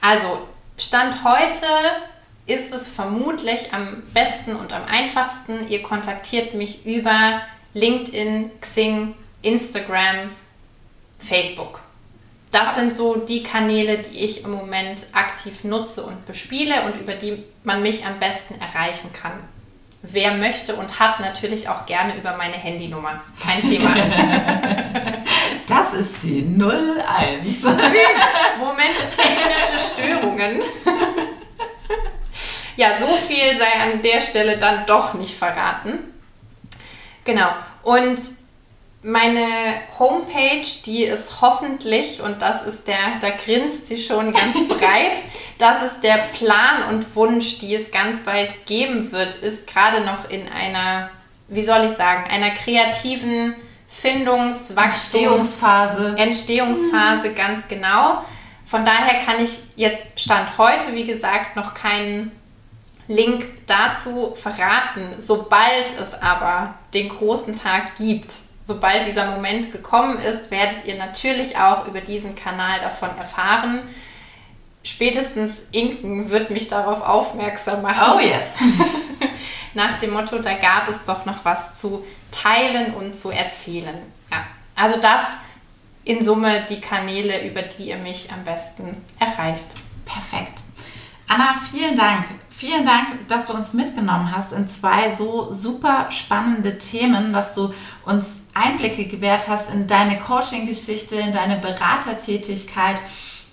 Also, 0.00 0.48
Stand 0.76 1.22
heute 1.24 1.66
ist 2.46 2.72
es 2.72 2.88
vermutlich 2.88 3.72
am 3.72 4.02
besten 4.12 4.56
und 4.56 4.72
am 4.72 4.82
einfachsten. 4.84 5.68
Ihr 5.68 5.82
kontaktiert 5.82 6.54
mich 6.54 6.84
über 6.84 7.40
LinkedIn, 7.74 8.50
Xing, 8.60 9.14
Instagram, 9.42 10.30
Facebook. 11.16 11.80
Das 12.50 12.74
sind 12.74 12.92
so 12.92 13.16
die 13.16 13.42
Kanäle, 13.42 13.98
die 13.98 14.18
ich 14.18 14.44
im 14.44 14.50
Moment 14.50 15.06
aktiv 15.12 15.64
nutze 15.64 16.02
und 16.02 16.26
bespiele 16.26 16.82
und 16.82 17.00
über 17.00 17.14
die 17.14 17.42
man 17.64 17.82
mich 17.82 18.04
am 18.04 18.18
besten 18.18 18.60
erreichen 18.60 19.10
kann. 19.12 19.32
Wer 20.02 20.34
möchte 20.34 20.74
und 20.74 20.98
hat 20.98 21.20
natürlich 21.20 21.68
auch 21.68 21.86
gerne 21.86 22.16
über 22.16 22.36
meine 22.36 22.56
Handynummer. 22.56 23.22
Kein 23.40 23.62
Thema. 23.62 23.94
Das 25.68 25.94
ist 25.94 26.22
die 26.22 26.42
01. 26.42 27.62
Momente 28.58 29.08
technische 29.16 29.78
Störungen. 29.78 30.60
Ja, 32.76 32.98
so 32.98 33.06
viel 33.06 33.56
sei 33.56 33.80
an 33.80 34.02
der 34.02 34.20
Stelle 34.20 34.58
dann 34.58 34.84
doch 34.86 35.14
nicht 35.14 35.34
verraten. 35.34 36.12
Genau. 37.24 37.48
Und 37.82 38.18
meine 39.02 39.46
Homepage, 39.98 40.66
die 40.86 41.04
ist 41.04 41.40
hoffentlich, 41.40 42.22
und 42.22 42.40
das 42.40 42.62
ist 42.62 42.86
der, 42.86 43.18
da 43.20 43.30
grinst 43.30 43.86
sie 43.86 43.98
schon 43.98 44.30
ganz 44.30 44.68
breit, 44.68 45.20
das 45.58 45.82
ist 45.82 46.04
der 46.04 46.18
Plan 46.32 46.84
und 46.90 47.16
Wunsch, 47.16 47.58
die 47.58 47.74
es 47.74 47.90
ganz 47.90 48.20
bald 48.20 48.66
geben 48.66 49.10
wird, 49.12 49.34
ist 49.34 49.66
gerade 49.66 50.04
noch 50.04 50.30
in 50.30 50.48
einer, 50.48 51.10
wie 51.48 51.62
soll 51.62 51.84
ich 51.86 51.92
sagen, 51.92 52.30
einer 52.30 52.50
kreativen 52.50 53.56
Findungs-, 53.88 54.70
Entstehungsphase. 54.70 56.14
Entstehungsphase, 56.16 57.30
mhm. 57.30 57.34
ganz 57.34 57.68
genau. 57.68 58.24
Von 58.64 58.84
daher 58.84 59.20
kann 59.20 59.42
ich 59.42 59.58
jetzt 59.76 60.04
Stand 60.16 60.56
heute, 60.56 60.94
wie 60.94 61.04
gesagt, 61.04 61.56
noch 61.56 61.74
keinen 61.74 62.32
Link 63.06 63.46
dazu 63.66 64.34
verraten. 64.34 65.16
Sobald 65.18 65.92
es 66.00 66.14
aber 66.14 66.74
den 66.94 67.08
großen 67.08 67.56
Tag 67.56 67.96
gibt, 67.96 68.34
sobald 68.64 69.06
dieser 69.06 69.30
Moment 69.30 69.72
gekommen 69.72 70.18
ist, 70.18 70.50
werdet 70.50 70.84
ihr 70.86 70.96
natürlich 70.96 71.56
auch 71.56 71.86
über 71.86 72.00
diesen 72.00 72.34
Kanal 72.34 72.80
davon 72.80 73.10
erfahren. 73.16 73.82
Spätestens 74.84 75.62
Inken 75.70 76.30
wird 76.30 76.50
mich 76.50 76.68
darauf 76.68 77.02
aufmerksam 77.02 77.82
machen. 77.82 78.14
Oh 78.16 78.20
yes. 78.20 78.46
Nach 79.74 79.96
dem 79.98 80.12
Motto, 80.12 80.38
da 80.38 80.54
gab 80.54 80.88
es 80.88 81.04
doch 81.04 81.24
noch 81.24 81.44
was 81.44 81.74
zu 81.74 82.04
teilen 82.30 82.94
und 82.94 83.14
zu 83.14 83.30
erzählen. 83.30 83.96
Ja, 84.30 84.44
also 84.74 84.98
das 85.00 85.36
in 86.04 86.22
Summe 86.22 86.66
die 86.68 86.80
Kanäle, 86.80 87.46
über 87.46 87.62
die 87.62 87.84
ihr 87.84 87.96
mich 87.96 88.30
am 88.32 88.42
besten 88.44 89.04
erreicht. 89.18 89.68
Perfekt. 90.04 90.62
Anna, 91.28 91.54
vielen 91.70 91.96
Dank 91.96 92.26
Vielen 92.62 92.86
Dank, 92.86 93.26
dass 93.26 93.48
du 93.48 93.54
uns 93.54 93.72
mitgenommen 93.72 94.30
hast 94.30 94.52
in 94.52 94.68
zwei 94.68 95.16
so 95.16 95.52
super 95.52 96.12
spannende 96.12 96.78
Themen, 96.78 97.32
dass 97.32 97.54
du 97.54 97.74
uns 98.04 98.38
Einblicke 98.54 99.06
gewährt 99.06 99.48
hast 99.48 99.68
in 99.68 99.88
deine 99.88 100.20
Coaching-Geschichte, 100.20 101.16
in 101.16 101.32
deine 101.32 101.56
Beratertätigkeit. 101.56 103.02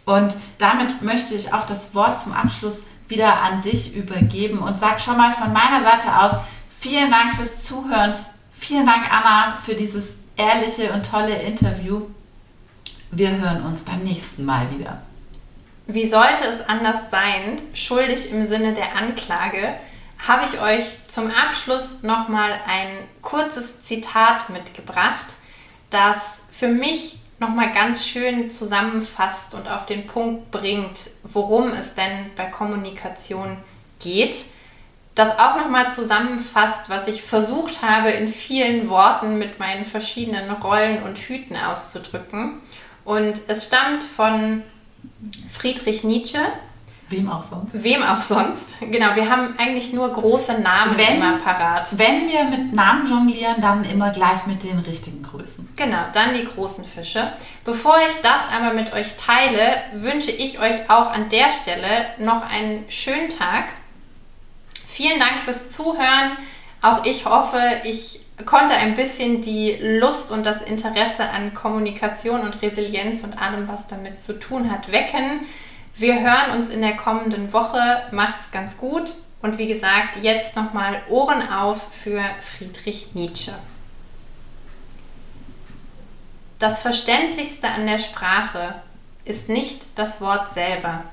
Und 0.05 0.35
damit 0.59 1.01
möchte 1.01 1.33
ich 1.33 1.51
auch 1.55 1.65
das 1.65 1.95
Wort 1.95 2.19
zum 2.19 2.33
Abschluss 2.33 2.85
wieder 3.07 3.41
an 3.41 3.63
dich 3.63 3.95
übergeben 3.95 4.59
und 4.59 4.79
sag 4.79 5.01
schon 5.01 5.17
mal 5.17 5.31
von 5.31 5.51
meiner 5.53 5.81
Seite 5.81 6.15
aus 6.15 6.33
vielen 6.69 7.09
Dank 7.09 7.33
fürs 7.33 7.65
Zuhören. 7.65 8.13
Vielen 8.51 8.85
Dank, 8.85 9.11
Anna, 9.11 9.55
für 9.55 9.73
dieses 9.73 10.09
ehrliche 10.35 10.93
und 10.93 11.09
tolle 11.09 11.33
Interview. 11.33 12.03
Wir 13.09 13.31
hören 13.31 13.63
uns 13.63 13.81
beim 13.81 14.03
nächsten 14.03 14.45
Mal 14.45 14.69
wieder. 14.69 15.01
Wie 15.91 16.05
sollte 16.05 16.43
es 16.43 16.61
anders 16.69 17.09
sein, 17.09 17.59
schuldig 17.73 18.31
im 18.31 18.43
Sinne 18.43 18.73
der 18.73 18.95
Anklage, 18.95 19.73
habe 20.19 20.45
ich 20.45 20.61
euch 20.61 20.83
zum 21.07 21.31
Abschluss 21.31 22.03
nochmal 22.03 22.51
ein 22.67 22.89
kurzes 23.23 23.79
Zitat 23.79 24.51
mitgebracht, 24.51 25.33
das 25.89 26.41
für 26.51 26.67
mich 26.67 27.17
nochmal 27.39 27.71
ganz 27.71 28.05
schön 28.05 28.51
zusammenfasst 28.51 29.55
und 29.55 29.67
auf 29.67 29.87
den 29.87 30.05
Punkt 30.05 30.51
bringt, 30.51 31.09
worum 31.23 31.69
es 31.69 31.95
denn 31.95 32.29
bei 32.35 32.45
Kommunikation 32.45 33.57
geht. 33.99 34.45
Das 35.15 35.39
auch 35.39 35.55
nochmal 35.55 35.89
zusammenfasst, 35.89 36.87
was 36.89 37.07
ich 37.07 37.23
versucht 37.23 37.81
habe, 37.81 38.11
in 38.11 38.27
vielen 38.27 38.89
Worten 38.89 39.39
mit 39.39 39.57
meinen 39.57 39.85
verschiedenen 39.85 40.51
Rollen 40.51 41.01
und 41.01 41.17
Hüten 41.17 41.55
auszudrücken. 41.55 42.61
Und 43.05 43.41
es 43.47 43.65
stammt 43.65 44.03
von 44.03 44.61
Friedrich 45.49 46.03
Nietzsche. 46.03 46.39
Wem 47.09 47.27
auch 47.27 47.41
sonst. 47.41 47.69
Wem 47.73 48.03
auch 48.03 48.21
sonst. 48.21 48.75
Genau, 48.81 49.15
wir 49.15 49.31
haben 49.31 49.55
eigentlich 49.57 49.93
nur 49.93 50.11
große 50.11 50.59
Namen 50.59 50.95
wenn, 50.95 51.15
immer 51.15 51.39
parat. 51.39 51.97
Wenn 51.97 52.27
wir 52.27 52.43
mit 52.43 52.73
Namen 52.73 53.09
jonglieren, 53.09 53.59
dann 53.61 53.83
immer 53.83 54.11
gleich 54.11 54.45
mit 54.45 54.63
den 54.63 54.77
richtigen 54.77 55.23
Größen. 55.23 55.69
Genau, 55.75 56.03
dann 56.13 56.35
die 56.35 56.43
großen 56.43 56.85
Fische. 56.85 57.33
Bevor 57.63 57.97
ich 58.07 58.15
das 58.17 58.41
aber 58.55 58.73
mit 58.75 58.93
euch 58.93 59.17
teile, 59.17 59.77
wünsche 59.93 60.29
ich 60.29 60.59
euch 60.59 60.87
auch 60.89 61.11
an 61.11 61.29
der 61.29 61.49
Stelle 61.51 62.05
noch 62.19 62.47
einen 62.47 62.85
schönen 62.89 63.29
Tag. 63.29 63.73
Vielen 64.85 65.19
Dank 65.19 65.39
fürs 65.39 65.69
Zuhören. 65.69 66.37
Auch 66.81 67.03
ich 67.05 67.25
hoffe, 67.25 67.59
ich 67.83 68.21
konnte 68.45 68.73
ein 68.73 68.93
bisschen 68.93 69.41
die 69.41 69.73
Lust 69.99 70.31
und 70.31 70.45
das 70.45 70.61
Interesse 70.61 71.29
an 71.29 71.53
Kommunikation 71.53 72.41
und 72.41 72.61
Resilienz 72.61 73.23
und 73.23 73.37
allem, 73.37 73.67
was 73.67 73.87
damit 73.87 74.21
zu 74.21 74.39
tun 74.39 74.71
hat, 74.71 74.91
wecken. 74.91 75.41
Wir 75.95 76.21
hören 76.21 76.57
uns 76.57 76.69
in 76.69 76.81
der 76.81 76.95
kommenden 76.95 77.51
Woche. 77.51 78.03
Macht's 78.11 78.51
ganz 78.51 78.77
gut. 78.77 79.13
Und 79.41 79.57
wie 79.57 79.67
gesagt, 79.67 80.17
jetzt 80.21 80.55
nochmal 80.55 81.01
Ohren 81.09 81.49
auf 81.51 81.93
für 81.93 82.21
Friedrich 82.39 83.13
Nietzsche. 83.13 83.53
Das 86.59 86.79
Verständlichste 86.81 87.69
an 87.69 87.85
der 87.85 87.99
Sprache 87.99 88.75
ist 89.23 89.47
nicht 89.47 89.87
das 89.95 90.19
Wort 90.19 90.51
selber, 90.51 91.03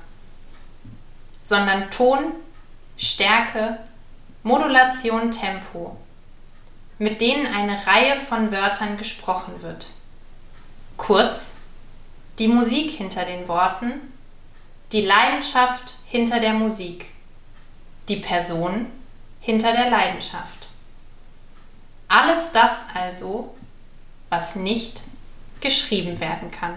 sondern 1.43 1.89
Ton, 1.89 2.33
Stärke, 2.97 3.77
Modulation, 4.47 5.29
Tempo 5.29 5.97
mit 6.99 7.21
denen 7.21 7.45
eine 7.47 7.85
Reihe 7.85 8.17
von 8.17 8.51
Wörtern 8.51 8.97
gesprochen 8.97 9.61
wird. 9.61 9.89
Kurz, 10.97 11.55
die 12.39 12.47
Musik 12.47 12.91
hinter 12.91 13.23
den 13.25 13.47
Worten, 13.47 13.93
die 14.91 15.01
Leidenschaft 15.01 15.95
hinter 16.05 16.39
der 16.39 16.53
Musik, 16.53 17.09
die 18.09 18.17
Person 18.17 18.87
hinter 19.41 19.73
der 19.73 19.89
Leidenschaft. 19.89 20.69
Alles 22.07 22.51
das 22.51 22.85
also, 22.93 23.55
was 24.29 24.55
nicht 24.55 25.01
geschrieben 25.59 26.19
werden 26.19 26.49
kann. 26.51 26.75